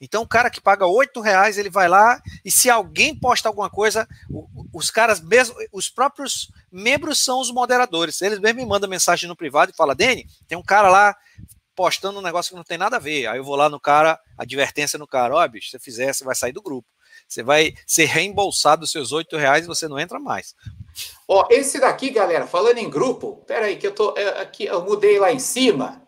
[0.00, 3.68] Então, o cara que paga oito reais, ele vai lá e se alguém posta alguma
[3.68, 4.06] coisa,
[4.72, 8.22] os caras mesmo, os próprios membros são os moderadores.
[8.22, 11.16] Eles mesmo me mandam mensagem no privado e falam, Dene, tem um cara lá
[11.74, 13.26] postando um negócio que não tem nada a ver.
[13.26, 16.12] Aí eu vou lá no cara, advertência no cara, ó, oh, bicho, se você fizer,
[16.12, 16.86] você vai sair do grupo.
[17.28, 20.54] Você vai ser reembolsado os seus oito reais e você não entra mais.
[21.28, 25.18] Ó, esse daqui, galera, falando em grupo, peraí, que eu tô é, aqui, eu mudei
[25.18, 26.02] lá em cima.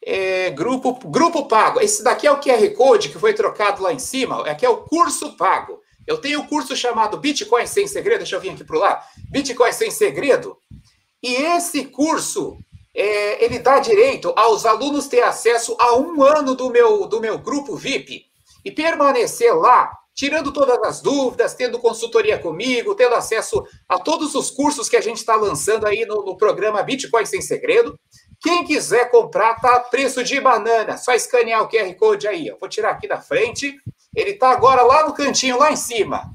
[0.00, 1.80] É, grupo, grupo pago.
[1.80, 4.48] Esse daqui é o QR Code que foi trocado lá em cima.
[4.48, 5.80] Aqui é o curso pago.
[6.06, 8.18] Eu tenho um curso chamado Bitcoin Sem Segredo.
[8.18, 9.02] Deixa eu vir aqui para lá.
[9.28, 10.56] Bitcoin Sem Segredo.
[11.20, 12.56] E esse curso,
[12.94, 17.36] é, ele dá direito aos alunos ter acesso a um ano do meu, do meu
[17.36, 18.26] grupo VIP
[18.64, 24.50] e permanecer lá tirando todas as dúvidas, tendo consultoria comigo, tendo acesso a todos os
[24.50, 28.00] cursos que a gente está lançando aí no, no, programa Bitcoin Sem Segredo.
[28.40, 30.96] Quem quiser comprar, tá a preço de banana.
[30.96, 32.46] Só escanear o QR Code aí.
[32.46, 33.76] Eu vou tirar aqui da frente.
[34.14, 36.32] Ele está agora lá no cantinho, lá em cima.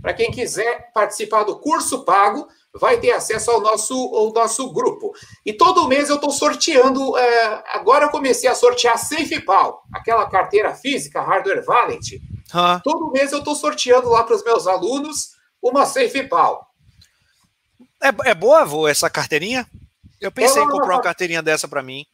[0.00, 5.12] Para quem quiser participar do curso pago, vai ter acesso ao nosso, ao nosso grupo.
[5.44, 7.18] E todo mês eu estou sorteando.
[7.18, 12.18] É, agora eu comecei a sortear SafePal, aquela carteira física, hardware wallet
[12.52, 12.80] ah.
[12.82, 15.32] Todo mês eu estou sorteando lá para os meus alunos
[15.62, 16.66] uma SafePal.
[18.02, 19.66] É, é boa, vô, essa carteirinha?
[20.20, 22.04] Eu pensei em comprar uma carteirinha dessa para mim.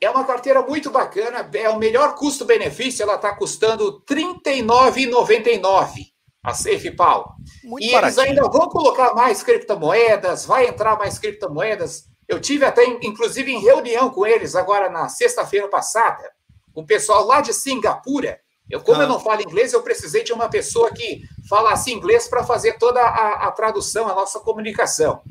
[0.00, 4.14] É uma carteira muito bacana, é o melhor custo-benefício, ela está custando R$
[4.44, 6.12] 39,99
[6.44, 7.34] a SafePal.
[7.64, 8.24] Muito e baratinho.
[8.24, 12.04] eles ainda vão colocar mais criptomoedas, vai entrar mais criptomoedas.
[12.28, 16.30] Eu tive até, inclusive, em reunião com eles agora na sexta-feira passada,
[16.74, 19.04] o pessoal lá de Singapura, eu, como ah.
[19.04, 23.00] eu não falo inglês, eu precisei de uma pessoa que falasse inglês para fazer toda
[23.00, 25.22] a, a, tradução, a nossa comunicação.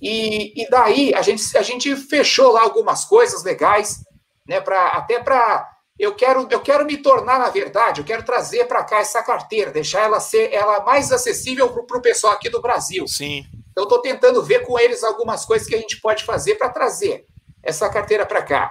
[0.00, 4.02] E, e, daí a gente, a gente fechou lá algumas coisas legais,
[4.46, 4.60] né?
[4.60, 5.68] Pra, até para
[5.98, 9.70] eu quero, eu quero me tornar, na verdade, eu quero trazer para cá essa carteira,
[9.70, 13.06] deixar ela ser ela mais acessível para o pessoal aqui do Brasil.
[13.06, 13.44] Sim.
[13.70, 17.26] Então, estou tentando ver com eles algumas coisas que a gente pode fazer para trazer
[17.62, 18.70] essa carteira para cá.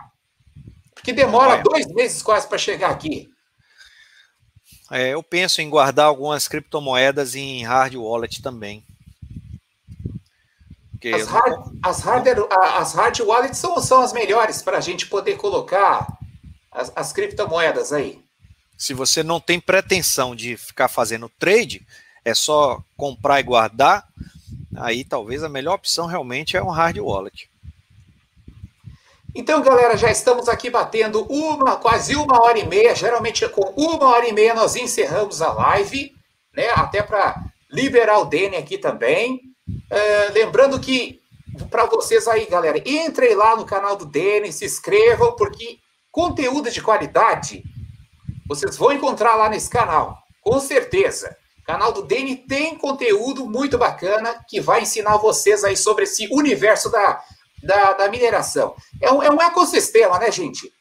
[0.95, 3.30] Porque demora dois meses quase para chegar aqui.
[4.91, 8.84] É, eu penso em guardar algumas criptomoedas em hard wallet também.
[11.14, 15.38] As hard, as, hard, as hard wallets são, são as melhores para a gente poder
[15.38, 16.07] colocar
[16.72, 18.22] as, as criptomoedas aí.
[18.78, 21.86] Se você não tem pretensão de ficar fazendo trade,
[22.26, 24.07] é só comprar e guardar,
[24.76, 27.48] aí talvez a melhor opção realmente é um hard wallet.
[29.35, 32.95] Então, galera, já estamos aqui batendo uma, quase uma hora e meia.
[32.95, 36.11] Geralmente, com uma hora e meia, nós encerramos a live,
[36.56, 36.69] né?
[36.72, 37.35] Até para
[37.72, 39.41] liberar o Dene aqui também.
[39.89, 41.22] É, lembrando que,
[41.69, 45.77] para vocês aí, galera, entrem lá no canal do Dene, se inscrevam, porque
[46.11, 47.64] conteúdo de qualidade
[48.47, 51.38] vocês vão encontrar lá nesse canal, com certeza.
[51.60, 56.27] O canal do Dene tem conteúdo muito bacana que vai ensinar vocês aí sobre esse
[56.31, 57.22] universo da
[57.64, 58.76] da, da mineração.
[59.02, 60.72] É um, é um ecossistema, né, gente?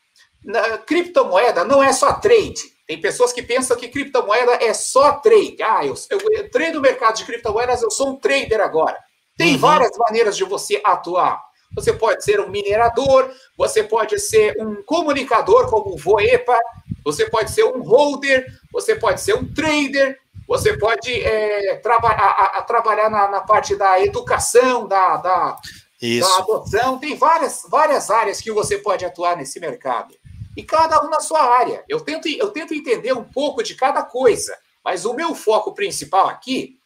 [0.44, 2.78] Na, criptomoeda não é só trade.
[2.86, 5.62] Tem pessoas que pensam que criptomoeda é só trade.
[5.62, 8.96] Ah, eu, eu entrei no mercado de criptomoedas, eu sou um trader agora.
[9.36, 9.58] Tem uhum.
[9.58, 11.40] várias maneiras de você atuar.
[11.74, 16.58] você pode ser um minerador, você pode ser um comunicador como o Voepa,
[17.04, 20.18] você pode ser um holder, você pode ser um trader,
[20.48, 25.58] você pode é, traba a, a, trabalhar na, na, parte da educação, da, da,
[26.00, 26.98] da, adoção.
[26.98, 30.14] Tem várias, várias áreas que você pode atuar nesse mercado.
[30.56, 31.84] E cada um na sua área.
[31.88, 36.28] Eu tento, eu tento entender um pouco de cada coisa, mas o meu foco principal
[36.28, 36.78] aqui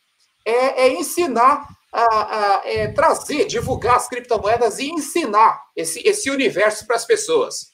[0.45, 6.87] é, é ensinar a, a é, trazer, divulgar as criptomoedas e ensinar esse, esse universo
[6.87, 7.73] para as pessoas.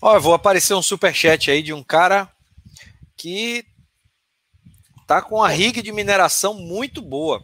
[0.00, 2.30] Olha, vou aparecer um super chat aí de um cara
[3.16, 3.64] que
[5.06, 7.42] tá com a rig de mineração muito boa.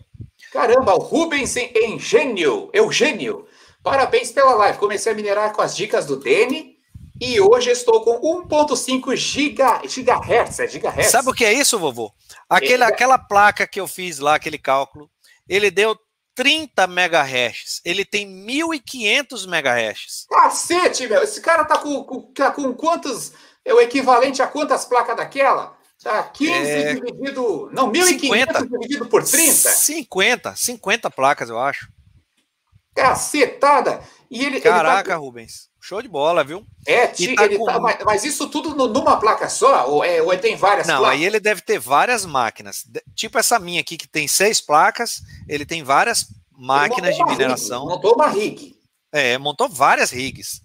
[0.53, 3.47] Caramba, o Rubens Engênio, Eugênio.
[3.83, 4.79] Parabéns pela live.
[4.79, 6.77] Comecei a minerar com as dicas do Dene
[7.19, 11.11] e hoje estou com 1.5 giga, gigahertz, é gigahertz.
[11.11, 12.13] Sabe o que é isso, vovô?
[12.51, 12.87] Aquele, é.
[12.87, 15.11] Aquela placa que eu fiz lá, aquele cálculo,
[15.49, 15.97] ele deu
[16.35, 17.81] 30 megahertz.
[17.83, 20.27] Ele tem 1.500 megahertz.
[20.29, 21.23] Cacete, meu.
[21.23, 23.33] Esse cara tá com, com, tá com quantos...
[23.65, 25.79] É o equivalente a quantas placas daquela?
[26.03, 26.95] Tá 15 é...
[26.95, 27.71] dividido...
[27.73, 29.53] Não, 1.500 dividido por 30?
[29.53, 30.57] 50.
[30.57, 31.89] 50 placas, eu acho.
[32.95, 34.03] Cacetada!
[34.31, 35.17] E ele, Caraca, ele tá...
[35.17, 35.71] Rubens.
[35.81, 36.65] Show de bola, viu?
[36.87, 37.67] É, tá com...
[37.67, 39.89] tá, mas, mas, isso tudo numa placa só?
[39.91, 41.19] Ou, é, ou ele tem várias Não, placas?
[41.19, 42.85] aí ele deve ter várias máquinas.
[43.17, 47.83] Tipo essa minha aqui, que tem seis placas, ele tem várias máquinas de mineração.
[47.83, 48.77] Rig, montou uma rig.
[49.11, 50.63] É, montou várias rigs.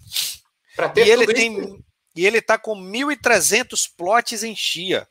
[0.96, 1.78] e ele tem isso.
[2.14, 5.06] E ele tá com 1.300 plots em chia.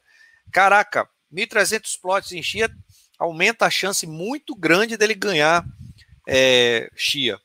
[0.52, 2.70] Caraca, 1.300 plots em chia
[3.18, 5.66] aumenta a chance muito grande dele ganhar
[6.28, 7.40] é, chia.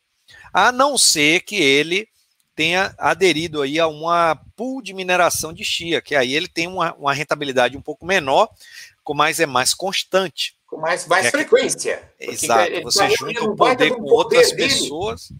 [0.52, 2.06] A não ser que ele
[2.54, 6.94] tenha aderido aí a uma pool de mineração de chia, que aí ele tem uma,
[6.94, 8.48] uma rentabilidade um pouco menor,
[9.02, 10.54] com mais é mais constante.
[10.66, 12.02] Com mais, mais é frequência.
[12.20, 12.82] Exato.
[12.82, 14.68] Você junta o poder com outras dele.
[14.68, 15.32] pessoas.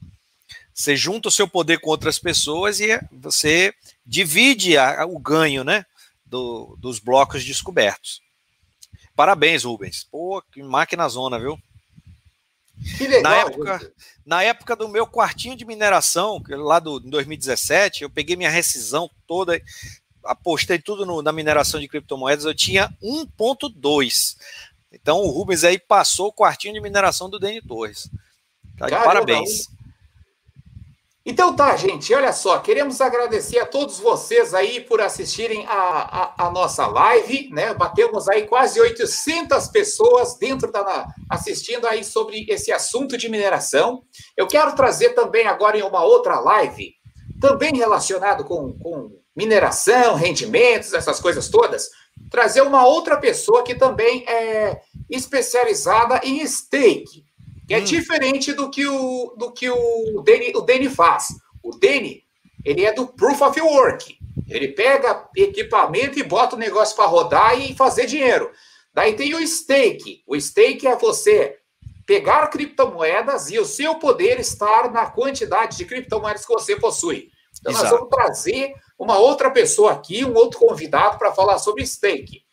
[0.74, 3.74] Você junta o seu poder com outras pessoas e você
[4.06, 5.84] divide a, o ganho, né?
[6.32, 8.22] Do, dos blocos descobertos.
[9.14, 10.02] Parabéns, Rubens.
[10.10, 11.58] Pô, que máquina zona, viu?
[12.96, 13.22] Que legal.
[13.22, 13.92] Na época,
[14.24, 19.60] na época do meu quartinho de mineração, lá do 2017, eu peguei minha rescisão toda,
[20.24, 24.38] apostei tudo no, na mineração de criptomoedas, eu tinha 1.2.
[24.90, 28.08] Então o Rubens aí passou o quartinho de mineração do Deni Torres.
[28.78, 29.68] Tá de parabéns.
[31.24, 36.46] Então tá, gente, olha só, queremos agradecer a todos vocês aí por assistirem a, a,
[36.46, 37.72] a, nossa live, né?
[37.74, 44.02] Batemos aí quase 800 pessoas dentro da assistindo aí sobre esse assunto de mineração.
[44.36, 46.92] Eu quero trazer também agora em uma outra live,
[47.40, 51.88] também relacionado com, com mineração, rendimentos, essas coisas todas,
[52.30, 57.24] trazer uma outra pessoa que também é especializada em stake
[57.74, 57.84] é hum.
[57.84, 61.28] diferente do que o do que o Danny, o Danny faz.
[61.62, 62.24] O Danny,
[62.64, 64.18] ele é do Proof of Work.
[64.48, 68.50] Ele pega equipamento e bota o negócio para rodar e fazer dinheiro.
[68.92, 70.22] Daí tem o stake.
[70.26, 71.58] O stake é você
[72.04, 77.30] pegar criptomoedas e o seu poder estar na quantidade de criptomoedas que você possui.
[77.60, 77.84] Então, Exato.
[77.84, 82.44] nós vamos trazer uma outra pessoa aqui, um outro convidado para falar sobre stake.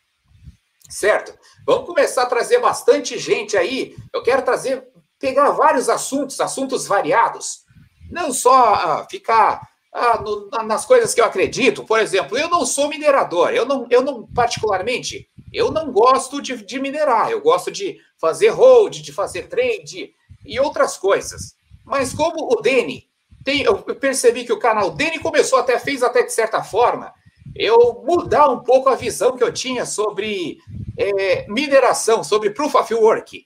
[0.90, 1.38] Certo?
[1.66, 3.96] Vamos começar a trazer bastante gente aí.
[4.14, 4.88] Eu quero trazer
[5.20, 7.66] pegar vários assuntos, assuntos variados,
[8.10, 11.84] não só ah, ficar ah, no, nas coisas que eu acredito.
[11.84, 16.56] Por exemplo, eu não sou minerador, eu não, eu não particularmente, eu não gosto de,
[16.64, 20.14] de minerar, eu gosto de fazer hold, de fazer trade
[20.46, 21.56] e outras coisas.
[21.84, 23.08] Mas como o Deni,
[23.44, 27.14] tem, eu percebi que o canal Deni começou até, fez até de certa forma,
[27.56, 30.60] eu mudar um pouco a visão que eu tinha sobre
[30.98, 33.46] é, mineração, sobre proof of work.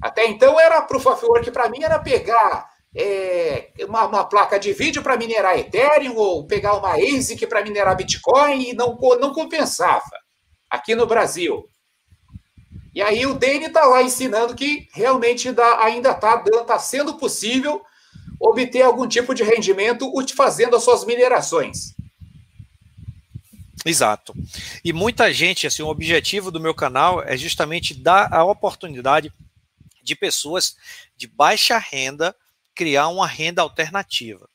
[0.00, 4.72] Até então era Proof of Work para mim era pegar é, uma, uma, placa de
[4.72, 10.02] vídeo para minerar Ethereum ou pegar uma ASIC para minerar Bitcoin e não, não compensava
[10.70, 11.68] aqui no Brasil.
[12.94, 17.82] E aí o Dane está lá ensinando que realmente dá, ainda está tá sendo possível
[18.40, 21.94] obter algum tipo de rendimento fazendo as suas minerações.
[23.84, 24.34] Exato.
[24.82, 29.30] E muita gente, assim, o objetivo do meu canal é justamente dar a oportunidade
[30.06, 30.76] de pessoas
[31.16, 32.34] de baixa renda
[32.74, 34.48] criar uma renda alternativa.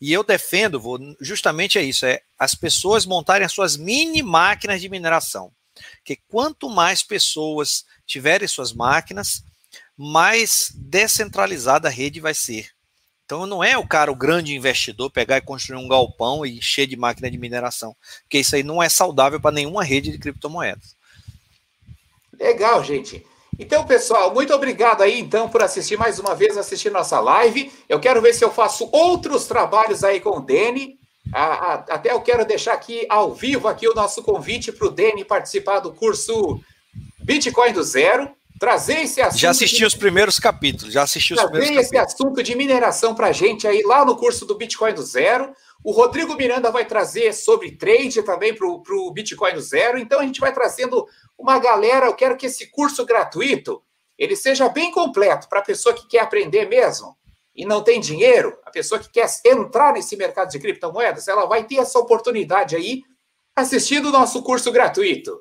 [0.00, 4.80] E eu defendo, vou, justamente é isso, é as pessoas montarem as suas mini máquinas
[4.80, 5.50] de mineração.
[6.04, 9.42] Que quanto mais pessoas tiverem suas máquinas,
[9.96, 12.70] mais descentralizada a rede vai ser.
[13.24, 16.86] Então não é o cara, o grande investidor, pegar e construir um galpão e encher
[16.86, 20.96] de máquina de mineração, porque isso aí não é saudável para nenhuma rede de criptomoedas.
[22.38, 23.26] Legal, gente.
[23.58, 27.72] Então, pessoal, muito obrigado aí, então, por assistir mais uma vez, assistir nossa live.
[27.88, 30.98] Eu quero ver se eu faço outros trabalhos aí com o Dene.
[31.32, 35.80] até eu quero deixar aqui ao vivo aqui o nosso convite para o Dene participar
[35.80, 36.60] do curso
[37.20, 38.30] Bitcoin do Zero.
[38.58, 39.40] Trazer esse assunto.
[39.40, 39.86] Já assisti de...
[39.86, 41.90] os primeiros capítulos, já assisti os primeiros capítulos.
[41.90, 45.02] Trazer esse assunto de mineração para a gente aí lá no curso do Bitcoin do
[45.02, 45.52] Zero.
[45.82, 49.98] O Rodrigo Miranda vai trazer sobre trade também para o Bitcoin do Zero.
[49.98, 51.06] Então a gente vai trazendo
[51.38, 52.06] uma galera.
[52.06, 53.82] Eu quero que esse curso gratuito
[54.18, 57.16] ele seja bem completo para a pessoa que quer aprender mesmo
[57.58, 61.64] e não tem dinheiro, a pessoa que quer entrar nesse mercado de criptomoedas, ela vai
[61.64, 63.02] ter essa oportunidade aí
[63.56, 65.40] assistindo o nosso curso gratuito.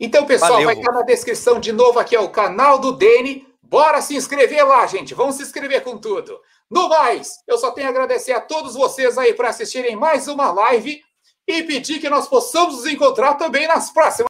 [0.00, 0.66] Então, pessoal, Valeu.
[0.66, 3.46] vai estar na descrição de novo aqui ó, o canal do Dene.
[3.62, 5.12] Bora se inscrever lá, gente.
[5.12, 6.40] Vamos se inscrever com tudo.
[6.70, 10.50] No mais, eu só tenho a agradecer a todos vocês aí por assistirem mais uma
[10.50, 11.00] live
[11.46, 14.26] e pedir que nós possamos nos encontrar também nas próximas.